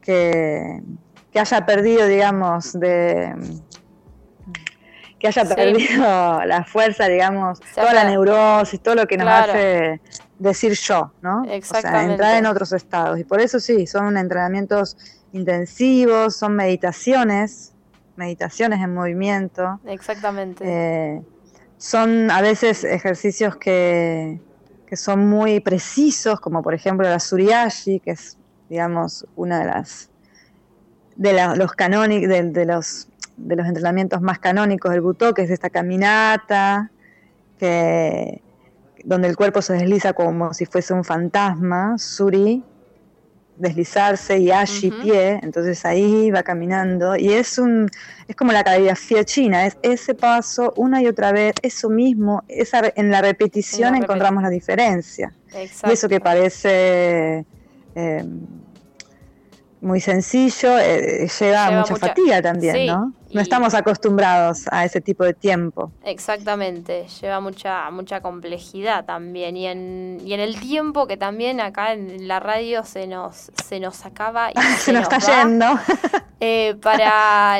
que, 0.00 0.82
haya 1.34 1.66
perdido, 1.66 2.06
digamos, 2.06 2.72
de 2.78 3.34
que 5.18 5.28
haya 5.28 5.44
perdido 5.44 5.98
la 6.46 6.64
fuerza, 6.64 7.06
digamos, 7.06 7.60
toda 7.74 7.92
la 7.92 8.04
neurosis, 8.04 8.80
todo 8.80 8.94
lo 8.94 9.06
que 9.06 9.18
nos 9.18 9.28
hace 9.28 10.00
decir 10.38 10.72
yo, 10.72 11.12
¿no? 11.20 11.44
Exactamente. 11.44 11.88
O 11.88 12.00
sea, 12.00 12.12
entrar 12.12 12.36
en 12.38 12.46
otros 12.46 12.72
estados. 12.72 13.18
Y 13.18 13.24
por 13.24 13.40
eso 13.40 13.60
sí, 13.60 13.86
son 13.86 14.16
entrenamientos 14.16 14.96
intensivos, 15.32 16.36
son 16.36 16.56
meditaciones, 16.56 17.74
meditaciones 18.16 18.80
en 18.80 18.94
movimiento. 18.94 19.78
Exactamente. 19.86 20.64
Eh, 20.66 21.22
son 21.76 22.30
a 22.30 22.40
veces 22.40 22.84
ejercicios 22.84 23.56
que, 23.56 24.40
que, 24.90 24.96
son 24.96 25.28
muy 25.28 25.60
precisos, 25.60 26.40
como 26.40 26.62
por 26.62 26.74
ejemplo 26.74 27.08
la 27.08 27.20
Suriyashi, 27.20 28.00
que 28.00 28.10
es, 28.10 28.36
digamos, 28.68 29.26
una 29.36 29.60
de 29.60 29.66
las 29.66 30.10
de 31.16 31.32
los 31.56 31.72
canónicos, 31.72 32.28
de, 32.28 32.64
los 32.66 33.08
de 33.36 33.56
los 33.56 33.66
entrenamientos 33.66 34.20
más 34.20 34.38
canónicos 34.38 34.90
del 34.90 35.00
Butó, 35.00 35.32
que 35.34 35.42
es 35.42 35.50
esta 35.50 35.70
caminata, 35.70 36.90
que 37.58 38.42
donde 39.04 39.28
el 39.28 39.36
cuerpo 39.36 39.62
se 39.62 39.74
desliza 39.74 40.12
como 40.12 40.52
si 40.54 40.66
fuese 40.66 40.92
un 40.92 41.04
fantasma, 41.04 41.96
Suri, 41.98 42.64
deslizarse 43.60 44.38
y 44.38 44.50
Ashi 44.50 44.90
pie, 44.90 45.38
entonces 45.42 45.84
ahí 45.84 46.30
va 46.30 46.42
caminando 46.42 47.16
y 47.16 47.32
es 47.32 47.58
un 47.58 47.88
es 48.26 48.36
como 48.36 48.52
la 48.52 48.62
caligrafía 48.62 49.24
china, 49.24 49.66
es 49.66 49.76
ese 49.82 50.14
paso 50.14 50.72
una 50.76 51.02
y 51.02 51.06
otra 51.06 51.32
vez, 51.32 51.54
eso 51.62 51.90
mismo, 51.90 52.44
esa, 52.48 52.80
en 52.94 53.10
la 53.10 53.20
repetición 53.20 53.96
encontramos 53.96 54.42
la 54.42 54.50
diferencia. 54.50 55.32
Y 55.52 55.92
eso 55.92 56.08
que 56.08 56.20
parece 56.20 57.44
eh, 57.96 58.24
muy 59.80 60.00
sencillo, 60.00 60.78
eh, 60.78 61.28
lleva, 61.40 61.70
mucha, 61.72 61.96
fatiga 61.96 62.40
también, 62.40 62.86
¿no? 62.86 63.12
No 63.32 63.40
estamos 63.40 63.74
acostumbrados 63.74 64.64
a 64.70 64.84
ese 64.84 65.00
tipo 65.00 65.24
de 65.24 65.34
tiempo. 65.34 65.92
Exactamente, 66.04 67.06
lleva 67.20 67.40
mucha 67.40 67.90
mucha 67.90 68.20
complejidad 68.20 69.04
también 69.04 69.56
y 69.56 69.66
en, 69.66 70.18
y 70.24 70.34
en 70.34 70.40
el 70.40 70.58
tiempo 70.58 71.06
que 71.06 71.16
también 71.16 71.60
acá 71.60 71.92
en 71.92 72.26
la 72.28 72.40
radio 72.40 72.84
se 72.84 73.06
nos 73.06 73.50
se 73.64 73.80
nos 73.80 74.04
acaba 74.04 74.50
y 74.50 74.54
se, 74.78 74.92
nos, 74.92 75.02
está 75.02 75.18
yendo. 75.18 75.66
Eh, 76.42 76.76
para 76.80 77.58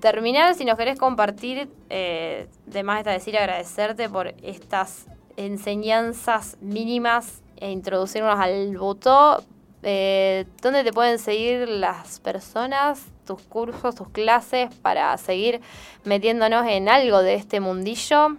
terminar, 0.00 0.56
si 0.56 0.64
nos 0.64 0.76
querés 0.76 0.98
compartir, 0.98 1.68
eh, 1.90 2.48
de 2.66 2.82
más 2.82 2.98
está 2.98 3.12
decir 3.12 3.38
agradecerte 3.38 4.08
por 4.08 4.34
estas 4.42 5.06
enseñanzas 5.36 6.56
mínimas 6.60 7.40
e 7.58 7.70
introducirnos 7.70 8.36
al 8.36 8.76
voto 8.76 9.44
eh, 9.88 10.46
¿Dónde 10.62 10.82
te 10.82 10.92
pueden 10.92 11.20
seguir 11.20 11.68
las 11.68 12.18
personas, 12.18 13.04
tus 13.26 13.42
cursos, 13.42 13.94
tus 13.94 14.08
clases 14.08 14.74
para 14.76 15.16
seguir 15.18 15.60
metiéndonos 16.04 16.66
en 16.66 16.88
algo 16.88 17.22
de 17.22 17.34
este 17.34 17.60
mundillo? 17.60 18.38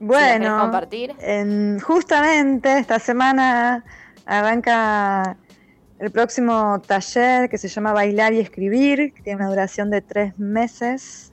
Bueno, 0.00 0.58
compartir. 0.60 1.16
justamente 1.82 2.78
esta 2.78 2.98
semana 2.98 3.84
arranca 4.26 5.36
el 5.98 6.10
próximo 6.10 6.80
taller 6.86 7.48
que 7.48 7.58
se 7.58 7.68
llama 7.68 7.92
Bailar 7.92 8.32
y 8.34 8.40
Escribir, 8.40 9.12
que 9.14 9.22
tiene 9.22 9.40
una 9.40 9.48
duración 9.48 9.90
de 9.90 10.02
tres 10.02 10.38
meses, 10.38 11.32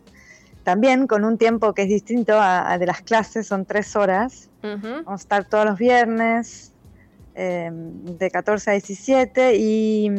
también 0.64 1.06
con 1.06 1.26
un 1.26 1.38
tiempo 1.38 1.74
que 1.74 1.84
es 1.84 1.89
distinto 1.89 2.39
a, 2.39 2.78
de 2.80 2.86
las 2.86 3.01
clases, 3.01 3.47
son 3.47 3.66
tres 3.66 3.95
horas. 3.95 4.49
Vamos 4.64 5.08
a 5.08 5.16
estar 5.16 5.45
todos 5.45 5.66
los 5.66 5.78
viernes, 5.78 6.74
Em, 7.38 8.18
de 8.18 8.32
14 8.32 8.70
a 8.70 8.74
17 8.74 9.58
y, 9.58 10.10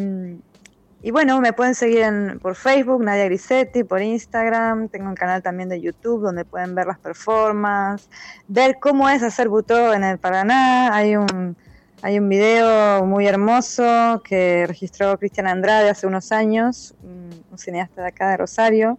y, 1.06 1.12
bueno, 1.12 1.40
me 1.40 1.52
pueden 1.52 1.76
seguir 1.76 2.00
en, 2.00 2.40
por 2.40 2.56
Facebook, 2.56 3.00
Nadia 3.00 3.26
Grisetti, 3.26 3.84
por 3.84 4.02
Instagram, 4.02 4.88
tengo 4.88 5.08
un 5.08 5.14
canal 5.14 5.40
también 5.40 5.68
de 5.68 5.80
YouTube 5.80 6.20
donde 6.20 6.44
pueden 6.44 6.74
ver 6.74 6.88
las 6.88 6.98
performances, 6.98 8.10
ver 8.48 8.78
cómo 8.80 9.08
es 9.08 9.22
hacer 9.22 9.48
butó 9.48 9.94
en 9.94 10.02
el 10.02 10.18
Paraná, 10.18 10.92
hay 10.92 11.14
un, 11.14 11.56
hay 12.02 12.18
un 12.18 12.28
video 12.28 13.06
muy 13.06 13.24
hermoso 13.24 14.20
que 14.24 14.66
registró 14.66 15.16
Cristian 15.16 15.46
Andrade 15.46 15.90
hace 15.90 16.08
unos 16.08 16.32
años, 16.32 16.96
un, 17.04 17.26
cineasta 17.56 18.02
de 18.02 18.08
acá 18.08 18.30
de 18.30 18.38
Rosario, 18.38 18.98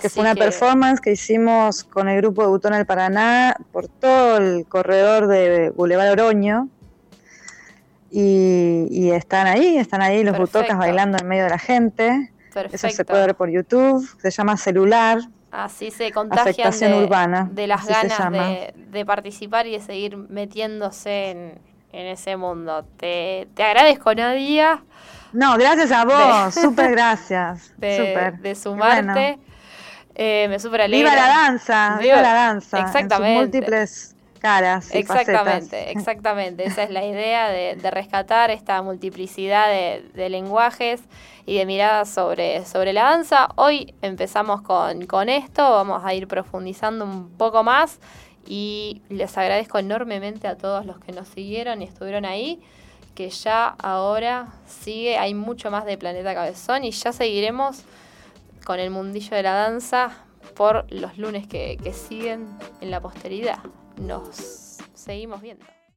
que 0.00 0.10
fue 0.10 0.24
una 0.24 0.34
performance 0.34 1.00
que 1.00 1.12
hicimos 1.12 1.84
con 1.84 2.08
el 2.08 2.20
grupo 2.20 2.42
de 2.42 2.48
Butó 2.48 2.66
en 2.68 2.74
el 2.74 2.84
Paraná 2.84 3.56
por 3.70 3.86
todo 3.86 4.38
el 4.38 4.66
corredor 4.66 5.28
de 5.28 5.70
Boulevard 5.70 6.10
Oroño, 6.10 6.68
y, 8.16 9.10
están 9.10 9.48
ahí, 9.48 9.76
están 9.76 10.00
ahí 10.00 10.22
los 10.22 10.38
butocas 10.38 10.78
bailando 10.78 11.18
en 11.20 11.26
medio 11.26 11.44
de 11.44 11.50
la 11.50 11.58
gente. 11.58 12.30
Eso 12.70 12.88
se 12.88 13.04
puede 13.04 13.26
ver 13.26 13.34
por 13.34 13.50
YouTube, 13.50 14.08
se 14.20 14.30
llama 14.30 14.56
celular. 14.56 15.18
Así 15.50 15.90
se 15.90 16.12
contagian 16.12 16.70
de, 16.70 17.04
urbana, 17.04 17.48
de 17.50 17.66
las 17.66 17.86
ganas 17.86 18.32
de, 18.90 19.04
participar 19.04 19.66
y 19.66 19.72
de 19.72 19.80
seguir 19.80 20.16
metiéndose 20.16 21.30
en, 21.30 22.06
ese 22.06 22.36
mundo. 22.36 22.84
Te, 22.96 23.48
agradezco, 23.56 24.14
Nadia. 24.14 24.84
No, 25.32 25.56
gracias 25.56 25.90
a 25.90 26.04
vos, 26.04 26.54
súper 26.54 26.92
gracias. 26.92 27.72
De, 27.78 28.54
sumarte. 28.54 29.38
Eh, 30.14 30.46
me 30.48 30.60
súper 30.60 30.82
alegra. 30.82 31.10
Viva 31.10 31.20
la 31.20 31.28
danza, 31.28 31.98
viva, 32.00 32.22
la 32.22 32.34
danza. 32.34 32.80
Exactamente. 32.80 33.40
múltiples 33.40 34.13
exactamente, 34.92 35.90
exactamente. 35.90 36.64
Esa 36.64 36.82
es 36.82 36.90
la 36.90 37.04
idea 37.04 37.48
de, 37.48 37.90
rescatar 37.90 38.50
esta 38.50 38.82
multiplicidad 38.82 39.68
de, 39.68 40.28
lenguajes 40.28 41.00
y 41.46 41.56
de 41.56 41.64
miradas 41.64 42.10
sobre, 42.10 42.64
sobre 42.66 42.92
la 42.92 43.04
danza. 43.04 43.48
Hoy 43.56 43.94
empezamos 44.02 44.60
con, 44.60 45.06
con 45.06 45.30
esto, 45.30 45.62
vamos 45.62 46.02
a 46.04 46.12
ir 46.12 46.28
profundizando 46.28 47.04
un 47.06 47.30
poco 47.30 47.62
más 47.62 48.00
y 48.46 49.00
les 49.08 49.36
agradezco 49.38 49.78
enormemente 49.78 50.46
a 50.46 50.56
todos 50.56 50.84
los 50.84 50.98
que 50.98 51.12
nos 51.12 51.28
siguieron 51.28 51.80
y 51.80 51.86
estuvieron 51.86 52.26
ahí 52.26 52.60
que 53.14 53.30
ya 53.30 53.68
ahora 53.78 54.48
sigue, 54.66 55.16
hay 55.16 55.32
mucho 55.34 55.70
más 55.70 55.86
de 55.86 55.96
Planeta 55.96 56.34
Cabezón 56.34 56.84
y 56.84 56.90
ya 56.90 57.12
seguiremos 57.12 57.84
con 58.66 58.78
el 58.78 58.90
mundillo 58.90 59.36
de 59.36 59.42
la 59.42 59.54
danza 59.54 60.10
por 60.54 60.84
los 60.92 61.16
lunes 61.16 61.46
que 61.46 61.78
siguen 61.94 62.46
en 62.80 62.90
la 62.90 63.00
posteridad 63.00 63.60
nos 63.96 64.78
seguimos 64.94 65.40
viendo. 65.40 65.64